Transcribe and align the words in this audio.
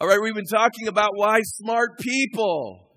All 0.00 0.06
right, 0.06 0.20
we've 0.22 0.32
been 0.32 0.44
talking 0.44 0.86
about 0.86 1.10
why 1.16 1.40
smart 1.42 1.98
people 1.98 2.88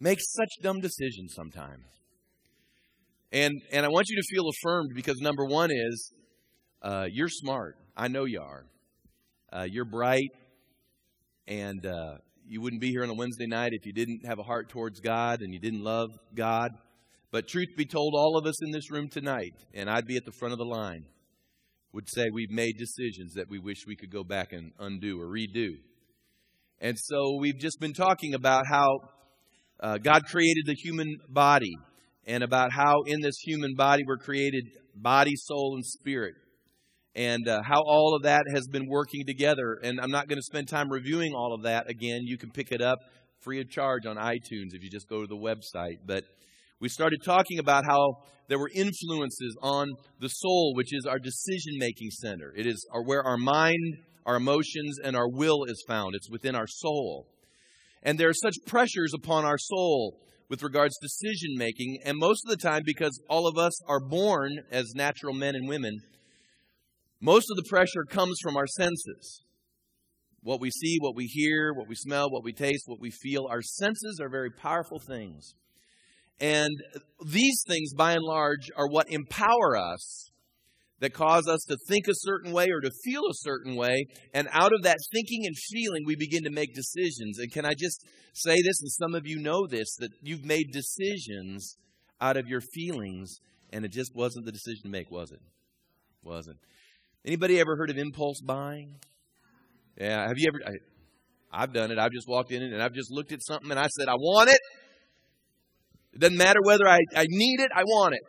make 0.00 0.18
such 0.20 0.50
dumb 0.60 0.80
decisions 0.80 1.32
sometimes. 1.34 1.86
And, 3.32 3.54
and 3.72 3.86
I 3.86 3.88
want 3.88 4.10
you 4.10 4.16
to 4.16 4.22
feel 4.30 4.50
affirmed 4.50 4.90
because 4.94 5.22
number 5.22 5.46
one 5.46 5.70
is 5.72 6.12
uh, 6.82 7.06
you're 7.10 7.30
smart. 7.30 7.78
I 7.96 8.08
know 8.08 8.26
you 8.26 8.42
are. 8.42 8.66
Uh, 9.50 9.66
you're 9.66 9.86
bright, 9.86 10.28
and 11.48 11.86
uh, 11.86 12.16
you 12.46 12.60
wouldn't 12.60 12.82
be 12.82 12.90
here 12.90 13.02
on 13.02 13.08
a 13.08 13.14
Wednesday 13.14 13.46
night 13.46 13.70
if 13.72 13.86
you 13.86 13.94
didn't 13.94 14.26
have 14.26 14.38
a 14.38 14.42
heart 14.42 14.68
towards 14.68 15.00
God 15.00 15.40
and 15.40 15.54
you 15.54 15.58
didn't 15.58 15.82
love 15.82 16.10
God. 16.34 16.72
But 17.30 17.48
truth 17.48 17.68
be 17.78 17.86
told, 17.86 18.12
all 18.14 18.36
of 18.36 18.44
us 18.44 18.62
in 18.62 18.72
this 18.72 18.90
room 18.90 19.08
tonight, 19.08 19.54
and 19.72 19.88
I'd 19.88 20.06
be 20.06 20.18
at 20.18 20.26
the 20.26 20.32
front 20.32 20.52
of 20.52 20.58
the 20.58 20.66
line, 20.66 21.06
would 21.92 22.08
say 22.08 22.26
we've 22.32 22.50
made 22.50 22.76
decisions 22.78 23.34
that 23.34 23.48
we 23.48 23.58
wish 23.58 23.86
we 23.86 23.96
could 23.96 24.10
go 24.10 24.24
back 24.24 24.52
and 24.52 24.72
undo 24.78 25.20
or 25.20 25.26
redo. 25.26 25.74
And 26.80 26.98
so 26.98 27.36
we've 27.38 27.58
just 27.58 27.78
been 27.80 27.92
talking 27.92 28.34
about 28.34 28.64
how 28.68 28.88
uh, 29.80 29.98
God 29.98 30.24
created 30.24 30.64
the 30.66 30.74
human 30.74 31.16
body 31.28 31.74
and 32.26 32.42
about 32.42 32.72
how 32.72 33.02
in 33.06 33.20
this 33.20 33.38
human 33.38 33.74
body 33.74 34.02
we're 34.06 34.16
created 34.16 34.64
body, 34.94 35.32
soul, 35.36 35.74
and 35.74 35.84
spirit. 35.84 36.34
And 37.14 37.46
uh, 37.46 37.60
how 37.62 37.82
all 37.86 38.16
of 38.16 38.22
that 38.22 38.42
has 38.54 38.66
been 38.66 38.88
working 38.88 39.26
together. 39.26 39.78
And 39.82 40.00
I'm 40.00 40.10
not 40.10 40.28
going 40.28 40.38
to 40.38 40.42
spend 40.42 40.68
time 40.68 40.88
reviewing 40.90 41.34
all 41.34 41.54
of 41.54 41.64
that 41.64 41.90
again. 41.90 42.22
You 42.22 42.38
can 42.38 42.50
pick 42.50 42.72
it 42.72 42.80
up 42.80 42.98
free 43.40 43.60
of 43.60 43.68
charge 43.68 44.06
on 44.06 44.16
iTunes 44.16 44.72
if 44.72 44.82
you 44.82 44.88
just 44.88 45.08
go 45.08 45.20
to 45.20 45.26
the 45.26 45.36
website. 45.36 45.98
But 46.06 46.24
we 46.82 46.88
started 46.88 47.20
talking 47.24 47.60
about 47.60 47.84
how 47.86 48.16
there 48.48 48.58
were 48.58 48.70
influences 48.74 49.56
on 49.62 49.88
the 50.18 50.26
soul, 50.26 50.72
which 50.74 50.92
is 50.92 51.06
our 51.06 51.20
decision 51.20 51.74
making 51.78 52.10
center. 52.10 52.52
It 52.56 52.66
is 52.66 52.84
our, 52.92 53.04
where 53.04 53.22
our 53.22 53.36
mind, 53.36 53.98
our 54.26 54.34
emotions, 54.34 54.98
and 55.02 55.14
our 55.14 55.28
will 55.28 55.62
is 55.62 55.84
found. 55.86 56.16
It's 56.16 56.28
within 56.28 56.56
our 56.56 56.66
soul. 56.66 57.28
And 58.02 58.18
there 58.18 58.28
are 58.28 58.34
such 58.34 58.56
pressures 58.66 59.12
upon 59.14 59.44
our 59.44 59.58
soul 59.58 60.18
with 60.50 60.64
regards 60.64 60.96
to 60.96 61.06
decision 61.06 61.54
making, 61.56 61.98
and 62.04 62.18
most 62.18 62.42
of 62.44 62.50
the 62.50 62.56
time, 62.56 62.82
because 62.84 63.16
all 63.30 63.46
of 63.46 63.56
us 63.56 63.80
are 63.86 64.00
born 64.00 64.58
as 64.72 64.92
natural 64.96 65.34
men 65.34 65.54
and 65.54 65.68
women, 65.68 66.00
most 67.20 67.46
of 67.48 67.56
the 67.56 67.70
pressure 67.70 68.04
comes 68.10 68.38
from 68.42 68.56
our 68.56 68.66
senses. 68.66 69.44
What 70.42 70.60
we 70.60 70.70
see, 70.70 70.96
what 70.98 71.14
we 71.14 71.26
hear, 71.26 71.72
what 71.74 71.86
we 71.86 71.94
smell, 71.94 72.28
what 72.28 72.42
we 72.42 72.52
taste, 72.52 72.82
what 72.86 73.00
we 73.00 73.12
feel. 73.12 73.46
Our 73.48 73.62
senses 73.62 74.18
are 74.20 74.28
very 74.28 74.50
powerful 74.50 74.98
things. 74.98 75.54
And 76.42 76.82
these 77.24 77.62
things, 77.68 77.94
by 77.94 78.14
and 78.14 78.24
large, 78.24 78.68
are 78.76 78.88
what 78.88 79.08
empower 79.08 79.76
us 79.76 80.32
that 80.98 81.14
cause 81.14 81.46
us 81.46 81.64
to 81.68 81.76
think 81.88 82.08
a 82.08 82.14
certain 82.14 82.52
way 82.52 82.66
or 82.68 82.80
to 82.80 82.90
feel 83.04 83.22
a 83.22 83.34
certain 83.34 83.76
way. 83.76 84.06
And 84.34 84.48
out 84.50 84.72
of 84.72 84.82
that 84.82 84.98
thinking 85.12 85.46
and 85.46 85.54
feeling, 85.56 86.02
we 86.04 86.16
begin 86.16 86.42
to 86.42 86.50
make 86.50 86.74
decisions. 86.74 87.38
And 87.38 87.52
can 87.52 87.64
I 87.64 87.74
just 87.78 88.04
say 88.34 88.56
this, 88.56 88.80
and 88.82 88.90
some 88.90 89.14
of 89.14 89.24
you 89.24 89.40
know 89.40 89.68
this, 89.68 89.94
that 90.00 90.10
you've 90.20 90.44
made 90.44 90.72
decisions 90.72 91.76
out 92.20 92.36
of 92.36 92.48
your 92.48 92.60
feelings, 92.60 93.38
and 93.72 93.84
it 93.84 93.92
just 93.92 94.12
wasn't 94.12 94.44
the 94.44 94.52
decision 94.52 94.82
to 94.82 94.88
make, 94.88 95.12
was 95.12 95.30
it? 95.30 95.40
Wasn't. 96.24 96.58
Anybody 97.24 97.60
ever 97.60 97.76
heard 97.76 97.90
of 97.90 97.98
impulse 97.98 98.40
buying? 98.40 98.96
Yeah, 99.96 100.26
have 100.26 100.38
you 100.38 100.48
ever? 100.48 100.78
I, 101.52 101.60
have 101.60 101.72
done 101.72 101.92
it. 101.92 101.98
I've 101.98 102.12
just 102.12 102.26
walked 102.26 102.50
in 102.50 102.62
and 102.62 102.82
I've 102.82 102.94
just 102.94 103.12
looked 103.12 103.30
at 103.30 103.44
something 103.44 103.70
and 103.70 103.78
I 103.78 103.86
said, 103.86 104.08
I 104.08 104.14
want 104.14 104.50
it. 104.50 104.58
It 106.12 106.20
doesn't 106.20 106.36
matter 106.36 106.60
whether 106.62 106.86
I, 106.86 107.00
I 107.16 107.26
need 107.28 107.60
it, 107.60 107.70
I 107.74 107.84
want 107.84 108.14
it. 108.14 108.22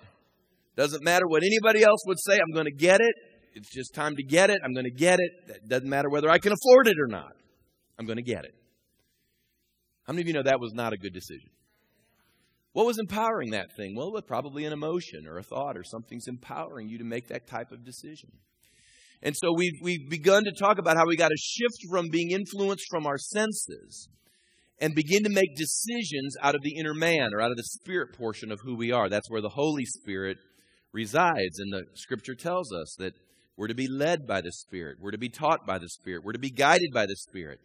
Doesn't 0.76 1.04
matter 1.04 1.28
what 1.28 1.44
anybody 1.44 1.84
else 1.84 2.02
would 2.08 2.20
say, 2.20 2.40
I'm 2.40 2.54
going 2.54 2.66
to 2.66 2.72
get 2.72 3.00
it. 3.02 3.16
It's 3.56 3.70
just 3.70 3.94
time 3.94 4.16
to 4.16 4.24
get 4.24 4.50
it. 4.50 4.60
I'm 4.64 4.74
going 4.74 4.86
to 4.86 4.92
get 4.92 5.20
it. 5.20 5.32
It 5.48 5.70
doesn't 5.70 5.90
matter 5.90 6.10
whether 6.10 6.30
I 6.30 6.40
can 6.40 6.54
afford 6.54 6.88
it 6.88 6.96
or 7.00 7.08
not. 7.08 7.34
I'm 8.00 8.06
going 8.06 8.18
to 8.18 8.24
get 8.24 8.46
it. 8.46 8.56
How 10.08 10.14
many 10.14 10.22
of 10.22 10.28
you 10.28 10.34
know 10.34 10.44
that 10.44 10.60
was 10.60 10.74
not 10.74 10.94
a 10.94 10.98
good 10.98 11.14
decision? 11.14 11.50
What 12.74 12.88
was 12.88 12.98
empowering 12.98 13.52
that 13.52 13.76
thing? 13.78 13.96
Well, 13.96 14.08
it 14.08 14.14
was 14.14 14.24
probably 14.24 14.66
an 14.66 14.74
emotion 14.74 15.28
or 15.28 15.38
a 15.38 15.44
thought 15.44 15.78
or 15.78 15.84
something's 15.84 16.28
empowering 16.28 16.90
you 16.90 16.98
to 16.98 17.04
make 17.04 17.28
that 17.28 17.48
type 17.48 17.72
of 17.72 17.86
decision. 17.86 18.32
And 19.22 19.36
so 19.38 19.54
we've, 19.56 19.80
we've 19.82 20.10
begun 20.10 20.44
to 20.46 20.52
talk 20.52 20.80
about 20.80 20.98
how 20.98 21.06
we 21.08 21.16
got 21.16 21.30
to 21.30 21.38
shift 21.38 21.78
from 21.90 22.10
being 22.10 22.32
influenced 22.32 22.86
from 22.90 23.06
our 23.06 23.18
senses 23.18 24.10
and 24.80 24.96
begin 24.96 25.24
to 25.24 25.30
make 25.30 25.56
decisions 25.56 26.36
out 26.42 26.56
of 26.56 26.62
the 26.62 26.76
inner 26.78 26.94
man 26.94 27.34
or 27.34 27.42
out 27.42 27.52
of 27.52 27.58
the 27.58 27.64
spirit 27.64 28.18
portion 28.18 28.52
of 28.52 28.60
who 28.62 28.76
we 28.76 28.92
are. 28.92 29.10
That's 29.10 29.30
where 29.30 29.42
the 29.42 29.50
Holy 29.50 29.86
Spirit 29.86 30.38
resides. 30.92 31.60
And 31.60 31.72
the 31.72 31.84
scripture 31.96 32.36
tells 32.36 32.74
us 32.74 32.96
that 33.00 33.14
we're 33.56 33.68
to 33.68 33.76
be 33.76 33.88
led 33.88 34.26
by 34.26 34.42
the 34.42 34.52
Spirit, 34.52 34.98
we're 35.00 35.12
to 35.12 35.18
be 35.18 35.30
taught 35.30 35.66
by 35.66 35.78
the 35.78 35.90
Spirit, 35.90 36.24
we're 36.24 36.34
to 36.34 36.40
be 36.40 36.50
guided 36.50 36.90
by 36.94 37.06
the 37.06 37.16
Spirit, 37.16 37.60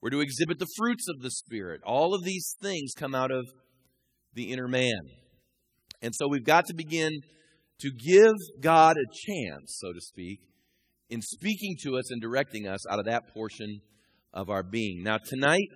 we're 0.00 0.10
to 0.10 0.20
exhibit 0.20 0.58
the 0.58 0.66
fruits 0.76 1.06
of 1.08 1.22
the 1.22 1.30
Spirit. 1.30 1.80
All 1.84 2.14
of 2.14 2.24
these 2.24 2.56
things 2.60 2.92
come 2.96 3.14
out 3.14 3.30
of 3.30 3.46
the 4.34 4.52
inner 4.52 4.68
man. 4.68 5.00
And 6.02 6.14
so 6.14 6.28
we've 6.28 6.44
got 6.44 6.66
to 6.66 6.74
begin 6.74 7.20
to 7.80 7.90
give 7.90 8.34
God 8.60 8.96
a 8.96 9.06
chance, 9.12 9.78
so 9.80 9.92
to 9.92 10.00
speak, 10.00 10.40
in 11.08 11.22
speaking 11.22 11.76
to 11.84 11.96
us 11.96 12.10
and 12.10 12.20
directing 12.20 12.66
us 12.66 12.80
out 12.90 12.98
of 12.98 13.06
that 13.06 13.32
portion 13.32 13.80
of 14.32 14.50
our 14.50 14.62
being. 14.62 15.02
Now, 15.02 15.18
tonight, 15.24 15.68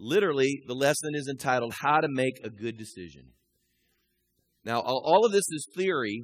literally, 0.00 0.62
the 0.66 0.74
lesson 0.74 1.14
is 1.14 1.28
entitled 1.28 1.74
How 1.80 2.00
to 2.00 2.08
Make 2.08 2.40
a 2.42 2.50
Good 2.50 2.76
Decision. 2.76 3.26
Now, 4.64 4.80
all 4.80 5.24
of 5.24 5.32
this 5.32 5.48
is 5.50 5.66
theory, 5.76 6.22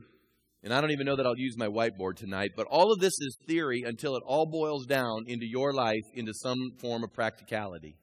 and 0.62 0.75
I 0.75 0.81
don't 0.81 0.91
even 0.91 1.06
know 1.06 1.16
that 1.16 1.26
I'll 1.26 1.38
use 1.38 1.56
my 1.56 1.69
whiteboard 1.69 2.16
tonight, 2.16 2.50
but 2.56 2.66
all 2.70 2.92
of 2.92 3.00
this 3.00 3.15
is 3.20 3.38
theory 3.47 3.82
until 3.86 4.16
it 4.16 4.22
all 4.26 4.47
boils 4.47 4.86
down 4.86 5.25
into 5.26 5.47
your 5.47 5.72
life, 5.72 6.03
into 6.15 6.32
some 6.34 6.59
form 6.81 7.04
of 7.04 7.12
practicality. 7.12 7.97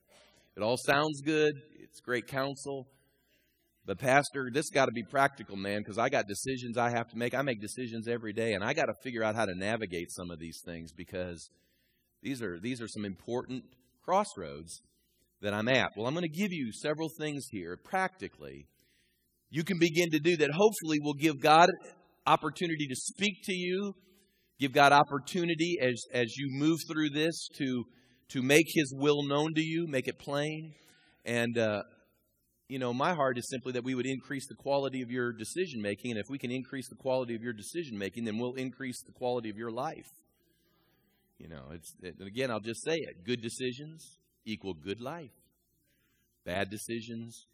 It 0.55 0.61
all 0.61 0.77
sounds 0.77 1.21
good, 1.21 1.53
it's 1.79 1.99
great 1.99 2.27
counsel, 2.27 2.87
but, 3.85 3.99
Pastor, 3.99 4.49
this 4.51 4.69
got 4.69 4.85
to 4.85 4.93
be 4.93 5.03
practical, 5.03 5.57
man, 5.57 5.79
because 5.79 5.97
I 5.97 6.07
got 6.07 6.25
decisions 6.25 6.77
I 6.77 6.91
have 6.91 7.09
to 7.09 7.17
make. 7.17 7.33
I 7.33 7.41
make 7.41 7.59
decisions 7.59 8.07
every 8.07 8.31
day, 8.31 8.53
and 8.53 8.63
I 8.63 8.73
got 8.73 8.85
to 8.85 8.93
figure 9.03 9.23
out 9.23 9.35
how 9.35 9.45
to 9.45 9.53
navigate 9.53 10.09
some 10.09 10.31
of 10.31 10.39
these 10.39 10.61
things 10.65 10.93
because 10.93 11.49
these 12.21 12.41
are, 12.41 12.59
these 12.61 12.81
are 12.81 12.87
some 12.87 13.03
important 13.03 13.65
crossroads 14.01 14.81
that 15.43 15.53
I'm 15.53 15.67
at. 15.67 15.91
Well, 15.95 16.07
I'm 16.07 16.15
going 16.15 16.23
to 16.23 16.39
give 16.39 16.51
you 16.51 16.71
several 16.71 17.09
things 17.19 17.47
here 17.51 17.77
practically 17.77 18.67
you 19.53 19.63
can 19.63 19.77
begin 19.77 20.09
to 20.09 20.19
do 20.19 20.35
that 20.37 20.49
hopefully 20.49 20.97
will 20.99 21.13
give 21.13 21.39
God 21.39 21.69
opportunity 22.25 22.87
to 22.87 22.95
speak 22.95 23.43
to 23.43 23.53
you, 23.53 23.93
give 24.59 24.73
God 24.73 24.91
opportunity 24.91 25.77
as, 25.79 26.03
as 26.11 26.35
you 26.37 26.47
move 26.59 26.79
through 26.91 27.11
this 27.11 27.49
to, 27.59 27.83
to 28.29 28.41
make 28.41 28.65
His 28.73 28.91
will 28.97 29.21
known 29.21 29.53
to 29.53 29.61
you, 29.61 29.85
make 29.85 30.07
it 30.07 30.17
plain. 30.17 30.73
And, 31.23 31.55
uh, 31.55 31.83
you 32.67 32.79
know, 32.79 32.95
my 32.95 33.13
heart 33.13 33.37
is 33.37 33.47
simply 33.47 33.73
that 33.73 33.83
we 33.83 33.93
would 33.93 34.07
increase 34.07 34.47
the 34.47 34.55
quality 34.55 35.03
of 35.03 35.11
your 35.11 35.31
decision 35.31 35.83
making. 35.83 36.09
And 36.09 36.19
if 36.19 36.25
we 36.31 36.39
can 36.39 36.49
increase 36.49 36.89
the 36.89 36.95
quality 36.95 37.35
of 37.35 37.43
your 37.43 37.53
decision 37.53 37.95
making, 37.95 38.25
then 38.25 38.39
we'll 38.39 38.55
increase 38.55 39.03
the 39.03 39.11
quality 39.11 39.51
of 39.51 39.55
your 39.55 39.71
life. 39.71 40.09
You 41.37 41.49
know, 41.49 41.65
it's, 41.73 41.93
it, 42.01 42.15
again, 42.25 42.49
I'll 42.49 42.59
just 42.59 42.83
say 42.83 42.95
it 42.95 43.23
good 43.23 43.43
decisions 43.43 44.17
equal 44.45 44.73
good 44.73 45.01
life, 45.01 45.31
bad 46.45 46.69
decisions 46.69 47.47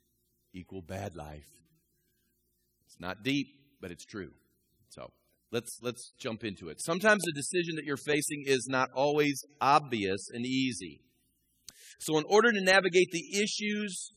equal 0.53 0.81
bad 0.81 1.15
life. 1.15 1.47
It's 2.85 2.99
not 2.99 3.23
deep, 3.23 3.47
but 3.81 3.91
it's 3.91 4.05
true. 4.05 4.31
So 4.89 5.11
let's 5.51 5.79
let's 5.81 6.13
jump 6.19 6.43
into 6.43 6.69
it. 6.69 6.81
Sometimes 6.81 7.23
the 7.23 7.33
decision 7.33 7.75
that 7.75 7.85
you're 7.85 7.97
facing 7.97 8.43
is 8.45 8.67
not 8.67 8.89
always 8.95 9.43
obvious 9.61 10.29
and 10.33 10.45
easy. 10.45 11.01
So 11.99 12.17
in 12.17 12.23
order 12.27 12.51
to 12.51 12.61
navigate 12.61 13.11
the 13.11 13.41
issues 13.41 14.11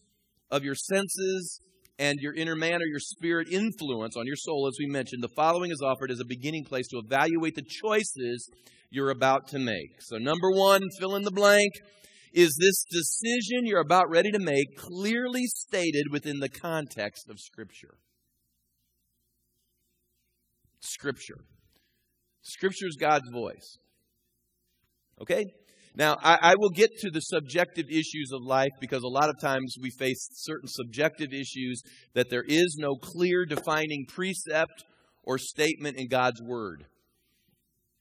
of 0.50 0.64
your 0.64 0.74
senses 0.74 1.60
and 1.98 2.18
your 2.20 2.34
inner 2.34 2.54
man 2.56 2.80
or 2.80 2.86
your 2.86 3.00
spirit 3.00 3.48
influence 3.48 4.16
on 4.16 4.26
your 4.26 4.36
soul, 4.36 4.68
as 4.68 4.76
we 4.78 4.86
mentioned, 4.86 5.22
the 5.22 5.28
following 5.36 5.70
is 5.70 5.82
offered 5.84 6.10
as 6.10 6.20
a 6.20 6.24
beginning 6.24 6.64
place 6.64 6.86
to 6.88 6.98
evaluate 6.98 7.54
the 7.54 7.62
choices 7.62 8.48
you're 8.90 9.10
about 9.10 9.48
to 9.48 9.58
make. 9.58 10.00
So, 10.00 10.16
number 10.16 10.50
one, 10.50 10.82
fill 10.98 11.16
in 11.16 11.22
the 11.22 11.30
blank. 11.30 11.72
Is 12.32 12.56
this 12.58 12.84
decision 12.90 13.66
you're 13.66 13.80
about 13.80 14.08
ready 14.08 14.30
to 14.30 14.38
make 14.38 14.76
clearly 14.76 15.44
stated 15.46 16.06
within 16.10 16.40
the 16.40 16.48
context 16.48 17.28
of 17.28 17.38
Scripture? 17.38 17.94
Scripture. 20.80 21.38
Scripture 22.42 22.86
is 22.86 22.96
God's 22.98 23.28
voice. 23.30 23.78
Okay? 25.20 25.44
Now, 25.94 26.16
I, 26.22 26.38
I, 26.40 26.54
will 26.56 26.70
get 26.70 26.90
to 27.00 27.10
the 27.10 27.20
subjective 27.20 27.86
issues 27.90 28.30
of 28.32 28.42
life 28.42 28.70
because 28.80 29.02
a 29.02 29.08
lot 29.08 29.28
of 29.28 29.38
times 29.38 29.76
we 29.80 29.90
face 29.90 30.26
certain 30.32 30.66
subjective 30.66 31.34
issues 31.34 31.82
that 32.14 32.30
there 32.30 32.44
is 32.46 32.76
no 32.78 32.96
clear 32.96 33.44
defining 33.44 34.06
precept 34.08 34.84
or 35.22 35.36
statement 35.36 35.98
in 35.98 36.08
God's 36.08 36.40
Word. 36.40 36.86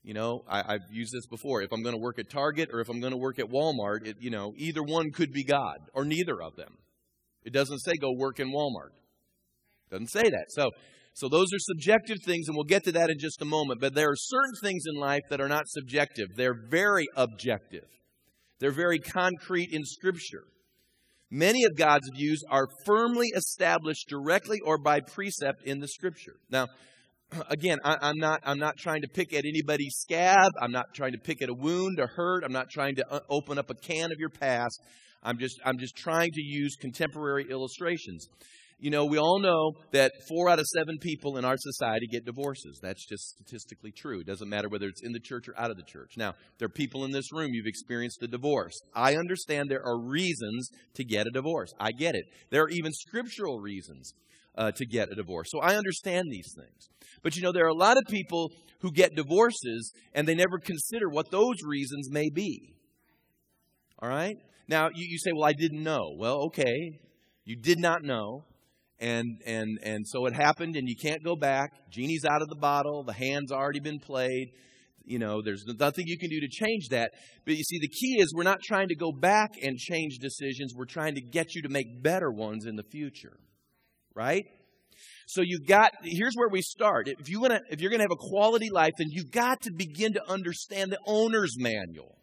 You 0.04 0.14
know, 0.16 0.42
I, 0.48 0.74
have 0.74 0.82
used 0.92 1.14
this 1.14 1.28
before. 1.28 1.62
If 1.62 1.72
I'm 1.72 1.84
going 1.84 1.96
to 1.96 2.02
work 2.02 2.18
at 2.18 2.30
Target 2.30 2.70
or 2.74 2.80
if 2.80 2.90
I'm 2.90 3.00
going 3.00 3.12
to 3.12 3.18
work 3.18 3.38
at 3.38 3.46
Walmart, 3.46 4.08
it, 4.08 4.18
you 4.20 4.32
know, 4.32 4.54
either 4.58 4.82
one 4.82 5.12
could 5.12 5.32
be 5.32 5.44
God 5.44 5.78
or 5.94 6.06
neither 6.06 6.42
of 6.42 6.56
them. 6.56 6.78
It 7.44 7.54
doesn't 7.54 7.80
say 7.80 7.94
go 8.00 8.12
work 8.12 8.40
in 8.40 8.52
Walmart. 8.52 8.94
It 9.88 9.92
doesn't 9.92 10.10
say 10.10 10.24
that. 10.24 10.46
So 10.50 10.72
so 11.14 11.28
those 11.28 11.48
are 11.54 11.60
subjective 11.60 12.18
things, 12.26 12.48
and 12.48 12.56
we'll 12.56 12.64
get 12.64 12.84
to 12.86 12.92
that 12.94 13.10
in 13.10 13.20
just 13.20 13.42
a 13.42 13.46
moment. 13.46 13.82
But 13.82 13.94
there 13.94 14.10
are 14.10 14.16
certain 14.16 14.56
things 14.64 14.84
in 14.88 15.00
life 15.00 15.24
that 15.30 15.42
are 15.42 15.50
not 15.50 15.68
subjective, 15.68 16.30
they're 16.36 16.68
very 16.70 17.06
objective. 17.16 17.86
they're 18.60 18.72
very 18.72 19.00
concrete 19.00 19.70
in 19.72 19.84
Scripture. 19.84 20.44
Many 21.32 21.64
of 21.64 21.78
God's 21.78 22.10
views 22.16 22.44
are 22.50 22.68
firmly 22.86 23.28
established 23.36 24.08
directly 24.10 24.60
or 24.64 24.78
by 24.78 25.00
precept 25.00 25.64
in 25.66 25.80
the 25.80 25.88
Scripture. 25.88 26.36
Now, 26.50 26.68
again, 27.50 27.80
I, 27.84 28.10
am 28.10 28.18
not 28.18 28.42
I'm 28.44 28.60
not 28.60 28.78
trying 28.78 29.02
to 29.02 29.08
pick 29.08 29.34
at 29.34 29.46
anybody's 29.46 29.96
scab. 30.00 30.52
I'm 30.60 30.72
not 30.72 30.94
trying 30.94 31.14
to 31.14 31.18
pick 31.18 31.42
at 31.42 31.50
a 31.50 31.54
wound, 31.54 32.00
a 32.00 32.08
hurt. 32.08 32.44
I'm 32.44 32.54
not 32.54 32.70
trying 32.70 32.96
to 32.96 33.12
uh, 33.12 33.20
open 33.30 33.58
up 33.58 33.70
a 33.70 33.76
can 33.76 34.12
of 34.12 34.20
your 34.20 34.30
past. 34.30 34.80
I'm 35.24 35.38
just 35.38 35.60
I'm 35.66 35.78
just 35.78 35.96
trying 35.96 36.32
to 36.32 36.42
use 36.42 36.76
contemporary 36.76 37.46
illustrations. 37.50 38.28
You 38.80 38.90
know, 38.90 39.06
we 39.06 39.20
all 39.20 39.40
know 39.40 39.74
that 39.92 40.12
four 40.28 40.50
out 40.50 40.58
of 40.58 40.66
seven 40.66 40.98
people 41.00 41.38
in 41.38 41.46
our 41.46 41.56
society 41.56 42.08
get 42.08 42.26
divorces. 42.26 42.80
That's 42.82 43.06
just 43.06 43.36
statistically 43.36 43.92
true. 43.92 44.22
It 44.22 44.26
doesn't 44.26 44.50
matter 44.50 44.70
whether 44.70 44.88
it's 44.88 45.04
in 45.04 45.12
the 45.12 45.20
church 45.20 45.48
or 45.48 45.54
out 45.56 45.70
of 45.70 45.78
the 45.78 45.84
church. 45.84 46.14
Now, 46.18 46.34
there 46.58 46.66
are 46.66 46.70
people 46.70 47.06
in 47.06 47.12
this 47.12 47.32
room, 47.32 47.52
you've 47.54 47.68
experienced 47.68 48.24
a 48.24 48.28
divorce. 48.28 48.74
I 48.96 49.18
understand 49.18 49.70
there 49.70 49.86
are 49.86 50.00
reasons 50.00 50.72
to 50.96 51.04
get 51.04 51.28
a 51.28 51.30
divorce. 51.30 51.72
I 51.80 51.92
get 51.92 52.16
it. 52.16 52.26
There 52.50 52.64
are 52.64 52.70
even 52.70 52.92
scriptural 52.92 53.60
reasons 53.60 54.16
uh, 54.56 54.72
to 54.72 54.86
get 54.86 55.12
a 55.12 55.16
divorce. 55.16 55.50
So 55.52 55.60
I 55.60 55.76
understand 55.76 56.28
these 56.30 56.54
things. 56.56 56.90
But 57.24 57.36
you 57.36 57.42
know, 57.42 57.52
there 57.52 57.66
are 57.66 57.70
a 57.70 57.74
lot 57.74 57.98
of 57.98 58.04
people 58.10 58.52
who 58.82 58.92
get 58.92 59.16
divorces 59.16 59.94
and 60.14 60.28
they 60.28 60.36
never 60.36 60.58
consider 60.58 61.10
what 61.10 61.32
those 61.32 61.58
reasons 61.66 62.10
may 62.12 62.30
be. 62.30 62.74
All 64.00 64.10
right? 64.10 64.36
Now, 64.68 64.90
you, 64.94 65.06
you 65.08 65.18
say, 65.20 65.32
well, 65.34 65.46
I 65.46 65.54
didn't 65.54 65.84
know. 65.84 66.16
Well, 66.18 66.46
okay. 66.46 67.00
You 67.46 67.56
did 67.56 67.80
not 67.80 68.04
know. 68.04 68.46
And, 69.00 69.42
and, 69.46 69.80
and 69.82 70.08
so 70.08 70.28
it 70.28 70.34
happened, 70.34 70.76
and 70.76 70.88
you 70.88 70.96
can't 70.96 71.24
go 71.24 71.36
back. 71.36 71.72
Genie's 71.90 72.24
out 72.24 72.44
of 72.44 72.50
the 72.50 72.56
bottle. 72.56 73.04
The 73.04 73.14
hand's 73.14 73.52
already 73.52 73.80
been 73.80 74.00
played. 74.00 74.52
You 75.04 75.18
know, 75.18 75.42
there's 75.42 75.66
nothing 75.80 76.06
you 76.06 76.20
can 76.20 76.30
do 76.30 76.40
to 76.40 76.48
change 76.48 76.90
that. 76.90 77.12
But 77.44 77.56
you 77.56 77.64
see, 77.64 77.80
the 77.80 77.88
key 77.88 78.22
is 78.22 78.32
we're 78.34 78.44
not 78.44 78.62
trying 78.62 78.90
to 78.90 78.96
go 78.96 79.12
back 79.12 79.54
and 79.62 79.76
change 79.78 80.20
decisions. 80.20 80.74
We're 80.76 80.86
trying 80.86 81.16
to 81.16 81.22
get 81.22 81.56
you 81.56 81.64
to 81.64 81.70
make 81.70 82.04
better 82.04 82.30
ones 82.32 82.66
in 82.66 82.76
the 82.76 82.84
future 82.84 83.38
right? 84.16 84.46
So 85.28 85.42
you've 85.44 85.68
got 85.68 85.92
here's 86.04 86.34
where 86.36 86.50
we 86.50 86.62
start. 86.62 87.08
If 87.08 87.30
you 87.30 87.40
want 87.40 87.54
to 87.54 87.62
if 87.70 87.82
you're 87.82 87.90
going 87.90 88.00
to 88.00 88.04
have 88.04 88.12
a 88.12 88.30
quality 88.30 88.70
life, 88.70 88.94
then 88.98 89.08
you've 89.10 89.32
got 89.32 89.62
to 89.62 89.72
begin 89.72 90.14
to 90.14 90.30
understand 90.30 90.92
the 90.92 91.00
owner's 91.08 91.56
manual. 91.58 92.18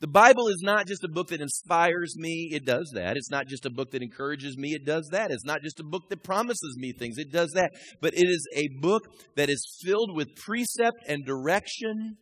The 0.00 0.06
Bible 0.06 0.46
is 0.46 0.60
not 0.62 0.86
just 0.86 1.02
a 1.02 1.08
book 1.08 1.28
that 1.28 1.40
inspires 1.40 2.14
me, 2.16 2.50
it 2.52 2.64
does 2.64 2.92
that. 2.94 3.16
It's 3.16 3.32
not 3.32 3.48
just 3.48 3.66
a 3.66 3.70
book 3.70 3.90
that 3.90 4.02
encourages 4.02 4.56
me, 4.56 4.68
it 4.68 4.84
does 4.84 5.08
that. 5.10 5.32
It's 5.32 5.44
not 5.44 5.62
just 5.62 5.80
a 5.80 5.84
book 5.84 6.08
that 6.10 6.22
promises 6.22 6.76
me 6.78 6.92
things, 6.92 7.18
it 7.18 7.32
does 7.32 7.50
that. 7.54 7.72
But 8.00 8.14
it 8.14 8.28
is 8.28 8.46
a 8.54 8.68
book 8.80 9.02
that 9.34 9.50
is 9.50 9.66
filled 9.84 10.14
with 10.14 10.36
precept 10.36 10.98
and 11.08 11.26
direction. 11.26 12.16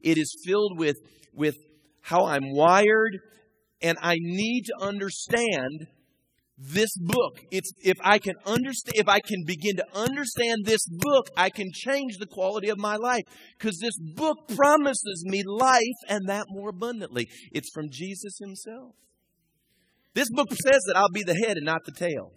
It 0.00 0.18
is 0.18 0.32
filled 0.46 0.78
with 0.78 0.96
with 1.34 1.56
how 2.02 2.26
I'm 2.26 2.54
wired 2.54 3.18
and 3.82 3.98
I 4.00 4.16
need 4.18 4.62
to 4.66 4.74
understand 4.80 5.88
this 6.58 6.96
book. 6.96 7.40
It's, 7.50 7.70
if 7.82 7.96
I 8.02 8.18
can 8.18 8.34
understand, 8.46 8.94
if 8.96 9.08
I 9.08 9.20
can 9.20 9.44
begin 9.46 9.76
to 9.76 9.84
understand 9.94 10.64
this 10.64 10.86
book, 10.88 11.28
I 11.36 11.50
can 11.50 11.70
change 11.72 12.16
the 12.18 12.26
quality 12.26 12.68
of 12.68 12.78
my 12.78 12.96
life. 12.96 13.24
Because 13.58 13.78
this 13.78 13.98
book 14.14 14.48
promises 14.54 15.24
me 15.26 15.42
life 15.46 15.82
and 16.08 16.28
that 16.28 16.46
more 16.48 16.70
abundantly. 16.70 17.28
It's 17.52 17.70
from 17.74 17.88
Jesus 17.90 18.38
himself. 18.38 18.94
This 20.14 20.30
book 20.30 20.48
says 20.50 20.82
that 20.86 20.96
I'll 20.96 21.10
be 21.12 21.24
the 21.24 21.34
head 21.34 21.58
and 21.58 21.66
not 21.66 21.82
the 21.84 21.92
tail. 21.92 22.32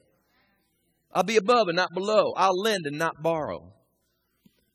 I'll 1.13 1.24
be 1.24 1.38
above 1.38 1.69
and 1.69 1.77
not 1.77 1.94
below. 1.94 2.33
I'll 2.36 2.60
lend 2.60 2.86
and 2.86 2.98
not 2.98 3.24
borrow. 3.24 3.74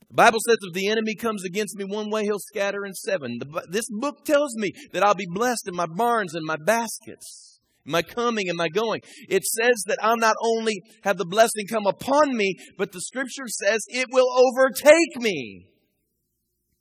The 0.08 0.14
Bible 0.14 0.38
says 0.49 0.56
if 0.62 0.75
the 0.75 0.88
enemy 0.88 1.14
comes 1.14 1.44
against 1.44 1.76
me 1.76 1.85
one 1.85 2.08
way, 2.08 2.23
he'll 2.23 2.38
scatter 2.38 2.87
in 2.87 2.94
seven. 2.94 3.38
The, 3.41 3.67
this 3.69 3.87
book 3.91 4.25
tells 4.25 4.56
me 4.56 4.73
that 4.93 5.05
I'll 5.05 5.14
be 5.14 5.29
blessed 5.29 5.69
in 5.69 5.76
my 5.76 5.87
barns 5.87 6.35
and 6.35 6.46
my 6.46 6.56
baskets 6.56 7.53
my 7.84 8.02
coming 8.02 8.48
and 8.48 8.56
my 8.56 8.69
going. 8.69 9.00
It 9.28 9.44
says 9.44 9.82
that 9.86 9.98
I'll 10.02 10.16
not 10.16 10.36
only 10.42 10.82
have 11.02 11.16
the 11.16 11.26
blessing 11.26 11.66
come 11.69 11.86
upon 11.86 12.36
me, 12.36 12.56
but 12.78 12.92
the 12.92 13.00
scripture 13.00 13.46
says 13.46 13.81
it 13.88 14.08
will 14.10 14.28
overtake 14.32 15.16
me. 15.16 15.66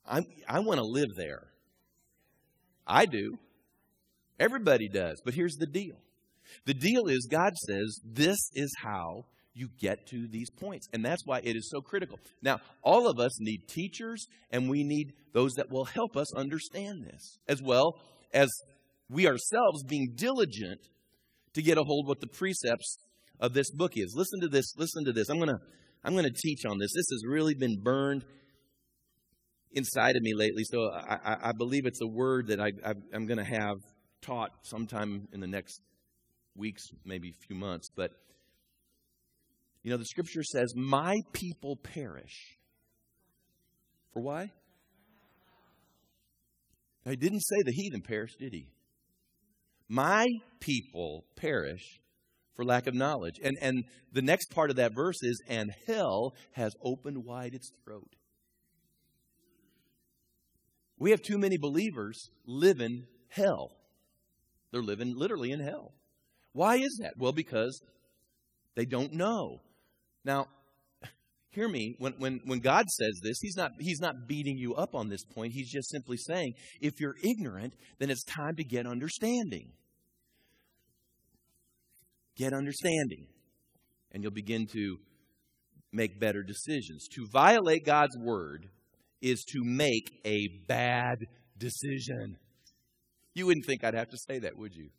i 0.06 0.20
I 0.48 0.60
want 0.60 0.78
to 0.78 0.86
live 0.86 1.14
there. 1.16 1.48
I 2.86 3.06
do. 3.06 3.38
Everybody 4.38 4.88
does. 4.88 5.22
But 5.24 5.34
here's 5.34 5.56
the 5.56 5.66
deal 5.66 5.96
the 6.66 6.74
deal 6.74 7.06
is 7.06 7.26
God 7.30 7.54
says 7.56 8.00
this 8.04 8.50
is 8.54 8.72
how 8.82 9.24
you 9.54 9.68
get 9.80 10.06
to 10.08 10.26
these 10.28 10.50
points. 10.50 10.88
And 10.92 11.04
that's 11.04 11.22
why 11.24 11.40
it 11.44 11.56
is 11.56 11.70
so 11.70 11.80
critical. 11.80 12.18
Now, 12.42 12.58
all 12.82 13.08
of 13.08 13.20
us 13.20 13.40
need 13.40 13.68
teachers, 13.68 14.26
and 14.50 14.68
we 14.68 14.82
need 14.82 15.12
those 15.32 15.52
that 15.54 15.70
will 15.70 15.84
help 15.84 16.16
us 16.16 16.34
understand 16.34 17.04
this, 17.04 17.38
as 17.48 17.62
well 17.62 18.00
as 18.32 18.50
we 19.08 19.26
ourselves 19.26 19.84
being 19.86 20.14
diligent 20.16 20.80
to 21.54 21.62
get 21.62 21.78
a 21.78 21.82
hold 21.82 22.06
of 22.06 22.08
what 22.08 22.20
the 22.20 22.26
precepts 22.26 22.98
of 23.40 23.54
this 23.54 23.70
book 23.70 23.92
is. 23.96 24.14
Listen 24.16 24.40
to 24.40 24.48
this. 24.48 24.74
Listen 24.76 25.04
to 25.04 25.12
this. 25.12 25.28
I'm 25.28 25.38
to 25.40 25.58
I'm 26.04 26.14
to 26.16 26.30
teach 26.30 26.64
on 26.66 26.78
this. 26.78 26.92
This 26.94 27.06
has 27.10 27.22
really 27.26 27.54
been 27.54 27.80
burned 27.82 28.24
inside 29.72 30.16
of 30.16 30.22
me 30.22 30.34
lately. 30.34 30.64
So 30.64 30.90
I, 30.92 31.48
I, 31.48 31.52
believe 31.52 31.86
it's 31.86 32.00
a 32.02 32.06
word 32.06 32.48
that 32.48 32.60
I, 32.60 32.72
am 33.12 33.26
going 33.26 33.38
to 33.38 33.44
have 33.44 33.76
taught 34.22 34.50
sometime 34.62 35.26
in 35.32 35.40
the 35.40 35.46
next 35.46 35.80
weeks, 36.54 36.82
maybe 37.04 37.30
a 37.30 37.46
few 37.46 37.56
months. 37.56 37.90
But, 37.94 38.10
you 39.82 39.90
know, 39.90 39.96
the 39.96 40.04
scripture 40.04 40.42
says, 40.42 40.74
My 40.76 41.16
people 41.32 41.76
perish. 41.76 42.58
For 44.12 44.22
why? 44.22 44.52
He 47.08 47.16
didn't 47.16 47.40
say 47.40 47.56
the 47.64 47.72
heathen 47.72 48.00
perished, 48.00 48.38
did 48.38 48.52
he? 48.52 48.68
My 49.94 50.26
people 50.58 51.24
perish 51.36 52.00
for 52.56 52.64
lack 52.64 52.88
of 52.88 52.94
knowledge. 52.94 53.38
And, 53.40 53.56
and 53.60 53.84
the 54.12 54.22
next 54.22 54.50
part 54.50 54.70
of 54.70 54.76
that 54.76 54.92
verse 54.92 55.22
is, 55.22 55.40
and 55.48 55.70
hell 55.86 56.34
has 56.54 56.74
opened 56.82 57.24
wide 57.24 57.54
its 57.54 57.70
throat. 57.84 58.16
We 60.98 61.12
have 61.12 61.22
too 61.22 61.38
many 61.38 61.58
believers 61.58 62.28
living 62.44 63.06
hell. 63.28 63.70
They're 64.72 64.82
living 64.82 65.14
literally 65.16 65.52
in 65.52 65.60
hell. 65.60 65.92
Why 66.50 66.74
is 66.74 66.98
that? 67.00 67.12
Well, 67.16 67.32
because 67.32 67.80
they 68.74 68.86
don't 68.86 69.12
know. 69.12 69.60
Now, 70.24 70.46
hear 71.50 71.68
me, 71.68 71.94
when, 72.00 72.14
when, 72.18 72.40
when 72.46 72.58
God 72.58 72.86
says 72.88 73.20
this, 73.22 73.38
he's 73.40 73.56
not, 73.56 73.70
he's 73.78 74.00
not 74.00 74.26
beating 74.26 74.58
you 74.58 74.74
up 74.74 74.96
on 74.96 75.08
this 75.08 75.22
point. 75.22 75.52
He's 75.52 75.70
just 75.70 75.88
simply 75.88 76.16
saying, 76.16 76.54
if 76.80 76.98
you're 76.98 77.14
ignorant, 77.22 77.74
then 78.00 78.10
it's 78.10 78.24
time 78.24 78.56
to 78.56 78.64
get 78.64 78.88
understanding. 78.88 79.70
Get 82.36 82.52
understanding, 82.52 83.26
and 84.12 84.22
you'll 84.22 84.32
begin 84.32 84.66
to 84.72 84.98
make 85.92 86.18
better 86.18 86.42
decisions. 86.42 87.06
To 87.14 87.26
violate 87.32 87.84
God's 87.84 88.16
word 88.18 88.68
is 89.22 89.44
to 89.44 89.62
make 89.64 90.20
a 90.24 90.48
bad 90.66 91.26
decision. 91.56 92.36
You 93.34 93.46
wouldn't 93.46 93.66
think 93.66 93.84
I'd 93.84 93.94
have 93.94 94.10
to 94.10 94.18
say 94.18 94.40
that, 94.40 94.58
would 94.58 94.74
you? 94.74 94.90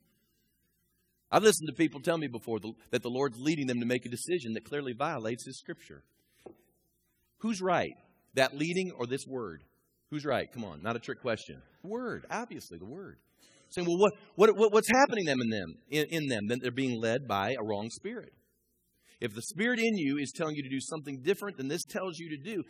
I've 1.31 1.43
listened 1.43 1.67
to 1.67 1.75
people 1.75 1.99
tell 1.99 2.17
me 2.17 2.27
before 2.27 2.59
that 2.91 3.03
the 3.03 3.09
Lord's 3.09 3.37
leading 3.39 3.67
them 3.67 3.79
to 3.79 3.85
make 3.85 4.05
a 4.05 4.09
decision 4.09 4.53
that 4.53 4.63
clearly 4.63 4.93
violates 4.93 5.45
His 5.45 5.59
Scripture. 5.59 6.03
Who's 7.39 7.61
right? 7.61 7.93
That 8.35 8.55
leading 8.55 8.91
or 8.97 9.05
this 9.05 9.25
word? 9.27 9.63
Who's 10.11 10.25
right? 10.25 10.51
Come 10.51 10.63
on, 10.63 10.81
not 10.81 10.95
a 10.95 10.99
trick 10.99 11.21
question. 11.21 11.61
Word, 11.83 12.25
obviously, 12.29 12.77
the 12.77 12.85
word. 12.85 13.17
Saying, 13.75 13.87
well, 13.87 13.97
what, 13.97 14.13
what, 14.35 14.57
what, 14.57 14.71
what's 14.71 14.89
happening 14.89 15.25
them 15.25 15.41
in 15.41 15.49
them? 15.49 15.75
In, 15.89 16.05
in 16.09 16.27
them? 16.27 16.47
Then 16.47 16.59
they're 16.61 16.71
being 16.71 16.99
led 16.99 17.27
by 17.27 17.55
a 17.59 17.63
wrong 17.63 17.89
spirit. 17.89 18.31
If 19.19 19.35
the 19.35 19.41
spirit 19.41 19.79
in 19.79 19.97
you 19.97 20.17
is 20.17 20.31
telling 20.31 20.55
you 20.55 20.63
to 20.63 20.69
do 20.69 20.79
something 20.79 21.21
different 21.21 21.57
than 21.57 21.67
this 21.67 21.83
tells 21.83 22.17
you 22.17 22.29
to 22.29 22.37
do, 22.37 22.63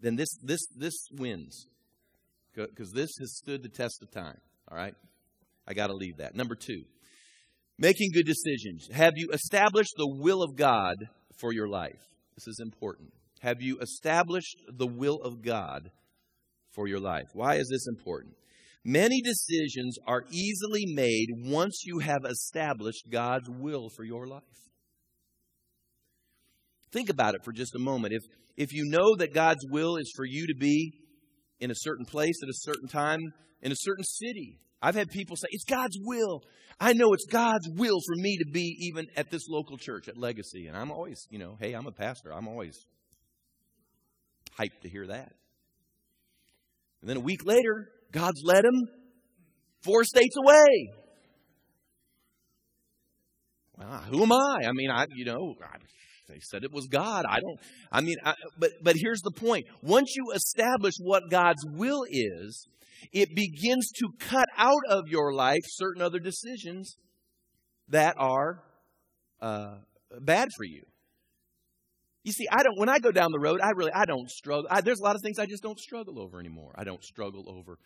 then 0.00 0.16
this, 0.16 0.36
this, 0.42 0.60
this 0.76 0.94
wins. 1.12 1.66
Because 2.54 2.90
this 2.90 3.10
has 3.20 3.36
stood 3.36 3.62
the 3.62 3.68
test 3.68 4.02
of 4.02 4.10
time. 4.10 4.38
All 4.68 4.76
right? 4.76 4.94
I 5.68 5.74
got 5.74 5.86
to 5.86 5.94
leave 5.94 6.16
that. 6.16 6.34
Number 6.34 6.56
two, 6.56 6.82
making 7.78 8.10
good 8.12 8.26
decisions. 8.26 8.88
Have 8.92 9.12
you 9.14 9.30
established 9.32 9.94
the 9.96 10.16
will 10.18 10.42
of 10.42 10.56
God 10.56 10.96
for 11.38 11.52
your 11.52 11.68
life? 11.68 12.00
This 12.34 12.48
is 12.48 12.60
important. 12.60 13.12
Have 13.40 13.62
you 13.62 13.78
established 13.78 14.56
the 14.68 14.86
will 14.86 15.20
of 15.22 15.42
God 15.42 15.92
for 16.72 16.88
your 16.88 16.98
life? 16.98 17.28
Why 17.34 17.54
is 17.54 17.68
this 17.70 17.86
important? 17.86 18.34
Many 18.84 19.20
decisions 19.20 19.98
are 20.06 20.24
easily 20.30 20.86
made 20.86 21.26
once 21.44 21.82
you 21.84 21.98
have 21.98 22.24
established 22.24 23.10
God's 23.10 23.48
will 23.50 23.90
for 23.90 24.04
your 24.04 24.26
life. 24.26 24.42
Think 26.90 27.10
about 27.10 27.34
it 27.34 27.44
for 27.44 27.52
just 27.52 27.74
a 27.74 27.78
moment. 27.78 28.14
If, 28.14 28.22
if 28.56 28.72
you 28.72 28.84
know 28.86 29.16
that 29.16 29.34
God's 29.34 29.64
will 29.70 29.96
is 29.96 30.12
for 30.16 30.24
you 30.24 30.46
to 30.46 30.54
be 30.58 30.92
in 31.60 31.70
a 31.70 31.74
certain 31.76 32.06
place 32.06 32.40
at 32.42 32.48
a 32.48 32.54
certain 32.54 32.88
time, 32.88 33.20
in 33.62 33.70
a 33.70 33.76
certain 33.76 34.04
city, 34.04 34.58
I've 34.82 34.94
had 34.94 35.10
people 35.10 35.36
say, 35.36 35.48
It's 35.50 35.64
God's 35.64 35.98
will. 36.00 36.40
I 36.80 36.94
know 36.94 37.12
it's 37.12 37.26
God's 37.26 37.68
will 37.76 37.98
for 38.06 38.16
me 38.16 38.38
to 38.38 38.50
be 38.50 38.74
even 38.88 39.06
at 39.14 39.30
this 39.30 39.46
local 39.46 39.76
church 39.76 40.08
at 40.08 40.16
Legacy. 40.16 40.66
And 40.66 40.76
I'm 40.76 40.90
always, 40.90 41.26
you 41.28 41.38
know, 41.38 41.58
hey, 41.60 41.74
I'm 41.74 41.86
a 41.86 41.92
pastor. 41.92 42.32
I'm 42.32 42.48
always 42.48 42.86
hyped 44.58 44.80
to 44.82 44.88
hear 44.88 45.06
that. 45.08 45.34
And 47.02 47.10
then 47.10 47.18
a 47.18 47.20
week 47.20 47.44
later, 47.44 47.90
God's 48.12 48.42
led 48.44 48.64
him 48.64 48.88
four 49.82 50.04
states 50.04 50.36
away. 50.36 50.92
Well, 53.78 54.04
who 54.10 54.22
am 54.22 54.32
I? 54.32 54.66
I 54.66 54.72
mean, 54.72 54.90
I, 54.90 55.06
you 55.14 55.24
know, 55.24 55.54
I, 55.62 55.78
they 56.28 56.40
said 56.40 56.64
it 56.64 56.72
was 56.72 56.86
God. 56.86 57.24
I 57.28 57.40
don't, 57.40 57.58
I 57.90 58.00
mean, 58.00 58.16
I, 58.24 58.34
but, 58.58 58.72
but 58.82 58.96
here's 58.96 59.22
the 59.22 59.30
point. 59.30 59.66
Once 59.82 60.14
you 60.16 60.32
establish 60.34 60.94
what 61.00 61.30
God's 61.30 61.64
will 61.66 62.04
is, 62.08 62.66
it 63.12 63.34
begins 63.34 63.90
to 63.96 64.08
cut 64.18 64.48
out 64.56 64.82
of 64.88 65.08
your 65.08 65.32
life 65.32 65.62
certain 65.66 66.02
other 66.02 66.18
decisions 66.18 66.96
that 67.88 68.14
are 68.18 68.62
uh, 69.40 69.76
bad 70.20 70.48
for 70.56 70.64
you. 70.64 70.82
You 72.22 72.32
see, 72.32 72.46
I 72.50 72.62
don't. 72.62 72.78
When 72.78 72.88
I 72.88 72.98
go 72.98 73.10
down 73.10 73.32
the 73.32 73.38
road, 73.38 73.60
I 73.62 73.70
really 73.70 73.92
I 73.92 74.04
don't 74.04 74.30
struggle. 74.30 74.66
I, 74.70 74.80
there's 74.82 75.00
a 75.00 75.02
lot 75.02 75.16
of 75.16 75.22
things 75.22 75.38
I 75.38 75.46
just 75.46 75.62
don't 75.62 75.78
struggle 75.78 76.20
over 76.20 76.38
anymore. 76.38 76.74
I 76.76 76.84
don't 76.84 77.02
struggle 77.02 77.44
over 77.48 77.78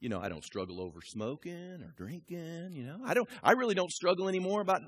you 0.00 0.08
know, 0.08 0.20
I 0.20 0.28
don't 0.28 0.44
struggle 0.44 0.80
over 0.80 1.00
smoking 1.04 1.82
or 1.82 1.92
drinking, 1.96 2.70
you 2.72 2.84
know. 2.84 2.98
I 3.04 3.14
don't 3.14 3.28
I 3.42 3.52
really 3.52 3.74
don't 3.74 3.90
struggle 3.90 4.28
anymore 4.28 4.62
about 4.62 4.80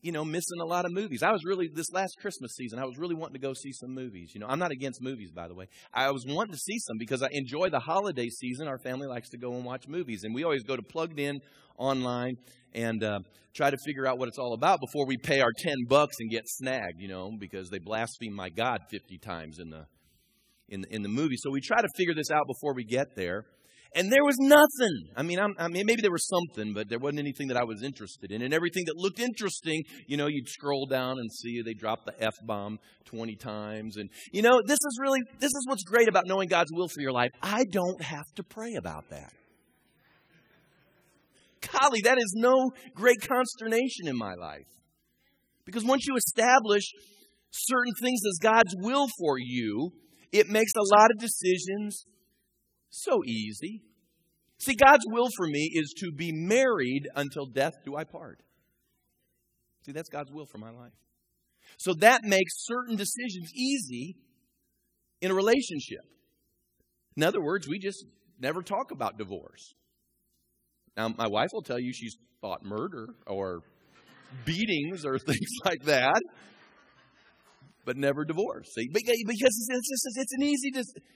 you 0.00 0.12
know, 0.12 0.24
missing 0.24 0.60
a 0.62 0.64
lot 0.64 0.86
of 0.86 0.92
movies. 0.92 1.22
I 1.22 1.30
was 1.30 1.44
really 1.44 1.68
this 1.72 1.92
last 1.92 2.16
Christmas 2.20 2.54
season, 2.56 2.78
I 2.78 2.84
was 2.84 2.96
really 2.98 3.14
wanting 3.14 3.34
to 3.34 3.40
go 3.40 3.52
see 3.52 3.72
some 3.72 3.94
movies. 3.94 4.32
You 4.34 4.40
know, 4.40 4.46
I'm 4.48 4.58
not 4.58 4.70
against 4.70 5.02
movies 5.02 5.30
by 5.30 5.48
the 5.48 5.54
way. 5.54 5.68
I 5.92 6.10
was 6.10 6.24
wanting 6.26 6.52
to 6.52 6.58
see 6.58 6.78
some 6.78 6.96
because 6.98 7.22
I 7.22 7.28
enjoy 7.32 7.68
the 7.70 7.80
holiday 7.80 8.28
season. 8.28 8.66
Our 8.66 8.78
family 8.78 9.06
likes 9.06 9.28
to 9.30 9.38
go 9.38 9.54
and 9.54 9.64
watch 9.64 9.86
movies 9.86 10.24
and 10.24 10.34
we 10.34 10.44
always 10.44 10.64
go 10.64 10.76
to 10.76 10.82
plugged 10.82 11.20
in 11.20 11.40
online 11.76 12.36
and 12.72 13.04
uh, 13.04 13.20
try 13.54 13.70
to 13.70 13.76
figure 13.84 14.06
out 14.06 14.18
what 14.18 14.28
it's 14.28 14.38
all 14.38 14.54
about 14.54 14.80
before 14.80 15.06
we 15.06 15.16
pay 15.16 15.40
our 15.40 15.52
10 15.56 15.74
bucks 15.88 16.16
and 16.20 16.30
get 16.30 16.44
snagged, 16.46 17.00
you 17.00 17.08
know, 17.08 17.30
because 17.38 17.70
they 17.70 17.78
blaspheme 17.78 18.34
my 18.34 18.48
God 18.48 18.80
50 18.90 19.18
times 19.18 19.58
in 19.58 19.70
the 19.70 19.86
in, 20.68 20.84
in 20.90 21.02
the 21.02 21.08
movie. 21.08 21.36
So 21.36 21.50
we 21.50 21.60
try 21.60 21.80
to 21.80 21.88
figure 21.94 22.14
this 22.14 22.30
out 22.30 22.46
before 22.46 22.74
we 22.74 22.84
get 22.84 23.14
there. 23.16 23.44
And 23.96 24.10
there 24.10 24.24
was 24.24 24.36
nothing. 24.40 25.08
I 25.16 25.22
mean, 25.22 25.38
I'm, 25.38 25.54
i 25.56 25.68
mean, 25.68 25.86
maybe 25.86 26.02
there 26.02 26.10
was 26.10 26.26
something, 26.26 26.74
but 26.74 26.88
there 26.88 26.98
wasn't 26.98 27.20
anything 27.20 27.46
that 27.48 27.56
I 27.56 27.62
was 27.62 27.82
interested 27.82 28.32
in. 28.32 28.42
And 28.42 28.52
everything 28.52 28.84
that 28.86 28.96
looked 28.96 29.20
interesting, 29.20 29.84
you 30.08 30.16
know, 30.16 30.26
you'd 30.26 30.48
scroll 30.48 30.86
down 30.86 31.18
and 31.18 31.30
see 31.32 31.62
they 31.62 31.74
dropped 31.74 32.06
the 32.06 32.14
F 32.20 32.34
bomb 32.44 32.80
20 33.04 33.36
times. 33.36 33.96
And, 33.96 34.10
you 34.32 34.42
know, 34.42 34.60
this 34.66 34.78
is 34.80 34.98
really, 35.00 35.20
this 35.38 35.50
is 35.50 35.64
what's 35.68 35.84
great 35.84 36.08
about 36.08 36.26
knowing 36.26 36.48
God's 36.48 36.70
will 36.72 36.88
for 36.88 37.00
your 37.00 37.12
life. 37.12 37.30
I 37.40 37.64
don't 37.70 38.02
have 38.02 38.26
to 38.34 38.42
pray 38.42 38.74
about 38.74 39.10
that. 39.10 39.32
Golly, 41.72 42.00
that 42.02 42.18
is 42.18 42.34
no 42.36 42.72
great 42.94 43.20
consternation 43.20 44.08
in 44.08 44.16
my 44.16 44.34
life. 44.34 44.66
Because 45.64 45.84
once 45.84 46.04
you 46.06 46.16
establish 46.16 46.84
certain 47.50 47.92
things 48.02 48.20
as 48.26 48.38
God's 48.42 48.74
will 48.76 49.06
for 49.18 49.38
you, 49.38 49.92
it 50.32 50.48
makes 50.48 50.72
a 50.76 50.96
lot 50.98 51.10
of 51.12 51.18
decisions 51.18 52.04
so 52.94 53.22
easy. 53.24 53.82
See, 54.58 54.74
God's 54.74 55.04
will 55.06 55.28
for 55.36 55.46
me 55.46 55.70
is 55.74 55.94
to 55.98 56.12
be 56.12 56.32
married 56.32 57.08
until 57.14 57.46
death 57.46 57.74
do 57.84 57.96
I 57.96 58.04
part. 58.04 58.40
See, 59.84 59.92
that's 59.92 60.08
God's 60.08 60.32
will 60.32 60.46
for 60.46 60.58
my 60.58 60.70
life. 60.70 60.92
So 61.76 61.92
that 61.94 62.24
makes 62.24 62.52
certain 62.64 62.96
decisions 62.96 63.52
easy 63.54 64.16
in 65.20 65.30
a 65.30 65.34
relationship. 65.34 66.04
In 67.16 67.22
other 67.22 67.42
words, 67.42 67.68
we 67.68 67.78
just 67.78 68.04
never 68.38 68.62
talk 68.62 68.90
about 68.90 69.18
divorce. 69.18 69.74
Now, 70.96 71.08
my 71.08 71.26
wife 71.26 71.48
will 71.52 71.62
tell 71.62 71.78
you 71.78 71.92
she's 71.92 72.16
thought 72.40 72.64
murder 72.64 73.08
or 73.26 73.62
beatings 74.44 75.04
or 75.04 75.18
things 75.26 75.48
like 75.64 75.82
that 75.84 76.20
but 77.84 77.96
never 77.96 78.24
divorce. 78.24 78.72
See? 78.74 78.88
Because 78.92 79.16
it's, 79.16 80.16
it's 80.16 80.32
an 80.32 80.42
easy, 80.42 80.70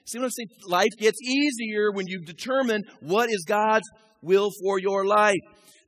see 0.04 0.18
what 0.18 0.24
I'm 0.24 0.30
saying? 0.30 0.48
Life 0.66 0.92
gets 0.98 1.20
easier 1.22 1.90
when 1.92 2.06
you 2.06 2.20
determine 2.20 2.82
what 3.00 3.30
is 3.30 3.44
God's 3.46 3.88
will 4.22 4.50
for 4.62 4.78
your 4.78 5.06
life. 5.06 5.40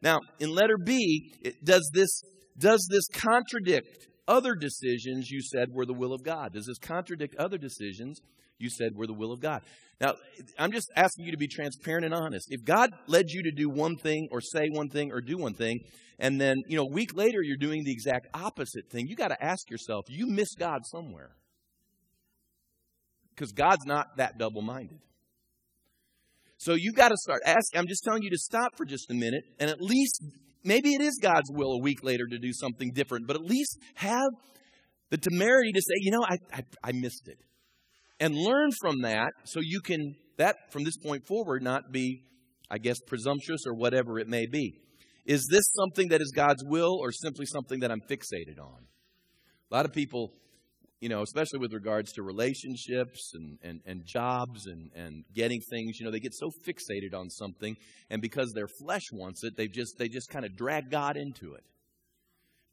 Now, 0.03 0.21
in 0.39 0.51
letter 0.51 0.77
B, 0.83 1.35
it, 1.43 1.65
does 1.65 1.91
this 1.93 2.23
does 2.59 2.87
this 2.91 3.07
contradict 3.13 4.07
other 4.29 4.55
decisions 4.55 5.31
you 5.31 5.41
said 5.43 5.69
were 5.73 5.87
the 5.87 5.95
will 5.95 6.13
of 6.13 6.23
God? 6.23 6.53
Does 6.53 6.67
this 6.67 6.79
contradict 6.79 7.35
other 7.37 7.59
decisions 7.59 8.21
you 8.61 8.71
said 8.71 8.95
were 8.95 9.07
the 9.07 9.15
will 9.15 9.33
of 9.33 9.41
God? 9.41 9.63
Now, 10.01 10.15
I'm 10.59 10.73
just 10.73 10.91
asking 10.97 11.27
you 11.27 11.33
to 11.33 11.37
be 11.37 11.49
transparent 11.49 12.07
and 12.07 12.15
honest. 12.15 12.47
If 12.51 12.65
God 12.65 12.91
led 13.07 13.27
you 13.29 13.43
to 13.43 13.51
do 13.51 13.69
one 13.69 13.97
thing 13.97 14.29
or 14.31 14.41
say 14.41 14.69
one 14.71 14.89
thing 14.89 15.13
or 15.13 15.21
do 15.21 15.37
one 15.37 15.53
thing, 15.53 15.81
and 16.19 16.41
then, 16.41 16.63
you 16.69 16.77
know, 16.77 16.85
a 16.85 16.91
week 16.91 17.15
later 17.15 17.43
you're 17.43 17.57
doing 17.57 17.85
the 17.85 17.93
exact 17.93 18.29
opposite 18.33 18.89
thing, 18.91 19.07
you 19.07 19.17
got 19.17 19.29
to 19.29 19.43
ask 19.43 19.71
yourself, 19.71 20.07
you 20.09 20.27
miss 20.27 20.55
God 20.55 20.87
somewhere. 20.87 21.31
Because 23.35 23.53
God's 23.53 23.87
not 23.87 24.17
that 24.17 24.39
double 24.39 24.63
minded. 24.63 25.01
So 26.59 26.75
you 26.75 26.93
got 26.93 27.09
to 27.09 27.17
start 27.17 27.41
asking. 27.47 27.79
I'm 27.79 27.87
just 27.87 28.05
telling 28.05 28.23
you 28.23 28.31
to 28.31 28.39
stop 28.39 28.77
for 28.77 28.85
just 28.85 29.11
a 29.11 29.15
minute 29.15 29.45
and 29.59 29.71
at 29.71 29.81
least, 29.81 30.23
maybe 30.63 30.95
it 30.95 31.01
is 31.01 31.19
God's 31.21 31.51
will 31.51 31.73
a 31.73 31.81
week 31.81 32.03
later 32.03 32.27
to 32.27 32.39
do 32.39 32.53
something 32.53 32.93
different, 32.93 33.27
but 33.27 33.37
at 33.37 33.43
least 33.43 33.79
have 33.95 34.31
the 35.11 35.17
temerity 35.17 35.73
to 35.73 35.81
say, 35.81 35.95
you 36.01 36.11
know, 36.11 36.23
I, 36.23 36.37
I, 36.53 36.65
I 36.85 36.93
missed 36.93 37.29
it. 37.29 37.39
And 38.21 38.35
learn 38.37 38.71
from 38.81 39.01
that 39.01 39.33
so 39.45 39.61
you 39.63 39.81
can, 39.81 40.15
that 40.37 40.57
from 40.71 40.85
this 40.85 40.99
point 40.99 41.27
forward, 41.27 41.63
not 41.63 41.91
be, 41.91 42.23
I 42.71 42.79
guess, 42.79 42.99
presumptuous 43.07 43.63
or 43.67 43.75
whatever 43.75 44.19
it 44.19 44.29
may 44.29 44.47
be. 44.47 44.75
Is 45.27 45.47
this 45.51 45.65
something 45.73 46.09
that 46.09 46.21
is 46.21 46.33
God's 46.35 46.63
will 46.65 46.99
or 47.01 47.13
simply 47.13 47.47
something 47.47 47.81
that 47.81 47.91
I'm 47.91 48.01
fixated 48.01 48.59
on? 48.61 48.87
A 49.71 49.75
lot 49.75 49.87
of 49.87 49.93
people, 49.93 50.33
you 51.01 51.09
know, 51.09 51.23
especially 51.23 51.61
with 51.61 51.73
regards 51.73 52.13
to 52.13 52.23
relationships 52.23 53.33
and, 53.35 53.59
and, 53.63 53.81
and 53.87 54.03
jobs 54.05 54.67
and, 54.67 54.91
and 54.95 55.25
getting 55.35 55.61
things, 55.71 55.99
you 55.99 56.05
know, 56.05 56.13
they 56.13 56.21
get 56.21 56.35
so 56.35 56.51
fixated 56.67 57.15
on 57.15 57.31
something, 57.31 57.75
and 58.11 58.21
because 58.21 58.53
their 58.55 58.69
flesh 58.83 59.05
wants 59.13 59.45
it, 59.45 59.57
they 59.57 59.67
just 59.67 59.97
they 59.99 60.09
just 60.09 60.29
kind 60.29 60.45
of 60.45 60.57
drag 60.57 60.91
God 60.91 61.17
into 61.17 61.55
it. 61.55 61.65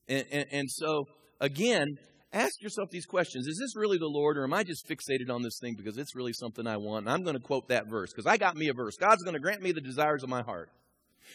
And, 0.10 0.26
and, 0.32 0.46
and 0.52 0.72
so, 0.72 1.06
again, 1.40 1.98
ask 2.34 2.62
yourself 2.62 2.90
these 2.90 3.06
questions 3.06 3.48
Is 3.48 3.58
this 3.60 3.76
really 3.76 3.98
the 3.98 4.08
Lord, 4.08 4.38
or 4.38 4.44
am 4.44 4.54
I 4.54 4.64
just 4.64 4.88
fixated 4.88 5.34
on 5.34 5.42
this 5.42 5.60
thing 5.60 5.76
because 5.76 5.98
it's 5.98 6.16
really 6.16 6.34
something 6.34 6.68
I 6.68 6.78
want? 6.78 7.06
And 7.06 7.14
I'm 7.14 7.24
going 7.24 7.36
to 7.36 7.42
quote 7.42 7.70
that 7.70 7.88
verse 7.88 8.12
because 8.12 8.28
I 8.28 8.38
got 8.38 8.56
me 8.56 8.70
a 8.70 8.74
verse. 8.74 8.96
God's 8.98 9.24
going 9.24 9.36
to 9.36 9.40
grant 9.40 9.62
me 9.62 9.72
the 9.72 9.82
desires 9.82 10.24
of 10.24 10.30
my 10.30 10.42
heart. 10.42 10.70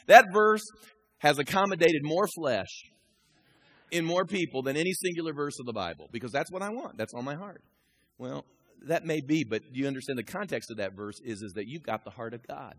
That 0.06 0.26
verse 0.32 0.64
has 1.18 1.38
accommodated 1.38 2.02
more 2.02 2.26
flesh 2.34 2.90
in 3.90 4.04
more 4.04 4.25
people 4.25 4.62
than 4.62 4.76
any 4.76 4.92
singular 4.92 5.32
verse 5.32 5.58
of 5.61 5.66
the 5.66 5.72
Bible 5.72 6.08
because 6.11 6.32
that's 6.32 6.50
what 6.50 6.62
I 6.62 6.70
want. 6.70 6.96
That's 6.96 7.14
on 7.14 7.25
my 7.25 7.34
heart. 7.34 7.62
Well, 8.18 8.44
that 8.87 9.04
may 9.04 9.20
be, 9.20 9.44
but 9.44 9.62
do 9.72 9.80
you 9.80 9.87
understand 9.87 10.18
the 10.18 10.25
context 10.25 10.70
of 10.70 10.78
that 10.78 10.94
verse 10.94 11.20
is, 11.25 11.42
is 11.42 11.52
that 11.52 11.66
you've 11.68 11.82
got 11.82 12.04
the 12.04 12.11
heart 12.11 12.34
of 12.34 12.46
God. 12.46 12.75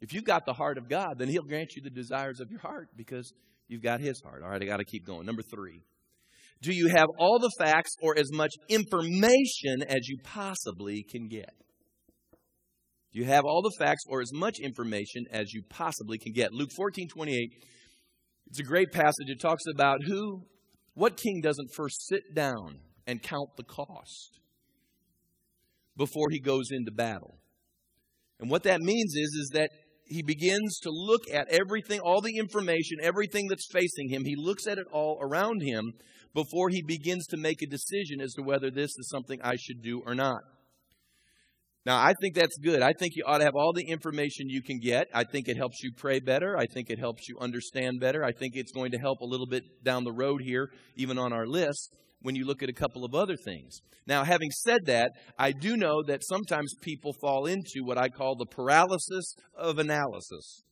If 0.00 0.14
you've 0.14 0.24
got 0.24 0.46
the 0.46 0.54
heart 0.54 0.78
of 0.78 0.88
God, 0.88 1.18
then 1.18 1.28
He'll 1.28 1.42
grant 1.42 1.74
you 1.76 1.82
the 1.82 1.90
desires 1.90 2.40
of 2.40 2.50
your 2.50 2.60
heart 2.60 2.88
because 2.96 3.32
you've 3.68 3.82
got 3.82 4.00
His 4.00 4.20
heart. 4.22 4.42
All 4.42 4.48
right, 4.48 4.62
I 4.62 4.64
got 4.64 4.78
to 4.78 4.84
keep 4.84 5.06
going. 5.06 5.26
Number 5.26 5.42
three. 5.42 5.82
Do 6.62 6.72
you 6.72 6.88
have 6.88 7.08
all 7.18 7.38
the 7.38 7.50
facts 7.58 7.92
or 8.02 8.18
as 8.18 8.30
much 8.32 8.52
information 8.68 9.82
as 9.88 10.08
you 10.08 10.18
possibly 10.22 11.02
can 11.02 11.28
get? 11.28 11.54
Do 13.12 13.18
You 13.18 13.24
have 13.24 13.44
all 13.44 13.62
the 13.62 13.74
facts 13.78 14.02
or 14.08 14.20
as 14.20 14.30
much 14.32 14.58
information 14.62 15.24
as 15.32 15.52
you 15.52 15.62
possibly 15.68 16.18
can 16.18 16.32
get. 16.32 16.52
Luke 16.52 16.70
14 16.76 17.08
28, 17.08 17.50
it's 18.46 18.60
a 18.60 18.64
great 18.64 18.92
passage. 18.92 19.28
It 19.28 19.40
talks 19.40 19.64
about 19.72 20.04
who, 20.04 20.42
what 20.94 21.16
king 21.16 21.40
doesn't 21.40 21.70
first 21.74 22.06
sit 22.06 22.34
down 22.34 22.78
and 23.06 23.22
count 23.22 23.56
the 23.56 23.64
cost 23.64 24.38
before 25.96 26.30
he 26.30 26.40
goes 26.40 26.68
into 26.70 26.92
battle. 26.92 27.38
And 28.38 28.50
what 28.50 28.62
that 28.64 28.80
means 28.80 29.14
is, 29.14 29.34
is 29.40 29.50
that 29.54 29.70
he 30.10 30.22
begins 30.22 30.80
to 30.80 30.90
look 30.90 31.22
at 31.32 31.48
everything, 31.48 32.00
all 32.00 32.20
the 32.20 32.36
information, 32.36 32.98
everything 33.00 33.46
that's 33.48 33.68
facing 33.72 34.08
him. 34.08 34.24
He 34.24 34.34
looks 34.36 34.66
at 34.66 34.76
it 34.76 34.86
all 34.92 35.18
around 35.22 35.62
him 35.62 35.92
before 36.34 36.68
he 36.68 36.82
begins 36.82 37.26
to 37.28 37.36
make 37.36 37.62
a 37.62 37.66
decision 37.66 38.20
as 38.20 38.34
to 38.34 38.42
whether 38.42 38.70
this 38.70 38.90
is 38.98 39.08
something 39.08 39.40
I 39.42 39.54
should 39.56 39.82
do 39.82 40.02
or 40.04 40.14
not. 40.14 40.42
Now, 41.86 41.98
I 41.98 42.12
think 42.20 42.34
that's 42.34 42.58
good. 42.58 42.82
I 42.82 42.92
think 42.92 43.14
you 43.14 43.24
ought 43.26 43.38
to 43.38 43.44
have 43.44 43.54
all 43.56 43.72
the 43.72 43.88
information 43.88 44.50
you 44.50 44.62
can 44.62 44.80
get. 44.80 45.06
I 45.14 45.24
think 45.24 45.48
it 45.48 45.56
helps 45.56 45.82
you 45.82 45.92
pray 45.96 46.20
better. 46.20 46.56
I 46.58 46.66
think 46.66 46.90
it 46.90 46.98
helps 46.98 47.28
you 47.28 47.38
understand 47.40 48.00
better. 48.00 48.22
I 48.22 48.32
think 48.32 48.54
it's 48.54 48.72
going 48.72 48.90
to 48.90 48.98
help 48.98 49.20
a 49.20 49.24
little 49.26 49.46
bit 49.46 49.62
down 49.82 50.04
the 50.04 50.12
road 50.12 50.42
here, 50.42 50.68
even 50.96 51.18
on 51.18 51.32
our 51.32 51.46
list, 51.46 51.94
when 52.22 52.34
you 52.34 52.44
look 52.44 52.62
at 52.62 52.68
a 52.68 52.74
couple 52.74 53.04
of 53.04 53.14
other 53.14 53.36
things. 53.36 53.80
Now, 54.06 54.24
having 54.24 54.50
said 54.50 54.86
that, 54.86 55.12
I 55.38 55.52
do 55.52 55.76
know 55.76 56.02
that 56.06 56.22
sometimes 56.24 56.74
people 56.82 57.12
fall 57.20 57.46
into 57.46 57.82
what 57.84 57.98
I 57.98 58.08
call 58.08 58.36
the 58.36 58.46
paralysis 58.46 59.34
of 59.56 59.78
analysis 59.78 60.62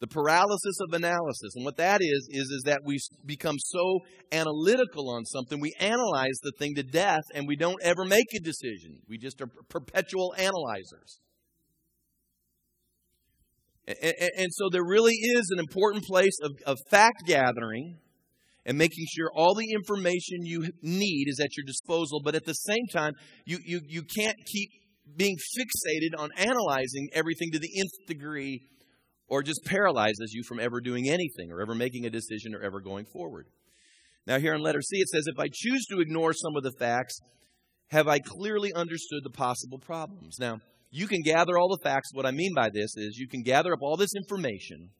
the 0.00 0.06
paralysis 0.06 0.78
of 0.80 0.94
analysis. 0.94 1.54
And 1.54 1.64
what 1.64 1.76
that 1.76 2.00
is, 2.00 2.28
is, 2.30 2.48
is 2.50 2.62
that 2.64 2.80
we 2.84 2.98
become 3.24 3.56
so 3.58 4.00
analytical 4.32 5.10
on 5.10 5.26
something, 5.26 5.60
we 5.60 5.74
analyze 5.78 6.38
the 6.42 6.52
thing 6.58 6.74
to 6.76 6.82
death 6.82 7.22
and 7.34 7.46
we 7.46 7.54
don't 7.54 7.80
ever 7.82 8.04
make 8.04 8.26
a 8.34 8.40
decision. 8.40 9.00
We 9.08 9.18
just 9.18 9.40
are 9.42 9.48
perpetual 9.68 10.34
analyzers. 10.38 11.20
And, 13.86 13.96
and, 14.02 14.30
and 14.38 14.48
so 14.52 14.68
there 14.72 14.84
really 14.84 15.14
is 15.14 15.50
an 15.50 15.58
important 15.58 16.04
place 16.04 16.38
of, 16.42 16.52
of 16.66 16.78
fact 16.90 17.26
gathering 17.26 17.98
and 18.66 18.76
making 18.76 19.06
sure 19.14 19.30
all 19.34 19.54
the 19.54 19.72
information 19.72 20.44
you 20.44 20.70
need 20.82 21.26
is 21.28 21.40
at 21.40 21.56
your 21.56 21.64
disposal, 21.64 22.20
but 22.22 22.34
at 22.34 22.44
the 22.44 22.52
same 22.52 22.86
time, 22.92 23.14
you, 23.44 23.58
you, 23.64 23.80
you 23.86 24.02
can't 24.02 24.36
keep 24.46 24.70
being 25.16 25.36
fixated 25.58 26.18
on 26.18 26.30
analyzing 26.36 27.08
everything 27.12 27.50
to 27.52 27.58
the 27.58 27.70
nth 27.78 28.06
degree 28.06 28.60
or 29.28 29.42
just 29.42 29.64
paralyzes 29.64 30.32
you 30.32 30.42
from 30.42 30.60
ever 30.60 30.80
doing 30.80 31.08
anything 31.08 31.50
or 31.50 31.60
ever 31.60 31.74
making 31.74 32.04
a 32.04 32.10
decision 32.10 32.54
or 32.54 32.60
ever 32.60 32.80
going 32.80 33.06
forward. 33.12 33.46
Now, 34.26 34.38
here 34.38 34.54
in 34.54 34.60
letter 34.60 34.82
C, 34.82 34.98
it 34.98 35.08
says, 35.08 35.24
If 35.26 35.38
I 35.38 35.48
choose 35.52 35.86
to 35.86 36.00
ignore 36.00 36.32
some 36.32 36.56
of 36.56 36.62
the 36.62 36.72
facts, 36.78 37.18
have 37.90 38.06
I 38.06 38.18
clearly 38.18 38.72
understood 38.74 39.24
the 39.24 39.30
possible 39.30 39.78
problems? 39.78 40.36
Now, 40.38 40.58
you 40.90 41.06
can 41.06 41.22
gather 41.22 41.56
all 41.56 41.68
the 41.68 41.82
facts. 41.82 42.10
What 42.12 42.26
I 42.26 42.30
mean 42.32 42.52
by 42.54 42.68
this 42.68 42.96
is 42.96 43.16
you 43.16 43.28
can 43.28 43.42
gather 43.42 43.72
up 43.72 43.80
all 43.82 43.96
this 43.96 44.14
information 44.16 44.90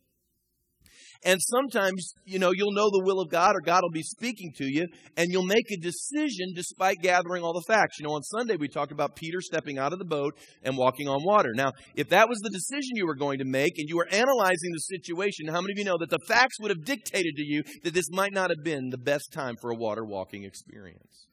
and 1.23 1.39
sometimes, 1.43 2.15
you 2.25 2.39
know, 2.39 2.51
you'll 2.51 2.73
know 2.73 2.89
the 2.91 3.03
will 3.05 3.21
of 3.21 3.29
God 3.29 3.55
or 3.55 3.61
God 3.61 3.83
will 3.83 3.91
be 3.91 4.03
speaking 4.03 4.53
to 4.57 4.65
you 4.65 4.87
and 5.19 5.31
you'll 5.31 5.45
make 5.45 5.71
a 5.71 5.77
decision 5.77 6.53
despite 6.55 6.97
gathering 7.03 7.43
all 7.43 7.53
the 7.53 7.65
facts. 7.67 7.99
You 7.99 8.07
know, 8.07 8.15
on 8.15 8.23
Sunday 8.23 8.57
we 8.57 8.69
talked 8.69 8.91
about 8.91 9.17
Peter 9.17 9.41
stepping 9.43 9.77
out 9.79 9.93
of 9.93 9.99
the 9.99 10.07
boat 10.07 10.39
and 10.63 10.79
walking 10.79 11.09
on 11.09 11.23
water. 11.23 11.51
Now, 11.55 11.73
if 11.95 12.09
that 12.09 12.29
was 12.29 12.39
the 12.39 12.49
decision 12.49 12.93
you 12.95 13.07
were 13.07 13.15
going 13.17 13.39
to 13.41 13.45
make 13.45 13.73
and 13.77 13.87
you 13.87 13.99
were 13.99 14.09
analyzing 14.11 14.73
the 14.73 14.79
situation, 14.79 15.49
how 15.49 15.61
many 15.61 15.73
of 15.73 15.79
you 15.79 15.85
know 15.85 15.99
that 15.99 16.09
the 16.09 16.25
facts 16.27 16.59
would 16.59 16.71
have 16.71 16.85
dictated 16.85 17.37
to 17.37 17.45
you 17.45 17.63
that 17.85 17.93
this 17.93 18.11
might 18.11 18.33
not 18.33 18.49
have 18.49 18.65
been 18.65 18.89
the 18.89 18.99
best 18.99 19.31
time 19.31 19.57
for 19.61 19.71
a 19.71 19.77
water 19.77 20.05
walking 20.07 20.45
experience? 20.45 21.27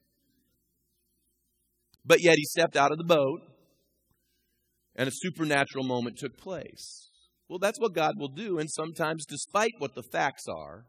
But 2.05 2.21
yet 2.21 2.35
he 2.35 2.43
stepped 2.43 2.75
out 2.75 2.91
of 2.91 2.97
the 2.97 3.05
boat 3.05 3.39
and 4.97 5.07
a 5.07 5.11
supernatural 5.13 5.85
moment 5.85 6.17
took 6.17 6.37
place. 6.37 7.06
Well, 7.49 7.59
that's 7.59 7.79
what 7.79 7.93
God 7.93 8.15
will 8.17 8.29
do. 8.29 8.59
And 8.59 8.69
sometimes, 8.69 9.25
despite 9.25 9.71
what 9.77 9.95
the 9.95 10.03
facts 10.03 10.45
are, 10.47 10.85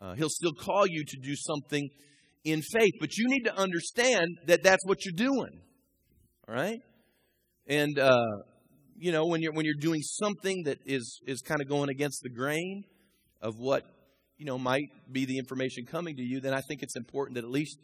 uh, 0.00 0.14
He'll 0.14 0.28
still 0.28 0.52
call 0.52 0.86
you 0.86 1.04
to 1.04 1.16
do 1.20 1.34
something 1.34 1.88
in 2.44 2.62
faith. 2.62 2.94
But 3.00 3.16
you 3.16 3.28
need 3.28 3.44
to 3.44 3.56
understand 3.56 4.38
that 4.46 4.62
that's 4.62 4.84
what 4.86 5.04
you're 5.04 5.12
doing. 5.16 5.60
All 6.48 6.54
right? 6.54 6.80
And, 7.66 7.98
uh, 7.98 8.26
you 8.96 9.10
know, 9.10 9.26
when 9.26 9.42
you're, 9.42 9.52
when 9.52 9.64
you're 9.64 9.74
doing 9.80 10.02
something 10.02 10.64
that 10.64 10.78
is, 10.84 11.20
is 11.26 11.40
kind 11.40 11.60
of 11.60 11.68
going 11.68 11.88
against 11.88 12.22
the 12.22 12.28
grain 12.30 12.84
of 13.40 13.54
what, 13.58 13.82
you 14.36 14.44
know, 14.44 14.58
might 14.58 14.88
be 15.10 15.24
the 15.24 15.38
information 15.38 15.86
coming 15.86 16.16
to 16.16 16.22
you, 16.22 16.40
then 16.40 16.54
I 16.54 16.60
think 16.60 16.82
it's 16.82 16.96
important 16.96 17.36
that 17.36 17.44
at 17.44 17.50
least 17.50 17.78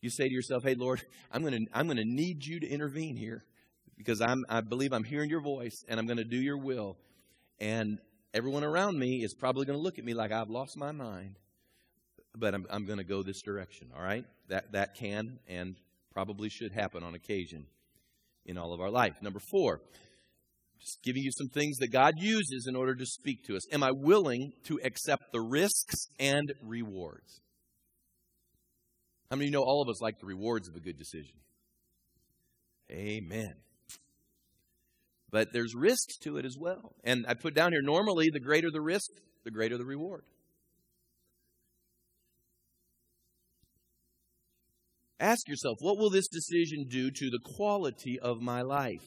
you 0.00 0.10
say 0.10 0.24
to 0.24 0.32
yourself, 0.32 0.62
hey, 0.64 0.74
Lord, 0.74 1.02
I'm 1.32 1.42
going 1.42 1.54
to 1.54 1.66
I'm 1.72 1.86
going 1.86 1.96
to 1.96 2.04
need 2.04 2.44
you 2.44 2.60
to 2.60 2.68
intervene 2.68 3.16
here 3.16 3.42
because 3.96 4.20
I'm, 4.20 4.44
I 4.48 4.60
believe 4.60 4.92
I'm 4.92 5.04
hearing 5.04 5.30
your 5.30 5.42
voice 5.42 5.84
and 5.88 5.98
I'm 5.98 6.06
going 6.06 6.18
to 6.18 6.24
do 6.24 6.36
your 6.36 6.58
will. 6.58 6.96
And 7.60 7.98
everyone 8.32 8.64
around 8.64 8.98
me 8.98 9.22
is 9.22 9.34
probably 9.34 9.64
going 9.64 9.78
to 9.78 9.82
look 9.82 9.98
at 9.98 10.04
me 10.04 10.14
like 10.14 10.32
I've 10.32 10.50
lost 10.50 10.76
my 10.76 10.92
mind. 10.92 11.36
But 12.36 12.54
I'm, 12.54 12.66
I'm 12.68 12.84
going 12.84 12.98
to 12.98 13.04
go 13.04 13.22
this 13.22 13.42
direction, 13.42 13.90
all 13.96 14.02
right? 14.02 14.24
That, 14.48 14.72
that 14.72 14.96
can 14.96 15.38
and 15.48 15.76
probably 16.12 16.48
should 16.48 16.72
happen 16.72 17.04
on 17.04 17.14
occasion 17.14 17.66
in 18.44 18.58
all 18.58 18.72
of 18.72 18.80
our 18.80 18.90
life. 18.90 19.22
Number 19.22 19.38
four, 19.38 19.80
just 20.80 21.02
giving 21.02 21.22
you 21.22 21.30
some 21.32 21.48
things 21.48 21.78
that 21.78 21.92
God 21.92 22.14
uses 22.18 22.66
in 22.68 22.74
order 22.74 22.94
to 22.96 23.06
speak 23.06 23.44
to 23.44 23.56
us. 23.56 23.72
Am 23.72 23.82
I 23.82 23.92
willing 23.92 24.52
to 24.64 24.80
accept 24.82 25.32
the 25.32 25.40
risks 25.40 26.08
and 26.18 26.52
rewards? 26.62 27.40
How 29.30 29.36
many 29.36 29.46
of 29.46 29.52
you 29.52 29.58
know 29.58 29.64
all 29.64 29.80
of 29.80 29.88
us 29.88 30.02
like 30.02 30.18
the 30.18 30.26
rewards 30.26 30.68
of 30.68 30.74
a 30.74 30.80
good 30.80 30.98
decision? 30.98 31.36
Amen 32.90 33.54
but 35.34 35.52
there's 35.52 35.74
risks 35.74 36.16
to 36.16 36.36
it 36.36 36.44
as 36.44 36.56
well. 36.56 36.94
And 37.02 37.26
I 37.26 37.34
put 37.34 37.56
down 37.56 37.72
here 37.72 37.82
normally, 37.82 38.30
the 38.32 38.38
greater 38.38 38.70
the 38.70 38.80
risk, 38.80 39.10
the 39.42 39.50
greater 39.50 39.76
the 39.76 39.84
reward. 39.84 40.22
Ask 45.18 45.48
yourself, 45.48 45.78
what 45.80 45.98
will 45.98 46.08
this 46.08 46.28
decision 46.28 46.86
do 46.88 47.10
to 47.10 47.30
the 47.30 47.40
quality 47.56 48.16
of 48.16 48.40
my 48.40 48.62
life? 48.62 49.02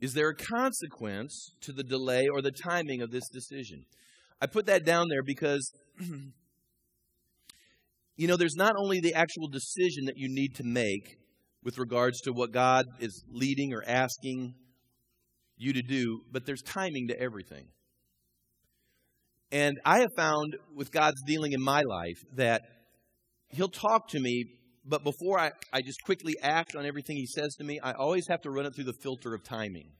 Is 0.00 0.14
there 0.14 0.30
a 0.30 0.34
consequence 0.34 1.52
to 1.60 1.72
the 1.72 1.84
delay 1.84 2.26
or 2.32 2.40
the 2.40 2.50
timing 2.50 3.02
of 3.02 3.10
this 3.10 3.28
decision? 3.28 3.84
I 4.40 4.46
put 4.46 4.64
that 4.64 4.86
down 4.86 5.08
there 5.10 5.22
because 5.22 5.70
you 8.16 8.28
know, 8.28 8.36
there's 8.36 8.56
not 8.56 8.74
only 8.76 9.00
the 9.00 9.14
actual 9.14 9.48
decision 9.48 10.04
that 10.06 10.16
you 10.16 10.28
need 10.28 10.54
to 10.56 10.64
make 10.64 11.18
with 11.64 11.78
regards 11.78 12.20
to 12.22 12.32
what 12.32 12.52
God 12.52 12.86
is 13.00 13.24
leading 13.30 13.72
or 13.72 13.82
asking 13.86 14.54
you 15.56 15.72
to 15.72 15.82
do, 15.82 16.20
but 16.30 16.46
there's 16.46 16.62
timing 16.62 17.08
to 17.08 17.20
everything. 17.20 17.66
And 19.50 19.80
I 19.84 20.00
have 20.00 20.10
found 20.16 20.56
with 20.74 20.92
God's 20.92 21.22
dealing 21.26 21.52
in 21.52 21.62
my 21.62 21.82
life 21.82 22.18
that 22.36 22.62
He'll 23.48 23.68
talk 23.68 24.08
to 24.08 24.20
me, 24.20 24.46
but 24.84 25.04
before 25.04 25.38
I, 25.38 25.52
I 25.72 25.80
just 25.80 26.02
quickly 26.02 26.34
act 26.42 26.74
on 26.74 26.84
everything 26.84 27.16
He 27.16 27.26
says 27.26 27.54
to 27.56 27.64
me, 27.64 27.80
I 27.80 27.92
always 27.92 28.26
have 28.28 28.42
to 28.42 28.50
run 28.50 28.66
it 28.66 28.74
through 28.74 28.84
the 28.84 28.98
filter 29.02 29.34
of 29.34 29.44
timing. 29.44 29.92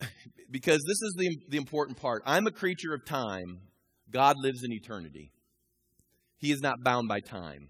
because 0.50 0.82
this 0.86 1.02
is 1.02 1.14
the, 1.18 1.36
the 1.48 1.56
important 1.56 1.98
part. 1.98 2.22
I'm 2.26 2.46
a 2.46 2.52
creature 2.52 2.94
of 2.94 3.04
time, 3.04 3.60
God 4.10 4.36
lives 4.38 4.62
in 4.64 4.72
eternity. 4.72 5.30
He 6.38 6.52
is 6.52 6.60
not 6.60 6.82
bound 6.82 7.08
by 7.08 7.20
time. 7.20 7.68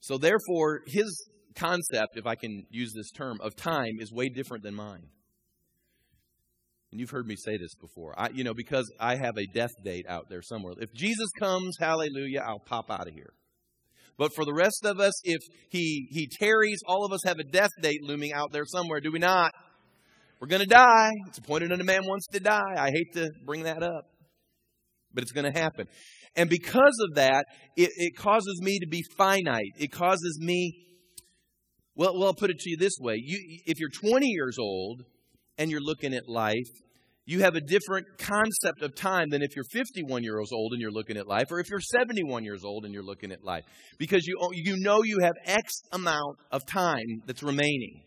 So, 0.00 0.16
therefore, 0.16 0.80
his 0.86 1.28
concept, 1.56 2.16
if 2.16 2.26
I 2.26 2.36
can 2.36 2.64
use 2.70 2.92
this 2.94 3.10
term, 3.10 3.38
of 3.42 3.56
time 3.56 3.98
is 4.00 4.12
way 4.12 4.28
different 4.28 4.62
than 4.62 4.74
mine. 4.74 5.08
And 6.90 7.00
you've 7.00 7.10
heard 7.10 7.26
me 7.26 7.36
say 7.36 7.58
this 7.58 7.74
before. 7.74 8.18
I, 8.18 8.30
you 8.30 8.44
know, 8.44 8.54
because 8.54 8.90
I 8.98 9.16
have 9.16 9.36
a 9.36 9.46
death 9.52 9.72
date 9.84 10.06
out 10.08 10.30
there 10.30 10.40
somewhere. 10.40 10.74
If 10.78 10.92
Jesus 10.94 11.28
comes, 11.38 11.76
hallelujah, 11.78 12.42
I'll 12.46 12.60
pop 12.60 12.90
out 12.90 13.08
of 13.08 13.14
here. 13.14 13.32
But 14.16 14.34
for 14.34 14.44
the 14.44 14.54
rest 14.54 14.84
of 14.84 14.98
us, 14.98 15.12
if 15.24 15.40
he, 15.70 16.08
he 16.10 16.28
tarries, 16.40 16.80
all 16.86 17.04
of 17.04 17.12
us 17.12 17.20
have 17.24 17.38
a 17.38 17.44
death 17.44 17.70
date 17.82 18.02
looming 18.02 18.32
out 18.32 18.52
there 18.52 18.64
somewhere, 18.64 19.00
do 19.00 19.12
we 19.12 19.18
not? 19.18 19.52
We're 20.40 20.48
going 20.48 20.62
to 20.62 20.68
die. 20.68 21.12
It's 21.26 21.38
appointed 21.38 21.72
unto 21.72 21.84
man 21.84 22.02
wants 22.04 22.26
to 22.28 22.40
die. 22.40 22.74
I 22.76 22.90
hate 22.90 23.12
to 23.14 23.30
bring 23.44 23.64
that 23.64 23.82
up, 23.82 24.06
but 25.12 25.22
it's 25.22 25.32
going 25.32 25.52
to 25.52 25.56
happen. 25.58 25.88
And 26.36 26.48
because 26.48 26.96
of 27.08 27.16
that, 27.16 27.44
it, 27.76 27.90
it 27.96 28.16
causes 28.16 28.60
me 28.62 28.78
to 28.80 28.86
be 28.86 29.02
finite. 29.16 29.72
It 29.78 29.92
causes 29.92 30.38
me, 30.40 30.86
well, 31.94 32.14
well, 32.18 32.28
I'll 32.28 32.34
put 32.34 32.50
it 32.50 32.58
to 32.60 32.70
you 32.70 32.76
this 32.76 32.96
way. 33.00 33.16
You, 33.16 33.38
if 33.66 33.78
you're 33.78 33.90
20 33.90 34.26
years 34.26 34.56
old 34.58 35.02
and 35.56 35.70
you're 35.70 35.80
looking 35.80 36.14
at 36.14 36.28
life, 36.28 36.68
you 37.28 37.40
have 37.40 37.56
a 37.56 37.60
different 37.60 38.06
concept 38.16 38.80
of 38.80 38.94
time 38.94 39.28
than 39.28 39.42
if 39.42 39.54
you're 39.54 39.64
51 39.70 40.22
years 40.24 40.48
old 40.50 40.72
and 40.72 40.80
you're 40.80 40.90
looking 40.90 41.18
at 41.18 41.26
life, 41.26 41.48
or 41.50 41.60
if 41.60 41.68
you're 41.68 41.78
71 41.78 42.42
years 42.42 42.64
old 42.64 42.86
and 42.86 42.94
you're 42.94 43.02
looking 43.02 43.32
at 43.32 43.44
life. 43.44 43.64
Because 43.98 44.26
you, 44.26 44.38
you 44.52 44.76
know 44.78 45.02
you 45.02 45.18
have 45.20 45.34
X 45.44 45.82
amount 45.92 46.38
of 46.50 46.64
time 46.64 47.22
that's 47.26 47.42
remaining. 47.42 48.00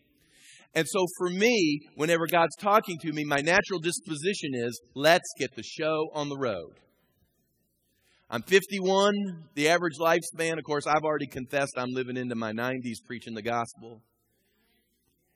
And 0.74 0.88
so 0.88 1.06
for 1.18 1.28
me, 1.28 1.82
whenever 1.94 2.26
God's 2.26 2.56
talking 2.58 2.98
to 2.98 3.12
me, 3.12 3.22
my 3.24 3.36
natural 3.36 3.78
disposition 3.78 4.54
is 4.54 4.80
let's 4.96 5.28
get 5.38 5.54
the 5.54 5.62
show 5.62 6.08
on 6.14 6.28
the 6.28 6.36
road. 6.36 6.80
I'm 8.34 8.40
51, 8.40 9.12
the 9.54 9.68
average 9.68 9.98
lifespan. 10.00 10.56
Of 10.56 10.64
course, 10.64 10.86
I've 10.86 11.04
already 11.04 11.26
confessed 11.26 11.74
I'm 11.76 11.90
living 11.90 12.16
into 12.16 12.34
my 12.34 12.50
90s 12.50 13.04
preaching 13.04 13.34
the 13.34 13.42
gospel. 13.42 14.00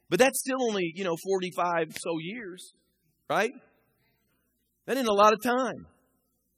But 0.09 0.19
that's 0.19 0.41
still 0.41 0.57
only, 0.63 0.95
you 0.97 1.05
know, 1.05 1.15
45 1.23 1.89
so 1.95 2.17
years, 2.19 2.73
right? 3.29 3.53
That 4.87 4.97
ain't 4.97 5.09
a 5.09 5.13
lot 5.13 5.35
of 5.35 5.43
time 5.43 5.87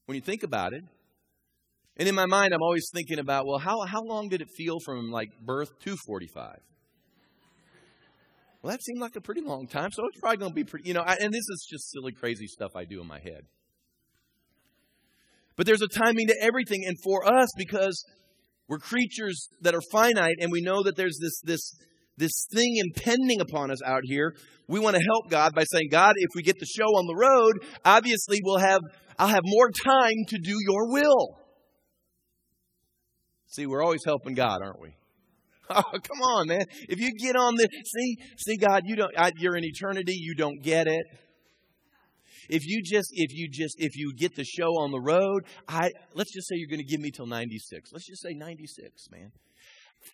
when 0.06 0.14
you 0.14 0.20
think 0.20 0.44
about 0.44 0.74
it. 0.74 0.84
And 1.96 2.08
in 2.08 2.14
my 2.14 2.26
mind, 2.26 2.54
I'm 2.54 2.62
always 2.62 2.88
thinking 2.94 3.18
about, 3.18 3.44
well, 3.44 3.58
how, 3.58 3.84
how 3.86 4.04
long 4.04 4.28
did 4.28 4.40
it 4.40 4.48
feel 4.56 4.78
from 4.84 5.10
like 5.10 5.30
birth 5.44 5.76
to 5.80 5.96
45? 6.06 6.60
Well, 8.62 8.70
that 8.70 8.80
seemed 8.84 9.00
like 9.00 9.16
a 9.16 9.20
pretty 9.20 9.40
long 9.40 9.66
time, 9.66 9.90
so 9.90 10.04
it's 10.06 10.20
probably 10.20 10.36
going 10.36 10.52
to 10.52 10.54
be 10.54 10.64
pretty, 10.64 10.86
you 10.86 10.94
know, 10.94 11.00
I, 11.00 11.14
and 11.14 11.32
this 11.32 11.48
is 11.48 11.66
just 11.68 11.90
silly, 11.90 12.12
crazy 12.12 12.46
stuff 12.46 12.76
I 12.76 12.84
do 12.84 13.00
in 13.00 13.08
my 13.08 13.18
head. 13.18 13.42
But 15.58 15.66
there's 15.66 15.82
a 15.82 15.88
timing 15.88 16.28
to 16.28 16.36
everything. 16.40 16.84
And 16.86 16.96
for 17.02 17.26
us, 17.26 17.48
because 17.58 18.02
we're 18.68 18.78
creatures 18.78 19.48
that 19.60 19.74
are 19.74 19.82
finite 19.90 20.36
and 20.40 20.52
we 20.52 20.62
know 20.62 20.84
that 20.84 20.96
there's 20.96 21.18
this, 21.20 21.40
this, 21.42 21.74
this 22.16 22.46
thing 22.54 22.76
impending 22.76 23.40
upon 23.40 23.72
us 23.72 23.82
out 23.84 24.02
here, 24.04 24.34
we 24.68 24.78
want 24.78 24.96
to 24.96 25.02
help 25.02 25.28
God 25.28 25.54
by 25.54 25.64
saying, 25.64 25.88
God, 25.90 26.14
if 26.16 26.30
we 26.36 26.42
get 26.42 26.60
the 26.60 26.66
show 26.66 26.84
on 26.84 27.06
the 27.06 27.16
road, 27.16 27.54
obviously 27.84 28.38
we'll 28.42 28.58
have, 28.58 28.80
I'll 29.18 29.28
have 29.28 29.42
more 29.42 29.70
time 29.70 30.14
to 30.28 30.38
do 30.38 30.54
your 30.66 30.92
will. 30.92 31.40
See, 33.48 33.66
we're 33.66 33.82
always 33.82 34.04
helping 34.06 34.34
God, 34.34 34.60
aren't 34.62 34.80
we? 34.80 34.90
Oh, 35.70 35.82
come 35.82 36.22
on, 36.22 36.48
man. 36.48 36.64
If 36.88 36.98
you 36.98 37.10
get 37.12 37.36
on 37.36 37.54
the, 37.56 37.68
see, 37.84 38.16
see, 38.38 38.56
God, 38.56 38.84
you 38.86 38.96
don't, 38.96 39.12
I, 39.18 39.32
you're 39.36 39.54
in 39.54 39.66
eternity, 39.66 40.14
you 40.16 40.34
don't 40.34 40.62
get 40.62 40.86
it. 40.86 41.04
If 42.48 42.66
you 42.66 42.82
just, 42.82 43.10
if 43.12 43.32
you 43.32 43.48
just, 43.50 43.76
if 43.78 43.96
you 43.96 44.12
get 44.16 44.34
the 44.34 44.44
show 44.44 44.68
on 44.80 44.90
the 44.90 45.00
road, 45.00 45.44
I, 45.68 45.90
let's 46.14 46.32
just 46.32 46.48
say 46.48 46.56
you're 46.56 46.68
going 46.68 46.84
to 46.84 46.90
give 46.90 47.00
me 47.00 47.10
till 47.10 47.26
96. 47.26 47.90
Let's 47.92 48.06
just 48.06 48.22
say 48.22 48.32
96, 48.32 49.10
man. 49.10 49.32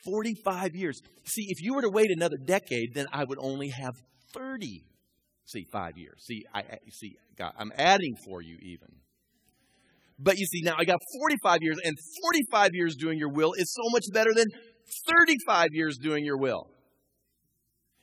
45 0.05 0.75
years. 0.75 1.01
See, 1.25 1.47
if 1.49 1.63
you 1.63 1.75
were 1.75 1.83
to 1.83 1.91
wait 1.91 2.11
another 2.11 2.37
decade, 2.43 2.95
then 2.95 3.07
I 3.13 3.25
would 3.25 3.39
only 3.41 3.69
have 3.69 3.95
30. 4.33 4.85
See, 5.47 5.67
five 5.71 5.97
years. 5.97 6.25
See, 6.25 6.45
I, 6.55 6.63
see, 6.91 7.17
God, 7.39 7.53
I'm 7.59 7.71
adding 7.77 8.17
for 8.25 8.41
you 8.41 8.57
even. 8.63 8.89
But 10.19 10.39
you 10.39 10.47
see, 10.47 10.63
now 10.63 10.75
I 10.79 10.85
got 10.85 11.01
45 11.21 11.59
years, 11.61 11.77
and 11.85 11.97
45 12.23 12.71
years 12.73 12.97
doing 12.97 13.19
your 13.19 13.31
will 13.31 13.53
is 13.53 13.73
so 13.75 13.91
much 13.91 14.05
better 14.13 14.31
than 14.35 14.47
35 15.27 15.69
years 15.73 15.99
doing 15.99 16.25
your 16.25 16.39
will. 16.39 16.69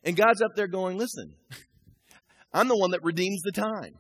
And 0.04 0.16
God's 0.16 0.42
up 0.42 0.52
there 0.56 0.68
going, 0.68 0.98
listen, 0.98 1.34
I'm 2.54 2.68
the 2.68 2.78
one 2.78 2.92
that 2.92 3.04
redeems 3.04 3.42
the 3.44 3.52
time. 3.52 3.96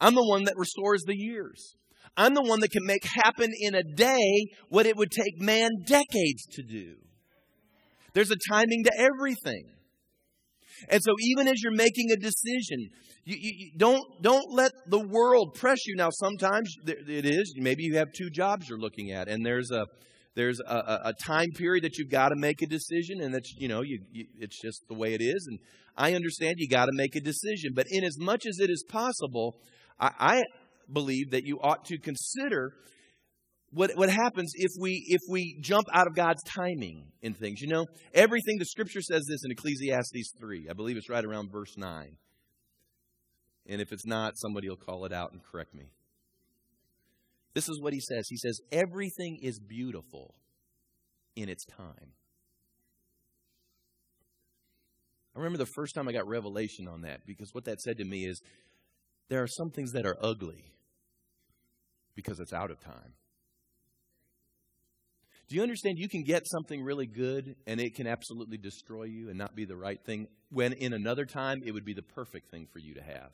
I'm 0.00 0.14
the 0.14 0.26
one 0.26 0.44
that 0.44 0.54
restores 0.56 1.02
the 1.06 1.16
years. 1.16 1.74
I'm 2.16 2.34
the 2.34 2.42
one 2.42 2.60
that 2.60 2.70
can 2.70 2.84
make 2.84 3.04
happen 3.04 3.50
in 3.60 3.74
a 3.74 3.82
day 3.82 4.46
what 4.68 4.86
it 4.86 4.96
would 4.96 5.10
take 5.10 5.40
man 5.40 5.70
decades 5.86 6.46
to 6.52 6.62
do. 6.62 6.94
There's 8.12 8.30
a 8.30 8.36
timing 8.48 8.84
to 8.84 8.92
everything. 8.96 9.64
And 10.88 11.02
so 11.02 11.14
even 11.20 11.48
as 11.48 11.62
you're 11.62 11.74
making 11.74 12.10
a 12.12 12.16
decision, 12.16 12.90
you, 13.24 13.36
you, 13.36 13.52
you, 13.56 13.70
don't 13.76 14.02
don't 14.22 14.52
let 14.52 14.72
the 14.88 15.00
world 15.00 15.54
press 15.54 15.86
you. 15.86 15.96
Now, 15.96 16.10
sometimes 16.10 16.74
it 16.86 17.24
is. 17.24 17.54
Maybe 17.56 17.84
you 17.84 17.96
have 17.96 18.08
two 18.12 18.30
jobs 18.30 18.68
you're 18.68 18.78
looking 18.78 19.12
at, 19.12 19.28
and 19.28 19.44
there's 19.44 19.70
a 19.70 19.86
there's 20.34 20.60
a, 20.60 21.00
a 21.04 21.12
time 21.24 21.50
period 21.56 21.84
that 21.84 21.96
you've 21.96 22.10
got 22.10 22.30
to 22.30 22.36
make 22.36 22.60
a 22.60 22.66
decision, 22.66 23.20
and 23.20 23.32
that's 23.34 23.54
you 23.56 23.68
know 23.68 23.82
you, 23.82 24.00
it's 24.12 24.60
just 24.60 24.82
the 24.88 24.94
way 24.94 25.14
it 25.14 25.22
is. 25.22 25.46
And 25.48 25.58
I 25.96 26.14
understand 26.14 26.56
you 26.58 26.68
got 26.68 26.86
to 26.86 26.92
make 26.92 27.16
a 27.16 27.20
decision, 27.20 27.72
but 27.74 27.86
in 27.88 28.04
as 28.04 28.18
much 28.18 28.46
as 28.46 28.58
it 28.58 28.68
is 28.68 28.84
possible, 28.88 29.56
I, 29.98 30.10
I 30.18 30.42
believe 30.92 31.30
that 31.30 31.44
you 31.44 31.58
ought 31.60 31.84
to 31.86 31.98
consider 31.98 32.72
what, 33.70 33.90
what 33.96 34.08
happens 34.08 34.52
if 34.54 34.70
we 34.78 35.04
if 35.08 35.20
we 35.28 35.58
jump 35.60 35.86
out 35.92 36.06
of 36.06 36.14
God's 36.14 36.42
timing 36.44 37.12
in 37.22 37.34
things. 37.34 37.60
You 37.60 37.68
know, 37.68 37.86
everything 38.12 38.58
the 38.58 38.64
scripture 38.64 39.02
says 39.02 39.26
this 39.28 39.44
in 39.44 39.50
Ecclesiastes 39.50 40.32
3. 40.38 40.68
I 40.70 40.72
believe 40.74 40.96
it's 40.96 41.10
right 41.10 41.24
around 41.24 41.50
verse 41.50 41.76
9. 41.76 42.16
And 43.66 43.80
if 43.80 43.92
it's 43.92 44.06
not, 44.06 44.34
somebody 44.36 44.68
will 44.68 44.76
call 44.76 45.04
it 45.06 45.12
out 45.12 45.32
and 45.32 45.40
correct 45.42 45.74
me. 45.74 45.86
This 47.54 47.68
is 47.68 47.80
what 47.80 47.92
he 47.92 48.00
says. 48.00 48.26
He 48.28 48.36
says, 48.36 48.60
Everything 48.70 49.38
is 49.42 49.58
beautiful 49.58 50.34
in 51.34 51.48
its 51.48 51.64
time. 51.64 52.12
I 55.34 55.38
remember 55.38 55.58
the 55.58 55.66
first 55.74 55.94
time 55.94 56.08
I 56.08 56.12
got 56.12 56.28
revelation 56.28 56.86
on 56.86 57.02
that 57.02 57.26
because 57.26 57.52
what 57.52 57.64
that 57.64 57.80
said 57.80 57.98
to 57.98 58.04
me 58.04 58.24
is 58.24 58.40
there 59.28 59.42
are 59.42 59.48
some 59.48 59.70
things 59.70 59.92
that 59.92 60.06
are 60.06 60.16
ugly 60.20 60.72
because 62.14 62.40
it's 62.40 62.52
out 62.52 62.70
of 62.70 62.80
time. 62.80 63.14
Do 65.48 65.56
you 65.56 65.62
understand 65.62 65.98
you 65.98 66.08
can 66.08 66.22
get 66.22 66.46
something 66.46 66.82
really 66.82 67.06
good 67.06 67.56
and 67.66 67.80
it 67.80 67.94
can 67.94 68.06
absolutely 68.06 68.56
destroy 68.56 69.04
you 69.04 69.28
and 69.28 69.38
not 69.38 69.54
be 69.54 69.66
the 69.66 69.76
right 69.76 70.02
thing 70.02 70.28
when 70.50 70.72
in 70.72 70.94
another 70.94 71.26
time 71.26 71.62
it 71.64 71.72
would 71.72 71.84
be 71.84 71.92
the 71.92 72.02
perfect 72.02 72.50
thing 72.50 72.66
for 72.72 72.78
you 72.78 72.94
to 72.94 73.02
have? 73.02 73.30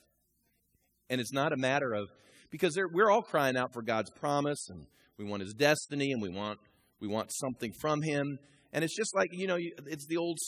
And 1.09 1.21
it's 1.21 1.33
not 1.33 1.53
a 1.53 1.57
matter 1.57 1.93
of, 1.93 2.09
because 2.51 2.77
we're 2.93 3.11
all 3.11 3.23
crying 3.23 3.57
out 3.57 3.73
for 3.73 3.83
God's 3.83 4.11
promise 4.11 4.69
and 4.71 4.87
we 5.19 5.25
want 5.25 5.43
His 5.43 5.55
destiny 5.55 6.13
and 6.13 6.21
we 6.21 6.31
want, 6.31 6.59
we 7.01 7.07
want 7.07 7.31
something 7.33 7.73
from 7.81 8.03
Him. 8.03 8.39
And 8.73 8.85
it's 8.85 8.97
just 8.97 9.15
like, 9.15 9.31
you 9.33 9.47
know, 9.47 9.59
it's 9.59 10.07
the 10.07 10.17
old 10.17 10.39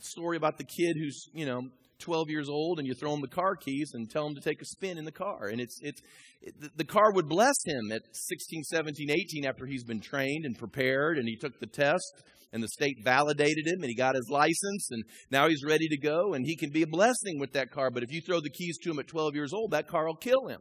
story 0.00 0.36
about 0.36 0.58
the 0.58 0.64
kid 0.64 0.96
who's, 0.98 1.28
you 1.32 1.46
know, 1.46 1.62
12 1.98 2.30
years 2.30 2.48
old 2.48 2.78
and 2.78 2.86
you 2.86 2.94
throw 2.94 3.12
him 3.12 3.20
the 3.20 3.28
car 3.28 3.56
keys 3.56 3.92
and 3.94 4.10
tell 4.10 4.26
him 4.26 4.34
to 4.34 4.40
take 4.40 4.62
a 4.62 4.64
spin 4.64 4.98
in 4.98 5.04
the 5.04 5.12
car. 5.12 5.48
And 5.48 5.60
it's, 5.60 5.78
it's, 5.82 6.00
it, 6.40 6.54
the 6.76 6.84
car 6.84 7.12
would 7.12 7.28
bless 7.28 7.56
him 7.64 7.92
at 7.92 8.02
16, 8.12 8.64
17, 8.64 9.10
18 9.10 9.46
after 9.46 9.66
he's 9.66 9.84
been 9.84 10.00
trained 10.00 10.44
and 10.44 10.56
prepared 10.56 11.18
and 11.18 11.28
he 11.28 11.36
took 11.36 11.58
the 11.60 11.66
test 11.66 12.24
and 12.52 12.62
the 12.62 12.68
state 12.68 12.96
validated 13.02 13.66
him 13.66 13.80
and 13.80 13.88
he 13.88 13.94
got 13.94 14.14
his 14.14 14.28
license 14.30 14.88
and 14.90 15.04
now 15.30 15.48
he's 15.48 15.64
ready 15.64 15.88
to 15.88 15.98
go 15.98 16.34
and 16.34 16.46
he 16.46 16.56
can 16.56 16.70
be 16.70 16.82
a 16.82 16.86
blessing 16.86 17.38
with 17.38 17.52
that 17.52 17.70
car. 17.70 17.90
But 17.90 18.02
if 18.02 18.12
you 18.12 18.20
throw 18.20 18.40
the 18.40 18.50
keys 18.50 18.78
to 18.82 18.90
him 18.90 18.98
at 18.98 19.08
12 19.08 19.34
years 19.34 19.52
old, 19.52 19.72
that 19.72 19.88
car 19.88 20.06
will 20.06 20.16
kill 20.16 20.46
him. 20.46 20.60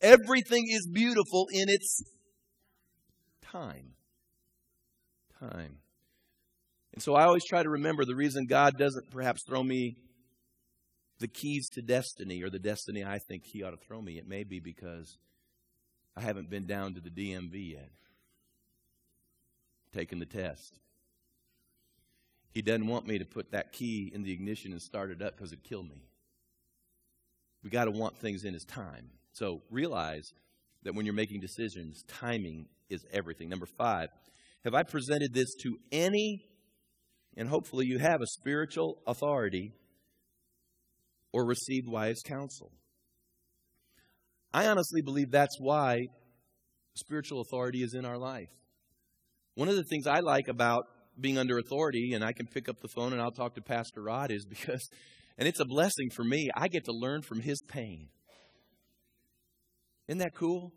Everything 0.00 0.64
is 0.68 0.88
beautiful 0.92 1.46
in 1.52 1.68
its 1.68 2.02
time. 3.42 3.94
Time. 5.40 5.78
And 6.92 7.02
so 7.02 7.14
I 7.14 7.24
always 7.24 7.44
try 7.44 7.62
to 7.62 7.70
remember 7.70 8.04
the 8.04 8.14
reason 8.14 8.46
God 8.48 8.74
doesn't 8.78 9.10
perhaps 9.10 9.42
throw 9.46 9.62
me 9.62 9.96
the 11.18 11.28
keys 11.28 11.68
to 11.70 11.82
destiny 11.82 12.42
or 12.42 12.50
the 12.50 12.58
destiny 12.58 13.04
I 13.04 13.18
think 13.18 13.44
He 13.44 13.62
ought 13.62 13.70
to 13.70 13.76
throw 13.76 14.00
me. 14.00 14.18
It 14.18 14.28
may 14.28 14.44
be 14.44 14.60
because 14.60 15.18
I 16.16 16.20
haven't 16.20 16.50
been 16.50 16.66
down 16.66 16.94
to 16.94 17.00
the 17.00 17.10
DMV 17.10 17.72
yet, 17.72 17.90
taken 19.92 20.18
the 20.18 20.26
test. 20.26 20.78
He 22.50 22.62
doesn't 22.62 22.86
want 22.86 23.06
me 23.06 23.18
to 23.18 23.24
put 23.24 23.52
that 23.52 23.72
key 23.72 24.10
in 24.12 24.22
the 24.22 24.32
ignition 24.32 24.72
and 24.72 24.82
start 24.82 25.10
it 25.10 25.22
up 25.22 25.36
because 25.36 25.52
it'd 25.52 25.64
kill 25.64 25.82
me. 25.82 26.08
We 27.62 27.70
got 27.70 27.84
to 27.84 27.90
want 27.90 28.16
things 28.18 28.44
in 28.44 28.54
His 28.54 28.64
time. 28.64 29.10
So 29.32 29.62
realize 29.70 30.32
that 30.82 30.94
when 30.94 31.04
you're 31.04 31.14
making 31.14 31.40
decisions, 31.40 32.04
timing 32.08 32.66
is 32.88 33.04
everything. 33.12 33.48
Number 33.48 33.66
five, 33.66 34.08
have 34.64 34.74
I 34.74 34.82
presented 34.82 35.34
this 35.34 35.54
to 35.62 35.78
any, 35.92 36.44
and 37.36 37.48
hopefully 37.48 37.86
you 37.86 37.98
have 37.98 38.20
a 38.20 38.26
spiritual 38.26 38.98
authority 39.06 39.72
or 41.32 41.46
received 41.46 41.88
wise 41.88 42.20
counsel. 42.24 42.72
I 44.52 44.66
honestly 44.66 45.02
believe 45.02 45.30
that's 45.30 45.56
why 45.60 46.06
spiritual 46.94 47.40
authority 47.40 47.82
is 47.82 47.94
in 47.94 48.04
our 48.04 48.18
life. 48.18 48.50
One 49.54 49.68
of 49.68 49.76
the 49.76 49.84
things 49.84 50.06
I 50.06 50.20
like 50.20 50.48
about 50.48 50.84
being 51.20 51.38
under 51.38 51.58
authority, 51.58 52.12
and 52.14 52.24
I 52.24 52.32
can 52.32 52.46
pick 52.46 52.68
up 52.68 52.80
the 52.80 52.88
phone 52.88 53.12
and 53.12 53.20
I'll 53.20 53.32
talk 53.32 53.54
to 53.56 53.60
Pastor 53.60 54.02
Rod, 54.02 54.30
is 54.30 54.46
because, 54.46 54.88
and 55.36 55.48
it's 55.48 55.60
a 55.60 55.64
blessing 55.64 56.10
for 56.14 56.24
me, 56.24 56.48
I 56.56 56.68
get 56.68 56.84
to 56.84 56.92
learn 56.92 57.22
from 57.22 57.40
his 57.40 57.60
pain. 57.68 58.08
Isn't 60.06 60.18
that 60.18 60.34
cool? 60.34 60.72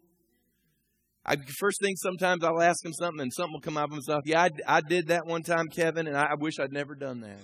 I, 1.25 1.35
first 1.59 1.79
thing, 1.81 1.95
sometimes 1.95 2.43
I'll 2.43 2.61
ask 2.61 2.83
him 2.83 2.93
something 2.93 3.21
and 3.21 3.31
something 3.31 3.53
will 3.53 3.61
come 3.61 3.77
out 3.77 3.85
of 3.85 3.91
himself. 3.91 4.23
Yeah, 4.25 4.41
I, 4.41 4.49
I 4.67 4.81
did 4.81 5.07
that 5.07 5.27
one 5.27 5.43
time, 5.43 5.67
Kevin, 5.67 6.07
and 6.07 6.17
I, 6.17 6.23
I 6.31 6.35
wish 6.39 6.59
I'd 6.59 6.73
never 6.73 6.95
done 6.95 7.21
that. 7.21 7.39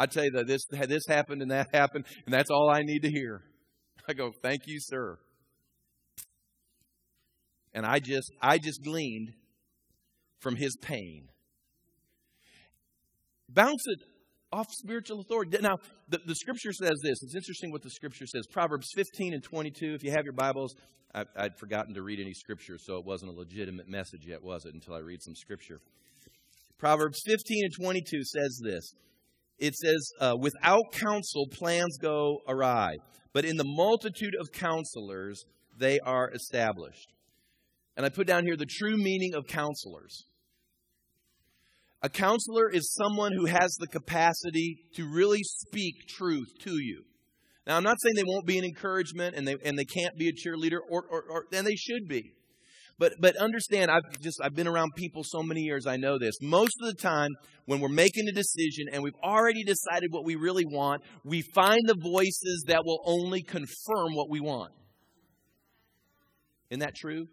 I 0.00 0.06
tell 0.06 0.24
you 0.24 0.30
that 0.30 0.46
this, 0.46 0.64
this 0.88 1.02
happened 1.06 1.42
and 1.42 1.50
that 1.50 1.74
happened, 1.74 2.06
and 2.24 2.32
that's 2.32 2.50
all 2.50 2.70
I 2.70 2.80
need 2.80 3.00
to 3.00 3.10
hear. 3.10 3.42
I 4.08 4.14
go, 4.14 4.32
thank 4.42 4.62
you, 4.66 4.78
sir. 4.80 5.18
And 7.74 7.84
I 7.84 7.98
just, 7.98 8.32
I 8.40 8.56
just 8.56 8.82
gleaned 8.82 9.34
from 10.38 10.56
his 10.56 10.74
pain. 10.80 11.28
Bounce 13.46 13.82
it 13.88 13.98
off 14.50 14.68
spiritual 14.70 15.20
authority. 15.20 15.58
Now, 15.60 15.76
the, 16.08 16.18
the 16.24 16.34
scripture 16.34 16.72
says 16.72 16.98
this. 17.02 17.22
It's 17.22 17.34
interesting 17.34 17.70
what 17.70 17.82
the 17.82 17.90
scripture 17.90 18.26
says. 18.26 18.46
Proverbs 18.50 18.88
15 18.94 19.34
and 19.34 19.42
22. 19.42 19.92
If 19.92 20.02
you 20.02 20.12
have 20.12 20.24
your 20.24 20.32
Bibles, 20.32 20.74
I, 21.14 21.26
I'd 21.36 21.58
forgotten 21.58 21.92
to 21.92 22.02
read 22.02 22.20
any 22.20 22.32
scripture, 22.32 22.78
so 22.78 22.96
it 22.96 23.04
wasn't 23.04 23.32
a 23.32 23.34
legitimate 23.34 23.86
message 23.86 24.26
yet, 24.26 24.42
was 24.42 24.64
it, 24.64 24.72
until 24.72 24.94
I 24.94 25.00
read 25.00 25.22
some 25.22 25.34
scripture. 25.34 25.82
Proverbs 26.78 27.20
15 27.26 27.64
and 27.64 27.74
22 27.74 28.24
says 28.24 28.62
this 28.64 28.94
it 29.60 29.74
says, 29.74 30.10
uh, 30.18 30.36
without 30.40 30.92
counsel, 30.92 31.46
plans 31.52 31.98
go 32.00 32.38
awry, 32.48 32.96
but 33.32 33.44
in 33.44 33.56
the 33.56 33.64
multitude 33.64 34.34
of 34.40 34.50
counselors, 34.52 35.44
they 35.78 36.00
are 36.00 36.30
established. 36.30 37.12
And 37.96 38.06
I 38.06 38.08
put 38.08 38.26
down 38.26 38.44
here 38.44 38.56
the 38.56 38.66
true 38.66 38.96
meaning 38.96 39.34
of 39.34 39.46
counselors. 39.46 40.24
A 42.02 42.08
counselor 42.08 42.70
is 42.70 42.94
someone 42.94 43.32
who 43.32 43.44
has 43.44 43.76
the 43.78 43.86
capacity 43.86 44.78
to 44.94 45.04
really 45.04 45.42
speak 45.42 46.08
truth 46.08 46.48
to 46.60 46.82
you. 46.82 47.04
Now, 47.66 47.76
I'm 47.76 47.84
not 47.84 47.98
saying 48.00 48.14
they 48.16 48.24
won't 48.26 48.46
be 48.46 48.58
an 48.58 48.64
encouragement 48.64 49.36
and 49.36 49.46
they, 49.46 49.56
and 49.62 49.78
they 49.78 49.84
can't 49.84 50.16
be 50.16 50.28
a 50.28 50.32
cheerleader, 50.32 50.78
or, 50.88 51.04
or, 51.10 51.24
or, 51.30 51.44
and 51.52 51.66
they 51.66 51.76
should 51.76 52.08
be. 52.08 52.32
But 53.00 53.14
but 53.18 53.34
understand, 53.36 53.90
I've 53.90 54.20
just 54.20 54.40
I've 54.42 54.54
been 54.54 54.68
around 54.68 54.94
people 54.94 55.24
so 55.24 55.42
many 55.42 55.62
years. 55.62 55.86
I 55.86 55.96
know 55.96 56.18
this. 56.18 56.34
Most 56.42 56.74
of 56.82 56.86
the 56.86 56.94
time, 56.94 57.30
when 57.64 57.80
we're 57.80 57.88
making 57.88 58.28
a 58.28 58.32
decision 58.32 58.88
and 58.92 59.02
we've 59.02 59.16
already 59.24 59.64
decided 59.64 60.12
what 60.12 60.26
we 60.26 60.36
really 60.36 60.66
want, 60.66 61.02
we 61.24 61.40
find 61.40 61.80
the 61.86 61.96
voices 61.98 62.64
that 62.68 62.84
will 62.84 63.00
only 63.06 63.42
confirm 63.42 64.14
what 64.14 64.28
we 64.28 64.40
want. 64.40 64.72
Isn't 66.68 66.80
that 66.80 66.94
true? 66.94 67.26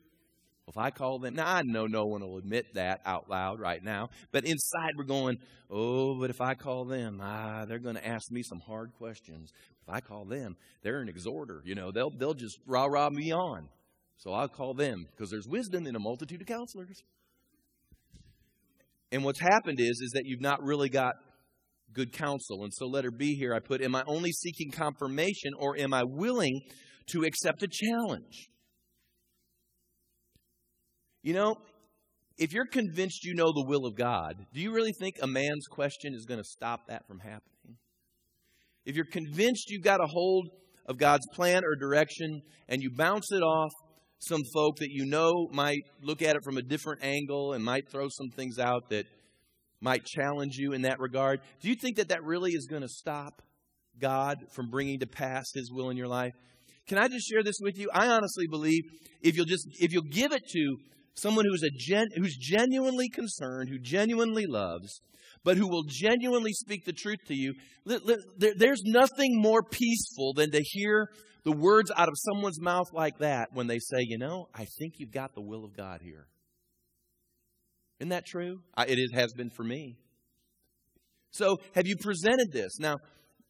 If 0.70 0.78
I 0.78 0.90
call 0.90 1.20
them, 1.20 1.36
now 1.36 1.56
I 1.56 1.62
know 1.64 1.86
no 1.86 2.06
one 2.06 2.22
will 2.22 2.38
admit 2.38 2.74
that 2.76 3.02
out 3.06 3.30
loud 3.30 3.60
right 3.60 3.84
now, 3.84 4.10
but 4.32 4.46
inside 4.46 4.92
we're 4.98 5.04
going, 5.04 5.38
oh, 5.70 6.18
but 6.20 6.30
if 6.30 6.40
I 6.40 6.56
call 6.56 6.86
them, 6.86 7.20
ah, 7.22 7.66
they're 7.66 7.80
going 7.80 7.96
to 7.96 8.08
ask 8.08 8.32
me 8.32 8.42
some 8.42 8.60
hard 8.60 8.92
questions. 8.98 9.52
If 9.82 9.94
I 9.94 10.00
call 10.00 10.26
them, 10.26 10.56
they're 10.82 11.02
an 11.02 11.10
exhorter, 11.10 11.62
you 11.66 11.76
know, 11.76 11.92
they'll 11.92 12.12
they'll 12.12 12.34
just 12.34 12.58
rah 12.66 12.86
rah 12.86 13.10
me 13.10 13.34
on. 13.34 13.68
So 14.18 14.32
I'll 14.32 14.48
call 14.48 14.74
them 14.74 15.06
because 15.12 15.30
there's 15.30 15.48
wisdom 15.48 15.86
in 15.86 15.96
a 15.96 16.00
multitude 16.00 16.42
of 16.42 16.48
counselors. 16.48 17.04
And 19.12 19.24
what's 19.24 19.40
happened 19.40 19.80
is, 19.80 20.02
is 20.02 20.12
that 20.16 20.24
you've 20.26 20.42
not 20.42 20.62
really 20.62 20.90
got 20.90 21.14
good 21.94 22.12
counsel. 22.12 22.64
And 22.64 22.74
so 22.74 22.88
let 22.88 23.06
her 23.06 23.12
be 23.12 23.36
here. 23.36 23.54
I 23.54 23.60
put, 23.60 23.82
am 23.82 23.96
I 23.96 24.04
only 24.08 24.32
seeking 24.32 24.72
confirmation 24.72 25.54
or 25.58 25.78
am 25.78 25.94
I 25.94 26.04
willing 26.04 26.62
to 27.12 27.24
accept 27.24 27.64
a 27.64 27.68
challenge? 27.68 28.50
You 31.24 31.34
know, 31.34 31.56
if 32.38 32.54
you're 32.54 32.68
convinced 32.68 33.24
you 33.24 33.34
know 33.34 33.52
the 33.52 33.66
will 33.68 33.86
of 33.86 33.96
God, 33.96 34.36
do 34.54 34.62
you 34.62 34.72
really 34.72 34.94
think 35.00 35.16
a 35.22 35.28
man's 35.28 35.66
question 35.68 36.14
is 36.14 36.26
going 36.26 36.40
to 36.40 36.48
stop 36.48 36.88
that 36.88 37.08
from 37.08 37.20
happening? 37.20 37.78
If 38.86 38.96
you're 38.96 39.06
convinced 39.06 39.70
you've 39.70 39.84
got 39.84 40.02
a 40.02 40.08
hold 40.08 40.50
of 40.86 40.98
God's 40.98 41.28
plan 41.34 41.64
or 41.66 41.76
direction 41.76 42.42
and 42.70 42.82
you 42.82 42.92
bounce 42.96 43.32
it 43.32 43.42
off 43.42 43.72
some 44.20 44.42
folk 44.54 44.78
that 44.78 44.90
you 44.90 45.06
know 45.06 45.48
might 45.52 45.84
look 46.02 46.22
at 46.22 46.36
it 46.36 46.44
from 46.44 46.58
a 46.58 46.62
different 46.62 47.04
angle 47.04 47.54
and 47.54 47.64
might 47.64 47.90
throw 47.90 48.08
some 48.10 48.30
things 48.30 48.58
out 48.58 48.90
that 48.90 49.06
might 49.80 50.06
challenge 50.06 50.56
you 50.58 50.74
in 50.74 50.82
that 50.84 51.00
regard. 51.00 51.40
Do 51.62 51.70
you 51.70 51.76
think 51.76 51.98
that 51.98 52.10
that 52.10 52.24
really 52.24 52.52
is 52.52 52.66
going 52.66 52.82
to 52.82 52.88
stop 52.88 53.42
God 54.00 54.38
from 54.54 54.70
bringing 54.70 55.00
to 55.00 55.08
pass 55.08 55.46
His 55.54 55.72
will 55.72 55.90
in 55.90 55.98
your 55.98 56.08
life? 56.08 56.34
Can 56.88 56.98
I 56.98 57.08
just 57.08 57.28
share 57.28 57.44
this 57.44 57.60
with 57.62 57.78
you? 57.78 57.90
I 57.94 58.08
honestly 58.08 58.48
believe 58.50 58.84
if 59.22 59.36
you'll 59.36 59.46
just 59.46 59.68
if 59.80 59.92
you'll 59.92 60.04
give 60.04 60.32
it 60.32 60.48
to 60.50 60.78
someone 61.16 61.46
who's 61.46 61.64
a 61.64 61.70
gen, 61.78 62.08
who's 62.16 62.36
genuinely 62.36 63.10
concerned, 63.10 63.70
who 63.70 63.78
genuinely 63.80 64.46
loves, 64.48 65.02
but 65.44 65.58
who 65.58 65.68
will 65.68 65.84
genuinely 65.88 66.54
speak 66.54 66.86
the 66.86 66.94
truth 66.94 67.20
to 67.28 67.36
you, 67.36 67.54
there's 67.86 68.84
nothing 68.86 69.40
more 69.42 69.64
peaceful 69.64 70.34
than 70.34 70.52
to 70.52 70.62
hear 70.62 71.10
the 71.48 71.54
words 71.54 71.90
out 71.96 72.10
of 72.10 72.14
someone's 72.18 72.60
mouth 72.60 72.92
like 72.92 73.20
that 73.20 73.54
when 73.54 73.68
they 73.68 73.80
say, 73.80 74.00
"You 74.02 74.18
know, 74.18 74.50
I 74.54 74.66
think 74.66 74.96
you've 75.00 75.14
got 75.14 75.34
the 75.34 75.40
will 75.40 75.64
of 75.64 75.78
God 75.78 76.02
here." 76.02 76.28
Isn't 78.02 78.10
that 78.10 78.26
true? 78.26 78.60
It 78.78 79.14
has 79.14 79.32
been 79.32 79.50
for 79.50 79.64
me. 79.64 79.98
So, 81.32 81.62
have 81.74 81.88
you 81.88 81.96
presented 81.96 82.52
this? 82.52 82.80
Now, 82.80 82.98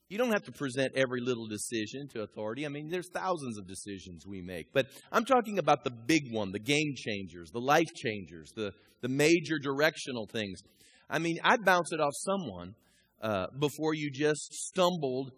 you 0.10 0.20
don't 0.20 0.32
have 0.32 0.44
to 0.44 0.52
present 0.52 0.94
every 0.96 1.22
little 1.22 1.48
decision 1.48 2.08
to 2.10 2.22
authority. 2.22 2.68
I 2.68 2.70
mean, 2.70 2.88
there's 2.90 3.10
thousands 3.10 3.58
of 3.58 3.68
decisions 3.68 4.28
we 4.28 4.44
make. 4.44 4.72
But 4.74 4.86
I'm 5.12 5.26
talking 5.26 5.58
about 5.58 5.84
the 5.84 5.90
big 5.90 6.32
one, 6.32 6.52
the 6.52 6.60
game 6.60 6.94
changers, 6.96 7.50
the 7.50 7.60
life 7.60 7.92
changers, 7.96 8.52
the, 8.56 8.74
the 9.02 9.10
major 9.10 9.58
directional 9.58 10.28
things. 10.28 10.62
I 11.10 11.18
mean, 11.18 11.40
I'd 11.44 11.66
bounce 11.66 11.92
it 11.92 12.00
off 12.00 12.14
someone 12.14 12.76
uh, 13.24 13.48
before 13.58 13.96
you 13.96 14.12
just 14.12 14.54
stumbled, 14.54 15.32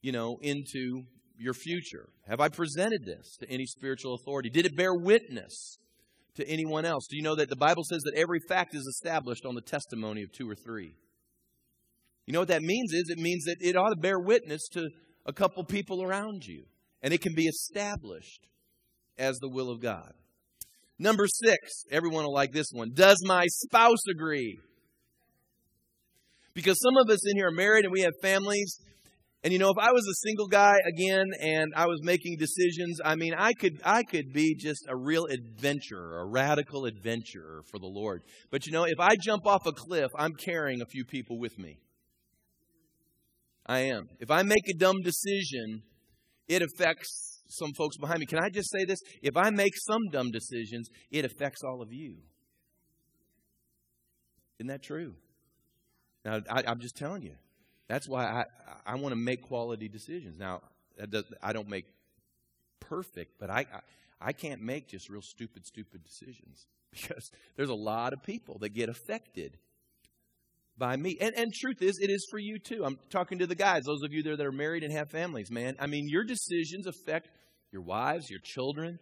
you 0.00 0.12
know, 0.12 0.38
into 0.40 1.02
your 1.38 1.54
future. 1.54 2.08
Have 2.28 2.40
I 2.40 2.48
presented 2.48 3.04
this 3.04 3.36
to 3.40 3.50
any 3.50 3.66
spiritual 3.66 4.14
authority? 4.14 4.50
Did 4.50 4.66
it 4.66 4.76
bear 4.76 4.94
witness 4.94 5.78
to 6.36 6.48
anyone 6.48 6.84
else? 6.84 7.06
Do 7.08 7.16
you 7.16 7.22
know 7.22 7.36
that 7.36 7.48
the 7.48 7.56
Bible 7.56 7.84
says 7.84 8.02
that 8.02 8.14
every 8.16 8.40
fact 8.48 8.74
is 8.74 8.86
established 8.86 9.44
on 9.44 9.54
the 9.54 9.60
testimony 9.60 10.22
of 10.22 10.32
two 10.32 10.48
or 10.48 10.54
three? 10.54 10.94
You 12.26 12.32
know 12.32 12.38
what 12.40 12.48
that 12.48 12.62
means 12.62 12.92
is 12.92 13.08
it 13.08 13.18
means 13.18 13.44
that 13.44 13.56
it 13.60 13.76
ought 13.76 13.90
to 13.90 14.00
bear 14.00 14.18
witness 14.18 14.68
to 14.72 14.88
a 15.26 15.32
couple 15.32 15.64
people 15.64 16.02
around 16.02 16.44
you, 16.44 16.64
and 17.02 17.12
it 17.12 17.20
can 17.20 17.34
be 17.34 17.46
established 17.46 18.46
as 19.18 19.38
the 19.38 19.48
will 19.48 19.70
of 19.70 19.80
God. 19.80 20.12
Number 20.98 21.26
six, 21.26 21.84
everyone 21.90 22.24
will 22.24 22.32
like 22.32 22.52
this 22.52 22.70
one. 22.72 22.92
Does 22.94 23.18
my 23.26 23.46
spouse 23.46 24.06
agree? 24.08 24.58
Because 26.54 26.80
some 26.80 26.96
of 26.96 27.10
us 27.10 27.28
in 27.28 27.36
here 27.36 27.48
are 27.48 27.52
married 27.52 27.84
and 27.84 27.92
we 27.92 28.02
have 28.02 28.12
families. 28.22 28.78
And 29.44 29.52
you 29.52 29.58
know, 29.58 29.70
if 29.70 29.78
I 29.78 29.90
was 29.90 30.06
a 30.06 30.14
single 30.28 30.46
guy 30.46 30.74
again 30.86 31.26
and 31.40 31.72
I 31.74 31.86
was 31.86 32.00
making 32.02 32.36
decisions, 32.38 33.00
I 33.04 33.16
mean, 33.16 33.34
I 33.36 33.52
could 33.54 33.80
I 33.84 34.04
could 34.04 34.32
be 34.32 34.54
just 34.54 34.86
a 34.88 34.96
real 34.96 35.26
adventurer, 35.26 36.20
a 36.20 36.26
radical 36.26 36.84
adventurer 36.86 37.62
for 37.68 37.80
the 37.80 37.88
Lord. 37.88 38.22
But 38.50 38.66
you 38.66 38.72
know, 38.72 38.84
if 38.84 39.00
I 39.00 39.16
jump 39.20 39.46
off 39.46 39.66
a 39.66 39.72
cliff, 39.72 40.10
I'm 40.16 40.34
carrying 40.34 40.80
a 40.80 40.86
few 40.86 41.04
people 41.04 41.40
with 41.40 41.58
me. 41.58 41.80
I 43.66 43.80
am. 43.80 44.08
If 44.20 44.30
I 44.30 44.42
make 44.42 44.68
a 44.68 44.74
dumb 44.74 45.00
decision, 45.02 45.82
it 46.48 46.62
affects 46.62 47.42
some 47.48 47.72
folks 47.76 47.96
behind 47.96 48.20
me. 48.20 48.26
Can 48.26 48.38
I 48.38 48.48
just 48.48 48.70
say 48.70 48.84
this? 48.84 49.00
If 49.22 49.36
I 49.36 49.50
make 49.50 49.72
some 49.76 50.08
dumb 50.10 50.30
decisions, 50.30 50.88
it 51.10 51.24
affects 51.24 51.62
all 51.64 51.82
of 51.82 51.92
you. 51.92 52.16
Isn't 54.58 54.68
that 54.68 54.82
true? 54.82 55.14
Now, 56.24 56.40
I, 56.48 56.70
am 56.70 56.80
just 56.80 56.96
telling 56.96 57.22
you. 57.22 57.34
That's 57.92 58.08
why 58.08 58.24
I, 58.24 58.44
I 58.86 58.94
want 58.94 59.12
to 59.12 59.16
make 59.16 59.42
quality 59.42 59.86
decisions. 59.86 60.38
Now, 60.38 60.62
I 61.42 61.52
don't 61.52 61.68
make 61.68 61.84
perfect, 62.80 63.38
but 63.38 63.50
I, 63.50 63.66
I, 63.70 63.80
I 64.28 64.32
can't 64.32 64.62
make 64.62 64.88
just 64.88 65.10
real 65.10 65.20
stupid, 65.20 65.66
stupid 65.66 66.02
decisions 66.02 66.64
because 66.90 67.30
there's 67.54 67.68
a 67.68 67.74
lot 67.74 68.14
of 68.14 68.22
people 68.22 68.56
that 68.60 68.70
get 68.70 68.88
affected 68.88 69.58
by 70.78 70.96
me. 70.96 71.18
And, 71.20 71.34
and 71.36 71.52
truth 71.52 71.82
is, 71.82 71.98
it 71.98 72.08
is 72.08 72.26
for 72.30 72.38
you 72.38 72.58
too. 72.58 72.82
I'm 72.82 72.98
talking 73.10 73.40
to 73.40 73.46
the 73.46 73.54
guys, 73.54 73.82
those 73.84 74.02
of 74.02 74.14
you 74.14 74.22
there 74.22 74.38
that 74.38 74.46
are 74.46 74.52
married 74.52 74.84
and 74.84 74.92
have 74.94 75.10
families, 75.10 75.50
man. 75.50 75.76
I 75.78 75.86
mean, 75.86 76.08
your 76.08 76.24
decisions 76.24 76.86
affect 76.86 77.28
your 77.72 77.82
wives, 77.82 78.30
your 78.30 78.40
children. 78.42 79.00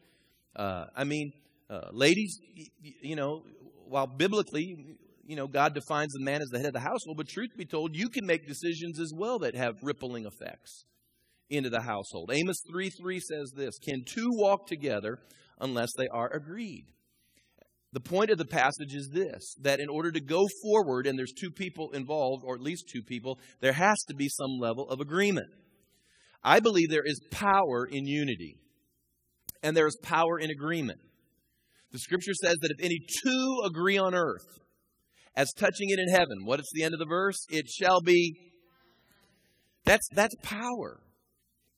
Uh, 0.57 0.87
I 0.97 1.05
mean, 1.05 1.33
uh, 1.71 1.91
ladies, 1.93 2.41
you, 2.57 2.67
you 3.03 3.15
know, 3.15 3.45
while 3.87 4.09
biblically, 4.09 4.97
you 5.31 5.37
know, 5.37 5.47
God 5.47 5.75
defines 5.75 6.13
the 6.13 6.25
man 6.25 6.43
as 6.43 6.49
the 6.49 6.59
head 6.59 6.67
of 6.67 6.73
the 6.73 6.81
household, 6.81 7.17
but 7.17 7.29
truth 7.29 7.51
be 7.57 7.65
told, 7.65 7.95
you 7.95 8.09
can 8.09 8.27
make 8.27 8.49
decisions 8.49 8.99
as 8.99 9.13
well 9.15 9.39
that 9.39 9.55
have 9.55 9.77
rippling 9.81 10.27
effects 10.27 10.87
into 11.49 11.71
the 11.71 11.83
household. 11.83 12.33
Amos 12.35 12.61
3 12.69 12.91
3 12.91 13.21
says 13.21 13.53
this 13.55 13.79
Can 13.79 14.03
two 14.05 14.27
walk 14.33 14.67
together 14.67 15.21
unless 15.61 15.91
they 15.97 16.09
are 16.09 16.29
agreed? 16.35 16.87
The 17.93 18.01
point 18.01 18.31
of 18.31 18.39
the 18.39 18.45
passage 18.45 18.93
is 18.93 19.09
this 19.13 19.55
that 19.63 19.79
in 19.79 19.89
order 19.89 20.11
to 20.11 20.21
go 20.21 20.49
forward, 20.65 21.07
and 21.07 21.17
there's 21.17 21.33
two 21.33 21.53
people 21.53 21.93
involved, 21.93 22.43
or 22.45 22.57
at 22.57 22.61
least 22.61 22.89
two 22.89 23.03
people, 23.03 23.39
there 23.61 23.73
has 23.73 24.03
to 24.09 24.17
be 24.17 24.29
some 24.29 24.59
level 24.59 24.89
of 24.89 24.99
agreement. 24.99 25.51
I 26.43 26.59
believe 26.59 26.91
there 26.91 27.07
is 27.07 27.21
power 27.31 27.87
in 27.87 28.05
unity, 28.05 28.57
and 29.63 29.77
there 29.77 29.87
is 29.87 29.97
power 30.03 30.41
in 30.41 30.51
agreement. 30.51 30.99
The 31.93 32.01
scripture 32.01 32.35
says 32.35 32.57
that 32.63 32.75
if 32.77 32.85
any 32.85 32.99
two 33.25 33.63
agree 33.65 33.97
on 33.97 34.17
earth 34.17 34.61
as 35.37 35.53
touching 35.53 35.91
it 35.91 35.99
in 35.99 36.09
heaven, 36.09 36.45
what 36.45 36.61
is 36.61 36.71
the 36.75 36.83
end 36.83 36.95
of 36.95 37.01
the 37.01 37.07
verse? 37.07 37.47
It 37.51 37.69
shall 37.69 38.01
be. 38.01 38.35
That's, 39.85 40.07
that's 40.13 40.35
power. 40.43 41.01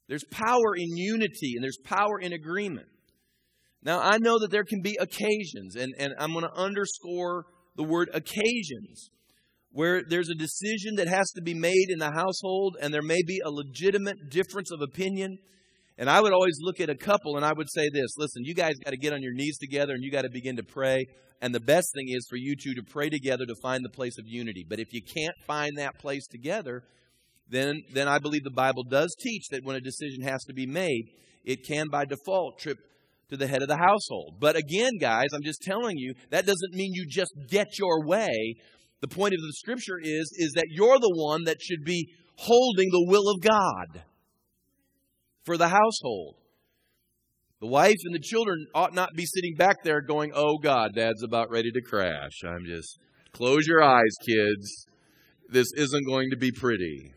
There's 0.09 0.25
power 0.31 0.75
in 0.77 0.97
unity, 0.97 1.55
and 1.55 1.63
there's 1.63 1.79
power 1.85 2.19
in 2.21 2.33
agreement. 2.33 2.89
Now, 3.83 4.01
I 4.01 4.19
know 4.19 4.39
that 4.41 4.51
there 4.51 4.65
can 4.65 4.81
be 4.83 4.97
occasions, 5.01 5.77
and, 5.77 5.93
and 5.99 6.13
I'm 6.19 6.33
going 6.33 6.45
to 6.45 6.55
underscore 6.55 7.47
the 7.77 7.83
word 7.83 8.11
occasions, 8.13 9.11
where 9.71 10.03
there's 10.07 10.29
a 10.29 10.35
decision 10.35 10.97
that 10.97 11.09
has 11.09 11.31
to 11.33 11.43
be 11.43 11.55
made 11.55 11.87
in 11.89 11.99
the 11.99 12.13
household, 12.13 12.77
and 12.81 12.93
there 12.93 13.03
may 13.03 13.23
be 13.27 13.41
a 13.45 13.51
legitimate 13.51 14.31
difference 14.31 14.71
of 14.71 14.83
opinion. 14.83 15.39
And 15.99 16.09
I 16.09 16.21
would 16.21 16.33
always 16.33 16.59
look 16.61 16.81
at 16.81 16.91
a 16.91 16.95
couple 16.95 17.37
and 17.37 17.45
I 17.45 17.53
would 17.53 17.71
say 17.71 17.89
this 17.93 18.17
listen, 18.17 18.45
you 18.45 18.55
guys 18.55 18.75
got 18.85 18.91
to 18.91 18.97
get 18.97 19.13
on 19.13 19.23
your 19.23 19.35
knees 19.35 19.59
together 19.59 19.93
and 19.95 20.03
you 20.03 20.11
got 20.11 20.23
to 20.23 20.31
begin 20.31 20.57
to 20.57 20.63
pray. 20.63 21.07
And 21.41 21.55
the 21.55 21.61
best 21.61 21.93
thing 21.95 22.07
is 22.09 22.27
for 22.31 22.37
you 22.37 22.55
two 22.57 22.75
to 22.75 22.83
pray 22.83 23.09
together 23.11 23.45
to 23.47 23.55
find 23.63 23.85
the 23.85 23.91
place 23.91 24.17
of 24.19 24.25
unity. 24.27 24.65
But 24.69 24.79
if 24.79 24.93
you 24.93 25.03
can't 25.03 25.35
find 25.47 25.77
that 25.77 25.99
place 25.99 26.27
together, 26.27 26.83
then, 27.49 27.83
then 27.93 28.09
I 28.09 28.19
believe 28.19 28.45
the 28.45 28.51
Bible 28.51 28.85
does 28.85 29.15
teach 29.21 29.49
that 29.51 29.65
when 29.65 29.77
a 29.77 29.81
decision 29.81 30.23
has 30.23 30.45
to 30.45 30.55
be 30.55 30.67
made, 30.67 31.11
it 31.45 31.67
can 31.67 31.89
by 31.89 32.05
default 32.05 32.59
trip 32.59 32.79
to 33.31 33.37
the 33.37 33.49
head 33.49 33.63
of 33.63 33.69
the 33.69 33.77
household. 33.77 34.37
But 34.39 34.57
again, 34.57 34.93
guys, 35.01 35.29
I'm 35.35 35.43
just 35.43 35.63
telling 35.63 35.99
you, 35.99 36.15
that 36.31 36.47
doesn't 36.47 36.75
mean 36.75 36.93
you 36.95 37.07
just 37.09 37.33
get 37.49 37.79
your 37.79 38.07
way. 38.07 38.55
The 39.01 39.09
point 39.09 39.35
of 39.35 39.41
the 39.41 39.53
scripture 39.55 39.99
is, 40.01 40.33
is 40.39 40.53
that 40.55 40.67
you're 40.71 40.99
the 40.99 41.15
one 41.15 41.45
that 41.45 41.61
should 41.61 41.85
be 41.85 42.09
holding 42.37 42.89
the 42.91 43.07
will 43.09 43.29
of 43.29 43.41
God 43.41 44.05
for 45.45 45.57
the 45.57 45.69
household. 45.69 46.37
The 47.61 47.69
wife 47.69 47.97
and 48.05 48.15
the 48.15 48.21
children 48.21 48.67
ought 48.75 48.95
not 48.95 49.11
be 49.15 49.25
sitting 49.25 49.55
back 49.57 49.85
there 49.85 50.01
going, 50.01 50.33
Oh 50.35 50.59
God, 50.59 50.93
dad's 50.95 51.23
about 51.23 51.51
ready 51.51 51.71
to 51.71 51.81
crash. 51.81 52.43
I'm 52.45 52.65
just, 52.67 52.99
close 53.33 53.67
your 53.67 53.83
eyes, 53.83 54.17
kids. 54.27 54.87
This 55.49 55.69
isn't 55.77 56.07
going 56.07 56.31
to 56.31 56.37
be 56.37 56.51
pretty. 56.51 57.13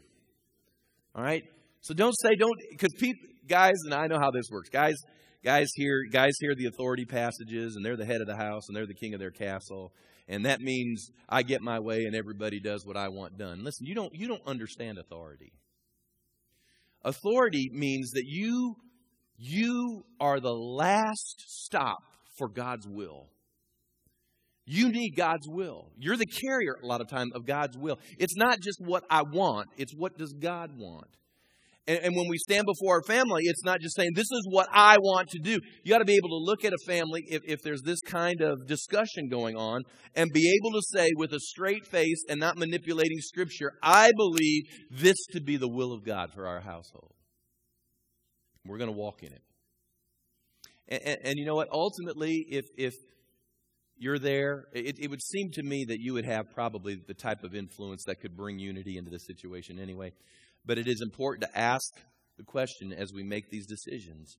All 1.15 1.23
right? 1.23 1.43
So 1.81 1.93
don't 1.93 2.13
say, 2.13 2.35
don't, 2.35 2.57
because 2.69 2.93
people, 2.99 3.27
guys, 3.47 3.75
and 3.85 3.93
I 3.93 4.07
know 4.07 4.19
how 4.19 4.31
this 4.31 4.49
works. 4.51 4.69
Guys, 4.69 4.95
Guys 5.45 5.69
hear, 5.75 6.05
guys 6.11 6.33
hear 6.39 6.55
the 6.55 6.65
authority 6.65 7.05
passages, 7.05 7.75
and 7.75 7.85
they're 7.85 7.95
the 7.95 8.03
head 8.03 8.19
of 8.19 8.25
the 8.25 8.35
house, 8.35 8.63
and 8.67 8.75
they're 8.75 8.87
the 8.87 8.95
king 8.95 9.13
of 9.13 9.19
their 9.19 9.29
castle. 9.29 9.93
And 10.27 10.43
that 10.47 10.59
means 10.59 11.11
I 11.29 11.43
get 11.43 11.61
my 11.61 11.79
way 11.79 12.05
and 12.05 12.15
everybody 12.15 12.59
does 12.59 12.83
what 12.83 12.97
I 12.97 13.09
want 13.09 13.37
done. 13.37 13.63
Listen, 13.63 13.85
you 13.85 13.93
don't, 13.93 14.11
you 14.15 14.27
don't 14.27 14.41
understand 14.47 14.97
authority. 14.97 15.53
Authority 17.05 17.69
means 17.71 18.11
that 18.11 18.25
you, 18.25 18.75
you 19.37 20.03
are 20.19 20.39
the 20.39 20.53
last 20.53 21.45
stop 21.47 21.99
for 22.35 22.49
God's 22.49 22.87
will. 22.87 23.29
You 24.65 24.89
need 24.89 25.11
God's 25.15 25.47
will. 25.47 25.91
You're 25.99 26.17
the 26.17 26.25
carrier 26.25 26.77
a 26.81 26.85
lot 26.85 26.99
of 26.99 27.07
time 27.07 27.31
of 27.35 27.45
God's 27.45 27.77
will. 27.77 27.99
It's 28.17 28.35
not 28.35 28.59
just 28.59 28.81
what 28.81 29.03
I 29.11 29.21
want, 29.21 29.69
it's 29.77 29.93
what 29.93 30.17
does 30.17 30.33
God 30.33 30.71
want. 30.75 31.07
And, 31.87 31.99
and, 31.99 32.15
when 32.15 32.27
we 32.27 32.37
stand 32.37 32.65
before 32.65 32.95
our 32.95 33.03
family, 33.03 33.43
it's 33.43 33.63
not 33.63 33.79
just 33.79 33.95
saying, 33.95 34.11
This 34.15 34.31
is 34.31 34.47
what 34.49 34.67
I 34.71 34.97
want 34.97 35.29
to 35.29 35.39
do. 35.39 35.59
You 35.83 35.93
got 35.93 35.99
to 35.99 36.05
be 36.05 36.15
able 36.15 36.29
to 36.29 36.43
look 36.43 36.65
at 36.65 36.73
a 36.73 36.77
family 36.87 37.23
if, 37.27 37.43
if 37.45 37.61
there's 37.61 37.83
this 37.83 38.01
kind 38.01 38.41
of 38.41 38.65
discussion 38.65 39.29
going 39.29 39.55
on 39.55 39.83
and 40.15 40.31
be 40.33 40.59
able 40.59 40.79
to 40.79 40.85
say 40.93 41.09
with 41.15 41.31
a 41.33 41.39
straight 41.39 41.85
face 41.85 42.23
and 42.27 42.39
not 42.39 42.57
manipulating 42.57 43.19
scripture, 43.19 43.71
I 43.83 44.11
believe 44.17 44.63
this 44.89 45.17
to 45.33 45.41
be 45.41 45.57
the 45.57 45.67
will 45.67 45.93
of 45.93 46.03
God 46.03 46.31
for 46.33 46.47
our 46.47 46.61
household. 46.61 47.13
We're 48.65 48.79
going 48.79 48.91
to 48.91 48.97
walk 48.97 49.21
in 49.21 49.31
it. 49.31 49.41
And, 50.87 51.01
and, 51.03 51.17
and, 51.23 51.33
you 51.37 51.45
know 51.45 51.55
what? 51.55 51.67
Ultimately, 51.71 52.45
if, 52.49 52.65
if 52.77 52.93
you're 53.97 54.19
there, 54.19 54.65
it, 54.73 54.97
it 54.99 55.09
would 55.09 55.21
seem 55.21 55.51
to 55.51 55.63
me 55.63 55.85
that 55.87 55.99
you 55.99 56.13
would 56.13 56.25
have 56.25 56.51
probably 56.53 56.95
the 57.07 57.13
type 57.13 57.43
of 57.43 57.55
influence 57.55 58.03
that 58.05 58.19
could 58.19 58.35
bring 58.35 58.59
unity 58.59 58.97
into 58.97 59.09
the 59.09 59.19
situation 59.19 59.79
anyway. 59.79 60.11
But 60.65 60.77
it 60.77 60.87
is 60.87 61.01
important 61.01 61.49
to 61.49 61.57
ask 61.57 61.93
the 62.37 62.43
question 62.43 62.91
as 62.91 63.13
we 63.13 63.23
make 63.23 63.49
these 63.49 63.67
decisions 63.67 64.37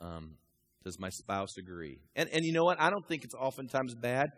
um, 0.00 0.36
Does 0.84 0.98
my 0.98 1.08
spouse 1.10 1.56
agree? 1.58 1.98
And, 2.14 2.28
and 2.30 2.44
you 2.44 2.52
know 2.52 2.64
what? 2.64 2.80
I 2.80 2.90
don't 2.90 3.06
think 3.06 3.24
it's 3.24 3.34
oftentimes 3.34 3.94
bad 3.94 4.30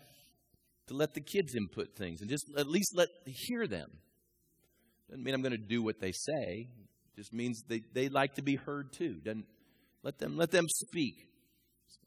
to 0.88 0.94
let 0.94 1.14
the 1.14 1.20
kids 1.20 1.54
input 1.54 1.96
things 1.96 2.20
and 2.20 2.30
just 2.30 2.46
at 2.56 2.66
least 2.66 2.92
let 2.94 3.08
hear 3.26 3.66
them. 3.66 3.90
Doesn't 5.08 5.24
mean 5.24 5.34
I'm 5.34 5.42
going 5.42 5.52
to 5.52 5.58
do 5.58 5.82
what 5.82 6.00
they 6.00 6.12
say. 6.12 6.68
Just 7.16 7.32
means 7.32 7.62
they, 7.68 7.82
they 7.92 8.08
like 8.08 8.34
to 8.34 8.42
be 8.42 8.56
heard 8.56 8.92
too. 8.92 9.14
Doesn't 9.24 9.46
let 10.02 10.18
them 10.18 10.36
let 10.36 10.50
them 10.50 10.66
speak. 10.68 11.26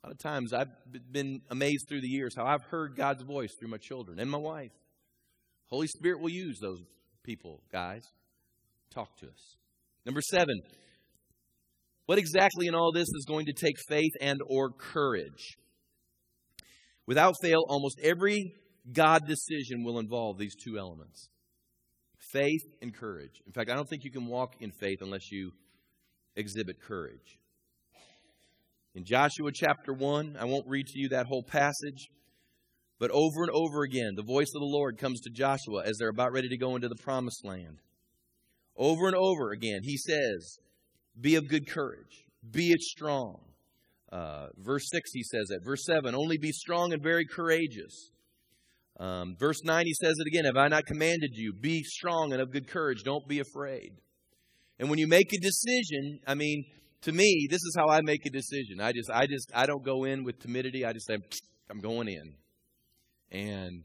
A 0.03 0.07
lot 0.07 0.13
of 0.13 0.19
times 0.19 0.53
I've 0.53 0.69
been 1.11 1.41
amazed 1.49 1.87
through 1.89 2.01
the 2.01 2.07
years 2.07 2.33
how 2.35 2.45
I've 2.45 2.63
heard 2.63 2.95
God's 2.95 3.23
voice 3.23 3.53
through 3.59 3.69
my 3.69 3.77
children 3.77 4.19
and 4.19 4.29
my 4.29 4.37
wife. 4.37 4.71
Holy 5.67 5.87
Spirit 5.87 6.21
will 6.21 6.29
use 6.29 6.59
those 6.59 6.81
people, 7.23 7.61
guys. 7.71 8.03
Talk 8.93 9.17
to 9.17 9.27
us. 9.27 9.55
Number 10.05 10.21
seven, 10.21 10.61
what 12.05 12.17
exactly 12.17 12.67
in 12.67 12.75
all 12.75 12.91
this 12.91 13.07
is 13.07 13.25
going 13.27 13.45
to 13.45 13.53
take 13.53 13.75
faith 13.87 14.13
and 14.19 14.39
or 14.47 14.71
courage? 14.71 15.57
Without 17.05 17.35
fail, 17.41 17.63
almost 17.67 17.99
every 18.03 18.53
God 18.91 19.27
decision 19.27 19.83
will 19.83 19.99
involve 19.99 20.37
these 20.37 20.55
two 20.55 20.77
elements 20.77 21.29
faith 22.31 22.61
and 22.81 22.93
courage. 22.93 23.41
In 23.45 23.53
fact, 23.53 23.69
I 23.69 23.75
don't 23.75 23.87
think 23.87 24.03
you 24.03 24.11
can 24.11 24.27
walk 24.27 24.55
in 24.59 24.71
faith 24.71 24.99
unless 25.01 25.31
you 25.31 25.51
exhibit 26.35 26.81
courage. 26.81 27.39
In 28.95 29.05
Joshua 29.05 29.51
chapter 29.53 29.93
1, 29.93 30.37
I 30.39 30.45
won't 30.45 30.67
read 30.67 30.87
to 30.87 30.99
you 30.99 31.09
that 31.09 31.27
whole 31.27 31.43
passage, 31.43 32.09
but 32.99 33.11
over 33.11 33.43
and 33.43 33.51
over 33.51 33.83
again, 33.83 34.13
the 34.15 34.23
voice 34.23 34.51
of 34.55 34.61
the 34.61 34.65
Lord 34.65 34.97
comes 34.97 35.21
to 35.21 35.29
Joshua 35.29 35.83
as 35.85 35.97
they're 35.97 36.09
about 36.09 36.33
ready 36.33 36.49
to 36.49 36.57
go 36.57 36.75
into 36.75 36.89
the 36.89 36.95
promised 36.95 37.45
land. 37.45 37.79
Over 38.79 39.07
and 39.07 39.15
over 39.15 39.51
again, 39.51 39.81
he 39.83 39.97
says, 39.97 40.57
Be 41.19 41.35
of 41.35 41.49
good 41.49 41.69
courage, 41.69 42.25
be 42.49 42.71
it 42.71 42.81
strong. 42.81 43.41
Uh, 44.11 44.47
verse 44.57 44.89
6, 44.89 45.11
he 45.13 45.21
says 45.21 45.49
that. 45.49 45.59
Verse 45.63 45.85
7, 45.85 46.15
only 46.15 46.37
be 46.37 46.51
strong 46.51 46.93
and 46.93 47.03
very 47.03 47.25
courageous. 47.25 48.09
Um, 48.99 49.35
verse 49.37 49.63
9, 49.63 49.85
he 49.85 49.93
says 49.93 50.15
it 50.17 50.27
again 50.27 50.45
Have 50.45 50.57
I 50.57 50.69
not 50.69 50.85
commanded 50.85 51.31
you? 51.33 51.53
Be 51.53 51.83
strong 51.83 52.31
and 52.31 52.41
of 52.41 52.51
good 52.51 52.67
courage. 52.67 53.03
Don't 53.03 53.27
be 53.27 53.39
afraid. 53.39 53.91
And 54.79 54.89
when 54.89 54.97
you 54.97 55.07
make 55.07 55.33
a 55.33 55.39
decision, 55.39 56.19
I 56.25 56.35
mean, 56.35 56.63
to 57.01 57.11
me, 57.11 57.47
this 57.49 57.61
is 57.61 57.75
how 57.77 57.89
I 57.89 57.99
make 58.01 58.25
a 58.25 58.29
decision. 58.29 58.79
I 58.79 58.93
just, 58.93 59.11
I 59.11 59.27
just, 59.27 59.51
I 59.53 59.65
don't 59.65 59.83
go 59.83 60.05
in 60.05 60.23
with 60.23 60.39
timidity. 60.39 60.85
I 60.85 60.93
just 60.93 61.05
say, 61.05 61.17
I'm 61.69 61.81
going 61.81 62.07
in. 62.07 62.33
And, 63.31 63.83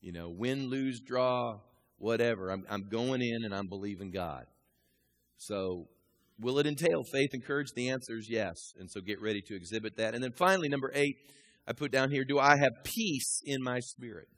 you 0.00 0.12
know, 0.12 0.30
win, 0.30 0.68
lose, 0.68 1.00
draw, 1.00 1.58
whatever. 1.98 2.50
I'm, 2.50 2.64
I'm 2.68 2.88
going 2.88 3.22
in 3.22 3.44
and 3.44 3.54
I'm 3.54 3.68
believing 3.68 4.10
God. 4.10 4.46
So, 5.38 5.88
will 6.38 6.58
it 6.58 6.66
entail 6.66 7.02
faith 7.12 7.30
and 7.32 7.44
courage? 7.44 7.68
The 7.74 7.90
answer 7.90 8.16
is 8.16 8.28
yes. 8.28 8.72
And 8.78 8.90
so 8.90 9.00
get 9.00 9.20
ready 9.20 9.42
to 9.48 9.54
exhibit 9.54 9.96
that. 9.96 10.14
And 10.14 10.22
then 10.22 10.32
finally, 10.32 10.68
number 10.68 10.90
eight, 10.94 11.16
I 11.66 11.72
put 11.72 11.90
down 11.90 12.10
here, 12.10 12.24
do 12.24 12.38
I 12.38 12.56
have 12.56 12.72
peace 12.84 13.40
in 13.44 13.62
my 13.62 13.80
spirit? 13.80 14.28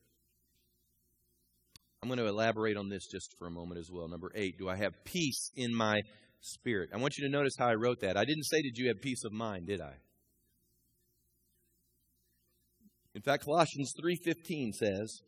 I'm 2.02 2.08
going 2.08 2.18
to 2.18 2.26
elaborate 2.26 2.76
on 2.76 2.88
this 2.88 3.06
just 3.06 3.36
for 3.38 3.46
a 3.46 3.50
moment 3.50 3.80
as 3.80 3.90
well. 3.92 4.08
Number 4.08 4.30
eight, 4.34 4.58
do 4.58 4.68
I 4.68 4.76
have 4.76 4.92
peace 5.04 5.50
in 5.56 5.74
my 5.74 6.00
spirit? 6.40 6.90
I 6.94 6.96
want 6.98 7.18
you 7.18 7.26
to 7.26 7.30
notice 7.30 7.54
how 7.58 7.66
I 7.66 7.74
wrote 7.74 8.00
that. 8.00 8.16
I 8.16 8.24
didn't 8.24 8.44
say, 8.44 8.62
did 8.62 8.78
you 8.78 8.88
have 8.88 9.02
peace 9.02 9.24
of 9.24 9.32
mind, 9.32 9.66
did 9.66 9.80
I? 9.80 9.94
In 13.14 13.22
fact, 13.22 13.44
Colossians 13.44 13.92
3:15 14.00 14.74
says, 14.74 15.22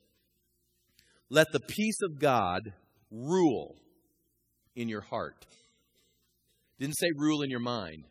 "Let 1.31 1.53
the 1.53 1.61
peace 1.61 2.01
of 2.03 2.21
God 2.21 2.75
rule 3.11 3.77
in 4.75 4.89
your 4.89 5.01
heart." 5.01 5.47
Didn't 6.79 6.99
say 6.99 7.09
rule 7.17 7.43
in 7.43 7.51
your 7.51 7.61
mind. 7.61 8.05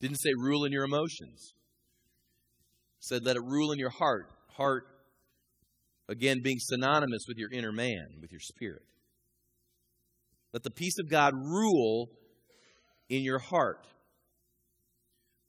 Didn't 0.00 0.20
say 0.20 0.30
rule 0.36 0.64
in 0.64 0.72
your 0.72 0.84
emotions. 0.84 1.54
said 2.98 3.24
let 3.24 3.36
it 3.36 3.42
rule 3.42 3.70
in 3.70 3.78
your 3.78 3.90
heart. 3.90 4.26
Heart 4.56 4.96
Again, 6.08 6.40
being 6.42 6.58
synonymous 6.60 7.24
with 7.26 7.36
your 7.36 7.50
inner 7.50 7.72
man, 7.72 8.18
with 8.20 8.30
your 8.30 8.40
spirit. 8.40 8.82
Let 10.52 10.62
the 10.62 10.70
peace 10.70 10.98
of 10.98 11.10
God 11.10 11.34
rule 11.34 12.08
in 13.08 13.22
your 13.22 13.40
heart. 13.40 13.86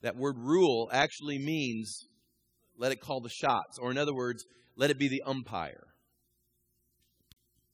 That 0.02 0.16
word 0.16 0.38
rule 0.38 0.90
actually 0.92 1.38
means 1.38 2.08
let 2.76 2.92
it 2.92 3.02
call 3.02 3.22
the 3.22 3.30
shots, 3.30 3.78
or 3.80 3.92
in 3.92 3.98
other 3.98 4.14
words, 4.14 4.46
let 4.76 4.90
it 4.90 5.00
be 5.00 5.08
the 5.08 5.22
umpire. 5.26 5.87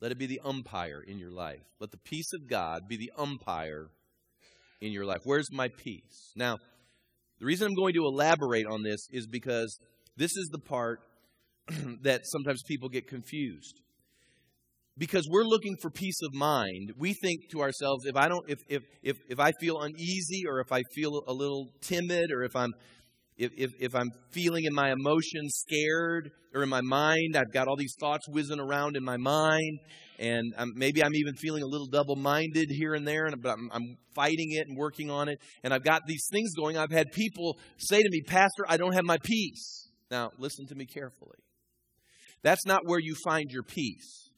Let 0.03 0.11
it 0.11 0.17
be 0.17 0.25
the 0.25 0.41
umpire 0.43 1.01
in 1.01 1.17
your 1.17 1.31
life. 1.31 1.63
Let 1.79 1.91
the 1.91 1.97
peace 1.97 2.33
of 2.33 2.49
God 2.49 2.89
be 2.89 2.97
the 2.97 3.13
umpire 3.17 3.87
in 4.81 4.91
your 4.91 5.05
life. 5.05 5.21
Where's 5.23 5.47
my 5.49 5.69
peace? 5.69 6.33
Now, 6.35 6.57
the 7.39 7.45
reason 7.45 7.67
I'm 7.67 7.73
going 7.73 7.93
to 7.93 8.03
elaborate 8.03 8.65
on 8.65 8.83
this 8.83 9.07
is 9.13 9.27
because 9.27 9.79
this 10.17 10.35
is 10.35 10.49
the 10.51 10.59
part 10.59 10.99
that 12.01 12.23
sometimes 12.25 12.63
people 12.63 12.89
get 12.89 13.07
confused. 13.07 13.79
Because 14.97 15.25
we're 15.31 15.45
looking 15.45 15.77
for 15.81 15.89
peace 15.89 16.19
of 16.21 16.33
mind, 16.33 16.91
we 16.97 17.13
think 17.13 17.49
to 17.51 17.61
ourselves, 17.61 18.05
if 18.05 18.17
I 18.17 18.27
don't, 18.27 18.43
if 18.49 18.59
if 18.67 18.83
if, 19.03 19.15
if 19.29 19.39
I 19.39 19.53
feel 19.61 19.79
uneasy, 19.79 20.43
or 20.45 20.59
if 20.59 20.73
I 20.73 20.81
feel 20.93 21.23
a 21.27 21.33
little 21.33 21.69
timid, 21.79 22.29
or 22.29 22.43
if 22.43 22.57
I'm 22.57 22.73
if, 23.37 23.51
if, 23.57 23.71
if 23.79 23.95
I'm 23.95 24.11
feeling 24.31 24.65
in 24.65 24.73
my 24.73 24.91
emotions 24.91 25.63
scared 25.67 26.31
or 26.53 26.63
in 26.63 26.69
my 26.69 26.81
mind, 26.81 27.35
I've 27.35 27.51
got 27.51 27.67
all 27.67 27.75
these 27.75 27.95
thoughts 27.99 28.27
whizzing 28.29 28.59
around 28.59 28.95
in 28.95 29.03
my 29.03 29.17
mind, 29.17 29.79
and 30.19 30.53
I'm, 30.57 30.73
maybe 30.75 31.03
I'm 31.03 31.15
even 31.15 31.33
feeling 31.35 31.63
a 31.63 31.65
little 31.67 31.87
double 31.87 32.15
minded 32.15 32.67
here 32.69 32.93
and 32.93 33.07
there, 33.07 33.25
and, 33.25 33.41
but 33.41 33.53
I'm, 33.53 33.69
I'm 33.71 33.97
fighting 34.13 34.51
it 34.51 34.67
and 34.67 34.77
working 34.77 35.09
on 35.09 35.29
it, 35.29 35.39
and 35.63 35.73
I've 35.73 35.83
got 35.83 36.03
these 36.05 36.27
things 36.31 36.53
going. 36.53 36.77
I've 36.77 36.91
had 36.91 37.11
people 37.11 37.57
say 37.77 38.01
to 38.01 38.09
me, 38.09 38.21
Pastor, 38.21 38.65
I 38.67 38.77
don't 38.77 38.93
have 38.93 39.05
my 39.05 39.17
peace. 39.23 39.89
Now, 40.11 40.31
listen 40.37 40.67
to 40.67 40.75
me 40.75 40.85
carefully. 40.85 41.39
That's 42.43 42.65
not 42.65 42.81
where 42.85 42.99
you 42.99 43.15
find 43.23 43.49
your 43.49 43.63
peace. 43.63 44.29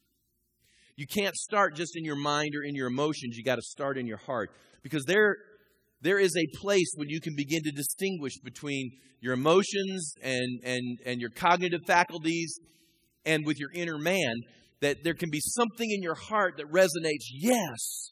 You 0.96 1.06
can't 1.06 1.36
start 1.36 1.74
just 1.74 1.96
in 1.96 2.04
your 2.04 2.16
mind 2.16 2.54
or 2.54 2.62
in 2.62 2.74
your 2.74 2.86
emotions. 2.86 3.36
You 3.36 3.44
got 3.44 3.56
to 3.56 3.62
start 3.62 3.98
in 3.98 4.06
your 4.06 4.16
heart 4.16 4.50
because 4.82 5.04
there, 5.04 5.36
there 6.00 6.18
is 6.18 6.36
a 6.36 6.58
place 6.58 6.92
when 6.96 7.08
you 7.08 7.20
can 7.20 7.34
begin 7.36 7.62
to 7.64 7.70
distinguish 7.70 8.38
between 8.42 8.90
your 9.20 9.34
emotions 9.34 10.14
and, 10.22 10.60
and, 10.62 10.98
and 11.04 11.20
your 11.20 11.30
cognitive 11.30 11.80
faculties 11.86 12.58
and 13.24 13.44
with 13.46 13.58
your 13.58 13.70
inner 13.74 13.98
man 13.98 14.34
that 14.80 15.02
there 15.02 15.14
can 15.14 15.30
be 15.30 15.40
something 15.40 15.90
in 15.90 16.02
your 16.02 16.14
heart 16.14 16.58
that 16.58 16.66
resonates, 16.70 17.24
yes, 17.32 18.10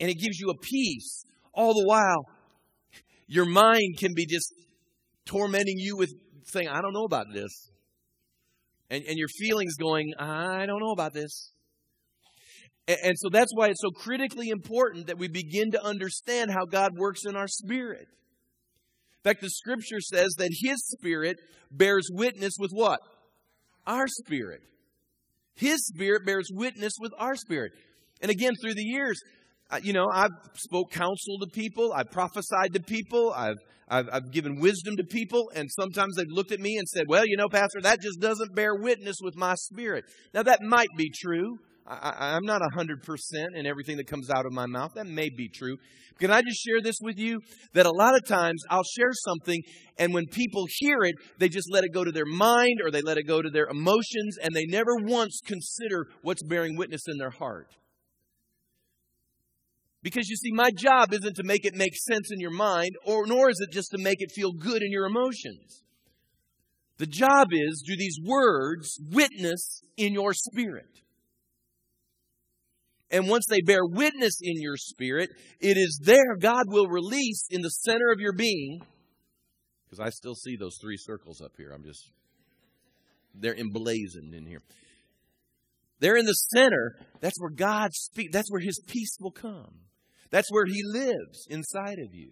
and 0.00 0.10
it 0.10 0.14
gives 0.14 0.38
you 0.38 0.50
a 0.50 0.58
peace. 0.58 1.24
All 1.54 1.72
the 1.72 1.86
while, 1.86 2.26
your 3.26 3.46
mind 3.46 3.98
can 3.98 4.12
be 4.14 4.26
just 4.26 4.52
tormenting 5.26 5.78
you 5.78 5.96
with 5.96 6.12
saying, 6.44 6.68
I 6.68 6.80
don't 6.82 6.92
know 6.92 7.04
about 7.04 7.26
this 7.32 7.70
and, 8.90 9.04
and 9.04 9.16
your 9.16 9.28
feelings 9.28 9.76
going, 9.76 10.12
I 10.18 10.66
don't 10.66 10.80
know 10.80 10.92
about 10.92 11.14
this. 11.14 11.52
And, 13.02 13.16
so 13.16 13.28
that's 13.30 13.52
why 13.54 13.68
it's 13.68 13.82
so 13.82 13.90
critically 13.90 14.48
important 14.48 15.06
that 15.06 15.18
we 15.18 15.28
begin 15.28 15.70
to 15.72 15.84
understand 15.84 16.50
how 16.50 16.64
God 16.64 16.92
works 16.96 17.24
in 17.26 17.36
our 17.36 17.48
spirit. 17.48 18.06
In 18.08 19.22
fact, 19.22 19.42
the 19.42 19.50
scripture 19.50 20.00
says 20.00 20.34
that 20.38 20.50
His 20.62 20.82
spirit 20.88 21.36
bears 21.70 22.08
witness 22.10 22.54
with 22.58 22.70
what? 22.72 23.00
Our 23.86 24.06
spirit. 24.06 24.60
His 25.54 25.86
spirit 25.86 26.24
bears 26.24 26.48
witness 26.50 26.94
with 27.00 27.12
our 27.18 27.36
spirit. 27.36 27.72
And 28.22 28.30
again, 28.30 28.54
through 28.62 28.74
the 28.74 28.82
years, 28.82 29.20
you 29.82 29.92
know, 29.92 30.06
I've 30.12 30.30
spoke 30.54 30.90
counsel 30.90 31.38
to 31.40 31.46
people, 31.52 31.92
I've 31.94 32.10
prophesied 32.10 32.72
to 32.74 32.80
people, 32.80 33.32
I've, 33.36 33.58
I've, 33.88 34.08
I've 34.12 34.32
given 34.32 34.60
wisdom 34.60 34.96
to 34.96 35.04
people, 35.04 35.50
and 35.54 35.68
sometimes 35.70 36.16
they've 36.16 36.26
looked 36.30 36.52
at 36.52 36.60
me 36.60 36.76
and 36.76 36.88
said, 36.88 37.04
well, 37.08 37.24
you 37.26 37.36
know, 37.36 37.48
Pastor, 37.48 37.80
that 37.82 38.00
just 38.00 38.20
doesn't 38.20 38.54
bear 38.54 38.74
witness 38.74 39.16
with 39.22 39.36
my 39.36 39.54
spirit. 39.54 40.04
Now, 40.32 40.42
that 40.44 40.62
might 40.62 40.88
be 40.96 41.10
true. 41.10 41.58
I, 41.90 42.36
am 42.36 42.44
not 42.44 42.62
100% 42.62 42.96
in 43.54 43.66
everything 43.66 43.96
that 43.96 44.06
comes 44.06 44.30
out 44.30 44.46
of 44.46 44.52
my 44.52 44.66
mouth. 44.66 44.92
That 44.94 45.06
may 45.06 45.28
be 45.28 45.48
true. 45.48 45.76
Can 46.20 46.30
I 46.30 46.42
just 46.42 46.62
share 46.62 46.80
this 46.80 46.98
with 47.00 47.18
you? 47.18 47.40
That 47.72 47.86
a 47.86 47.90
lot 47.90 48.14
of 48.14 48.24
times 48.24 48.62
I'll 48.70 48.84
share 48.84 49.10
something, 49.24 49.60
and 49.98 50.14
when 50.14 50.26
people 50.26 50.66
hear 50.78 50.98
it, 51.02 51.16
they 51.38 51.48
just 51.48 51.70
let 51.70 51.82
it 51.82 51.92
go 51.92 52.04
to 52.04 52.12
their 52.12 52.26
mind 52.26 52.80
or 52.84 52.90
they 52.90 53.02
let 53.02 53.18
it 53.18 53.24
go 53.24 53.42
to 53.42 53.50
their 53.50 53.66
emotions, 53.66 54.38
and 54.40 54.54
they 54.54 54.66
never 54.66 54.96
once 55.02 55.40
consider 55.44 56.06
what's 56.22 56.42
bearing 56.42 56.76
witness 56.76 57.02
in 57.08 57.18
their 57.18 57.30
heart. 57.30 57.74
Because 60.02 60.28
you 60.28 60.36
see, 60.36 60.52
my 60.52 60.70
job 60.70 61.12
isn't 61.12 61.36
to 61.36 61.42
make 61.42 61.64
it 61.64 61.74
make 61.74 61.94
sense 61.96 62.30
in 62.30 62.40
your 62.40 62.52
mind, 62.52 62.92
or 63.04 63.26
nor 63.26 63.50
is 63.50 63.60
it 63.60 63.72
just 63.72 63.90
to 63.90 63.98
make 63.98 64.20
it 64.20 64.30
feel 64.32 64.52
good 64.52 64.82
in 64.82 64.92
your 64.92 65.06
emotions. 65.06 65.82
The 66.98 67.06
job 67.06 67.48
is 67.50 67.82
do 67.86 67.96
these 67.96 68.18
words 68.24 68.98
witness 69.10 69.82
in 69.96 70.12
your 70.12 70.32
spirit? 70.34 71.00
And 73.10 73.28
once 73.28 73.44
they 73.48 73.60
bear 73.60 73.84
witness 73.84 74.38
in 74.40 74.60
your 74.60 74.76
spirit, 74.76 75.30
it 75.60 75.76
is 75.76 76.00
there 76.02 76.36
God 76.38 76.64
will 76.68 76.86
release 76.86 77.46
in 77.50 77.62
the 77.62 77.70
center 77.70 78.12
of 78.12 78.20
your 78.20 78.32
being. 78.32 78.82
Because 79.84 80.00
I 80.00 80.10
still 80.10 80.36
see 80.36 80.56
those 80.56 80.78
three 80.80 80.96
circles 80.96 81.40
up 81.40 81.52
here. 81.56 81.72
I'm 81.72 81.82
just, 81.82 82.10
they're 83.34 83.58
emblazoned 83.58 84.34
in 84.34 84.46
here. 84.46 84.62
They're 85.98 86.16
in 86.16 86.26
the 86.26 86.32
center. 86.32 86.96
That's 87.20 87.40
where 87.40 87.50
God 87.50 87.92
speaks. 87.92 88.32
That's 88.32 88.50
where 88.50 88.60
His 88.60 88.80
peace 88.86 89.16
will 89.20 89.32
come. 89.32 89.80
That's 90.30 90.50
where 90.50 90.66
He 90.66 90.82
lives 90.84 91.46
inside 91.50 91.98
of 91.98 92.14
you. 92.14 92.30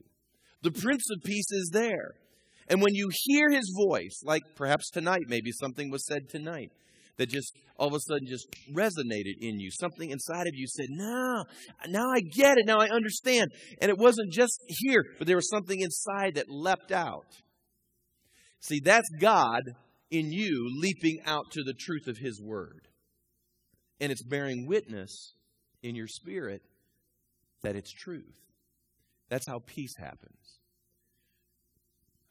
The 0.63 0.71
Prince 0.71 1.05
of 1.11 1.23
Peace 1.25 1.51
is 1.51 1.71
there. 1.73 2.15
And 2.69 2.83
when 2.83 2.95
you 2.95 3.09
hear 3.25 3.51
his 3.51 3.75
voice, 3.75 4.21
like 4.25 4.43
perhaps 4.55 4.91
tonight, 4.91 5.23
maybe 5.27 5.53
something 5.53 5.91
was 5.91 6.07
said 6.07 6.29
tonight 6.29 6.71
that 7.19 7.29
just 7.29 7.53
all 7.77 7.89
of 7.89 7.95
a 7.95 8.01
sudden 8.01 8.27
just 8.27 8.49
resonated 8.73 9.35
in 9.41 9.61
you. 9.61 9.71
Something 9.71 10.11
inside 10.11 10.47
of 10.47 10.55
you 10.55 10.67
said, 10.67 10.87
No, 10.89 11.45
now 11.89 12.11
I 12.11 12.21
get 12.21 12.59
it. 12.59 12.67
Now 12.67 12.79
I 12.79 12.89
understand. 12.89 13.51
And 13.81 13.91
it 13.91 13.99
wasn't 13.99 14.33
just 14.33 14.59
here, 14.69 15.05
but 15.19 15.27
there 15.27 15.37
was 15.37 15.51
something 15.51 15.81
inside 15.81 16.37
that 16.37 16.49
leapt 16.49 16.91
out. 16.91 17.27
See, 18.61 18.81
that's 18.81 19.09
God 19.21 19.63
in 20.11 20.33
you 20.33 20.69
leaping 20.81 21.21
out 21.27 21.51
to 21.53 21.63
the 21.63 21.75
truth 21.75 22.09
of 22.09 22.19
his 22.19 22.41
word. 22.41 22.89
And 24.01 24.11
it's 24.11 24.23
bearing 24.23 24.67
witness 24.67 25.35
in 25.83 25.95
your 25.95 26.07
spirit 26.07 26.63
that 27.63 27.77
it's 27.77 27.93
truth. 27.93 28.39
That's 29.29 29.47
how 29.47 29.61
peace 29.67 29.97
happens. 29.97 30.59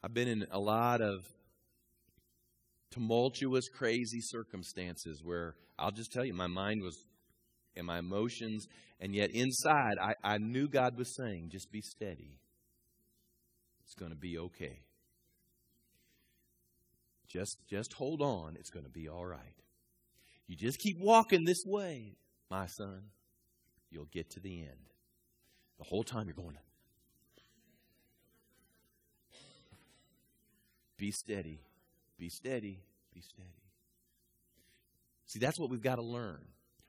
I've 0.02 0.14
been 0.14 0.28
in 0.28 0.46
a 0.50 0.58
lot 0.58 1.00
of 1.00 1.26
tumultuous, 2.90 3.68
crazy 3.68 4.20
circumstances 4.20 5.22
where 5.22 5.54
I'll 5.78 5.90
just 5.90 6.12
tell 6.12 6.24
you, 6.24 6.34
my 6.34 6.46
mind 6.46 6.82
was 6.82 6.96
and 7.76 7.86
my 7.86 7.98
emotions, 7.98 8.66
and 9.00 9.14
yet 9.14 9.30
inside 9.30 9.98
I, 10.00 10.14
I 10.24 10.38
knew 10.38 10.68
God 10.68 10.98
was 10.98 11.14
saying, 11.14 11.50
just 11.50 11.70
be 11.70 11.80
steady. 11.80 12.40
It's 13.84 13.94
going 13.94 14.10
to 14.10 14.16
be 14.16 14.36
okay. 14.38 14.80
Just, 17.28 17.58
just 17.68 17.92
hold 17.92 18.20
on. 18.20 18.56
It's 18.58 18.70
going 18.70 18.84
to 18.84 18.90
be 18.90 19.08
all 19.08 19.24
right. 19.24 19.54
You 20.46 20.56
just 20.56 20.78
keep 20.78 20.98
walking 20.98 21.44
this 21.44 21.62
way, 21.64 22.16
my 22.50 22.66
son. 22.66 23.02
You'll 23.90 24.06
get 24.06 24.30
to 24.30 24.40
the 24.40 24.60
end. 24.60 24.92
The 25.78 25.84
whole 25.84 26.02
time 26.02 26.26
you're 26.26 26.34
going, 26.34 26.54
to 26.54 26.60
be 30.96 31.12
steady. 31.12 31.60
Be 32.18 32.28
steady. 32.28 32.80
Be 33.14 33.20
steady. 33.20 33.48
See, 35.26 35.38
that's 35.38 35.58
what 35.58 35.70
we've 35.70 35.82
got 35.82 35.96
to 35.96 36.02
learn. 36.02 36.40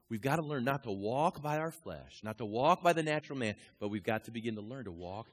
We've 0.10 0.22
got 0.22 0.38
to 0.38 0.42
learn 0.42 0.64
not 0.64 0.84
to 0.84 0.92
walk 0.92 1.42
by 1.42 1.60
our 1.60 1.72
flesh, 1.72 2.22
not 2.24 2.40
to 2.40 2.46
walk 2.46 2.82
by 2.82 2.94
the 2.94 3.04
natural 3.04 3.38
man, 3.38 3.56
but 3.80 3.90
we've 3.90 4.04
got 4.04 4.26
to 4.26 4.32
begin 4.32 4.56
to 4.56 4.62
learn 4.62 4.86
to 4.86 4.92
walk 4.92 5.28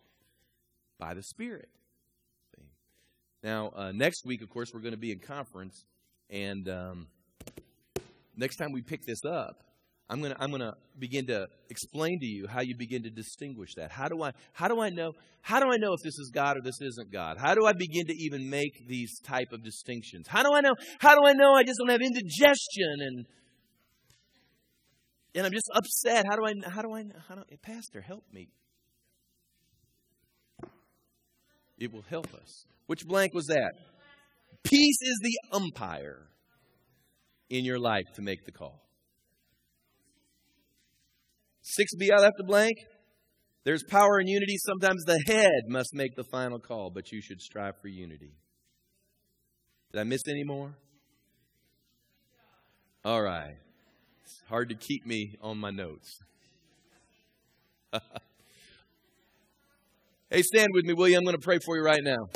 by 0.98 1.14
the 1.14 1.22
Spirit. 1.22 1.68
Now, 3.42 3.72
uh, 3.76 3.92
next 3.92 4.26
week, 4.26 4.42
of 4.42 4.50
course, 4.50 4.74
we're 4.74 4.80
going 4.80 4.94
to 4.94 4.98
be 4.98 5.12
in 5.12 5.18
conference, 5.18 5.84
and 6.30 6.68
um, 6.68 7.06
next 8.36 8.56
time 8.56 8.72
we 8.72 8.82
pick 8.82 9.06
this 9.06 9.24
up, 9.24 9.62
I'm 10.08 10.20
going 10.20 10.32
to 10.32 10.40
I'm 10.40 10.50
going 10.50 10.62
to 10.62 10.74
begin 10.98 11.26
to 11.26 11.48
explain 11.68 12.20
to 12.20 12.26
you 12.26 12.46
how 12.46 12.60
you 12.60 12.76
begin 12.76 13.02
to 13.02 13.10
distinguish 13.10 13.74
that. 13.74 13.90
How 13.90 14.06
do 14.06 14.22
I 14.22 14.32
how 14.52 14.68
do 14.68 14.80
I 14.80 14.88
know 14.88 15.12
how 15.42 15.58
do 15.58 15.66
I 15.66 15.76
know 15.78 15.92
if 15.94 16.00
this 16.04 16.18
is 16.18 16.30
God 16.32 16.56
or 16.56 16.60
this 16.62 16.80
isn't 16.80 17.12
God? 17.12 17.38
How 17.38 17.54
do 17.54 17.66
I 17.66 17.72
begin 17.72 18.06
to 18.06 18.14
even 18.16 18.48
make 18.48 18.86
these 18.86 19.18
type 19.20 19.48
of 19.52 19.64
distinctions? 19.64 20.28
How 20.28 20.44
do 20.44 20.52
I 20.52 20.60
know 20.60 20.74
how 21.00 21.14
do 21.16 21.26
I 21.26 21.32
know 21.32 21.54
I 21.54 21.64
just 21.64 21.78
don't 21.78 21.90
have 21.90 22.02
indigestion 22.02 22.96
and 23.00 23.26
and 25.34 25.46
I'm 25.46 25.52
just 25.52 25.70
upset? 25.74 26.24
How 26.28 26.36
do 26.36 26.44
I 26.46 26.70
how 26.70 26.82
do 26.82 26.92
I 26.92 27.04
how 27.28 27.34
do, 27.34 27.42
pastor 27.60 28.00
help 28.00 28.24
me? 28.32 28.48
It 31.78 31.92
will 31.92 32.04
help 32.08 32.32
us. 32.32 32.64
Which 32.86 33.04
blank 33.04 33.34
was 33.34 33.46
that? 33.46 33.72
Peace 34.62 34.98
is 35.02 35.20
the 35.20 35.38
umpire 35.52 36.28
in 37.50 37.64
your 37.64 37.78
life 37.78 38.06
to 38.14 38.22
make 38.22 38.44
the 38.46 38.52
call. 38.52 38.85
6b, 41.66 42.10
I 42.12 42.20
left 42.20 42.40
a 42.40 42.44
blank. 42.44 42.76
There's 43.64 43.82
power 43.82 44.20
in 44.20 44.28
unity. 44.28 44.56
Sometimes 44.58 45.04
the 45.04 45.20
head 45.26 45.68
must 45.68 45.92
make 45.92 46.14
the 46.14 46.22
final 46.22 46.60
call, 46.60 46.90
but 46.90 47.10
you 47.10 47.20
should 47.20 47.40
strive 47.40 47.74
for 47.82 47.88
unity. 47.88 48.34
Did 49.92 50.00
I 50.00 50.04
miss 50.04 50.22
any 50.28 50.44
more? 50.44 50.76
All 53.04 53.22
right. 53.22 53.56
It's 54.22 54.40
hard 54.48 54.68
to 54.68 54.76
keep 54.76 55.04
me 55.04 55.34
on 55.42 55.58
my 55.58 55.70
notes. 55.70 56.20
hey, 60.30 60.42
stand 60.42 60.68
with 60.72 60.84
me, 60.84 60.92
will 60.94 61.08
you? 61.08 61.16
I'm 61.16 61.24
going 61.24 61.36
to 61.36 61.42
pray 61.42 61.58
for 61.64 61.76
you 61.76 61.82
right 61.82 62.02
now. 62.02 62.28